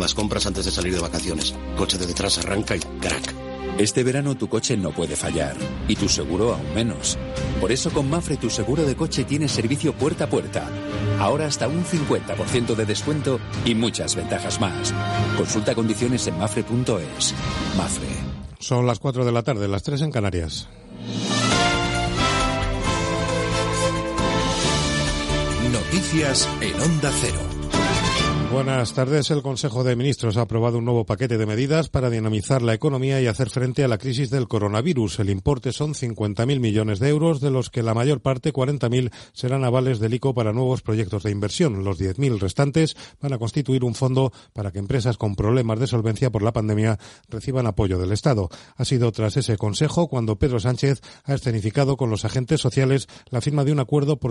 Últimas 0.03 0.15
compras 0.15 0.47
antes 0.47 0.65
de 0.65 0.73
salir 0.73 0.93
de 0.93 1.01
vacaciones. 1.01 1.55
Coche 1.77 1.97
de 1.97 2.09
detrás 2.09 2.37
arranca 2.39 2.75
y 2.75 2.81
crack. 2.81 3.37
Este 3.79 4.03
verano 4.03 4.35
tu 4.35 4.49
coche 4.49 4.77
no 4.77 4.91
puede 4.91 5.15
fallar 5.15 5.55
y 5.87 5.95
tu 5.95 6.09
seguro 6.09 6.55
aún 6.55 6.75
menos. 6.75 7.17
Por 7.61 7.71
eso 7.71 7.89
con 7.93 8.11
Mafre 8.11 8.37
tu 8.37 8.51
seguro 8.51 8.83
de 8.83 8.97
coche 8.97 9.23
tiene 9.23 9.47
servicio 9.47 9.93
puerta 9.93 10.25
a 10.25 10.29
puerta. 10.29 10.69
Ahora 11.21 11.47
hasta 11.47 11.69
un 11.69 11.85
50% 11.85 12.75
de 12.75 12.85
descuento 12.85 13.39
y 13.65 13.77
muchas 13.77 14.17
ventajas 14.17 14.61
más. 14.61 14.93
Consulta 15.37 15.73
condiciones 15.77 16.27
en 16.27 16.37
mafre.es. 16.37 17.33
Mafre. 17.77 18.09
Son 18.59 18.89
las 18.89 18.99
4 18.99 19.25
de 19.25 19.31
la 19.31 19.45
tarde, 19.45 19.69
las 19.69 19.85
3 19.85 20.03
en 20.03 20.11
Canarias. 20.11 20.69
Noticias 25.71 26.49
en 26.61 26.81
Onda 26.81 27.13
Cero. 27.21 27.62
Buenas 28.53 28.93
tardes. 28.93 29.31
El 29.31 29.41
Consejo 29.41 29.83
de 29.83 29.97
Ministros 29.97 30.37
ha 30.37 30.43
aprobado 30.43 30.77
un 30.77 30.85
nuevo 30.85 31.07
paquete 31.07 31.39
de 31.39 31.47
medidas 31.47 31.89
para 31.89 32.11
dinamizar 32.11 32.61
la 32.61 32.75
economía 32.75 33.19
y 33.19 33.27
hacer 33.27 33.49
frente 33.49 33.83
a 33.83 33.89
la 33.89 33.97
crisis 33.97 34.29
del 34.29 34.47
coronavirus. 34.47 35.21
El 35.21 35.31
importe 35.31 35.73
son 35.73 35.95
50.000 35.95 36.61
millones 36.61 36.99
de 36.99 37.09
euros, 37.09 37.41
de 37.41 37.51
los 37.51 37.71
que 37.71 37.83
la 37.83 37.95
mayor 37.95 38.21
parte, 38.21 38.53
40.000, 38.53 39.11
serán 39.33 39.65
avales 39.65 40.01
del 40.01 40.13
ICO 40.13 40.35
para 40.35 40.53
nuevos 40.53 40.83
proyectos 40.83 41.23
de 41.23 41.31
inversión. 41.31 41.83
Los 41.83 41.99
10.000 41.99 42.39
restantes 42.39 42.95
van 43.23 43.33
a 43.33 43.39
constituir 43.39 43.85
un 43.85 43.95
fondo 43.95 44.35
para 44.53 44.71
que 44.71 44.81
empresas 44.81 45.17
con 45.17 45.35
problemas 45.35 45.81
de 45.81 45.87
solvencia 45.87 46.31
por 46.31 46.43
la 46.43 46.53
pandemia 46.53 46.99
reciban 47.31 47.67
apoyo 47.67 47.99
del 47.99 48.13
Estado. 48.13 48.51
Ha 48.77 48.85
sido 48.85 49.13
tras 49.13 49.39
ese 49.39 49.57
Consejo 49.57 50.09
cuando 50.09 50.37
Pedro 50.37 50.61
Sánchez 50.61 51.01
ha 51.25 51.33
escenificado 51.33 51.97
con 51.97 52.11
los 52.11 52.27
agentes 52.27 52.61
sociales 52.61 53.09
la 53.31 53.41
firma 53.41 53.65
de 53.65 53.73
un 53.73 53.81
acuerdo 53.81 54.19
por 54.19 54.31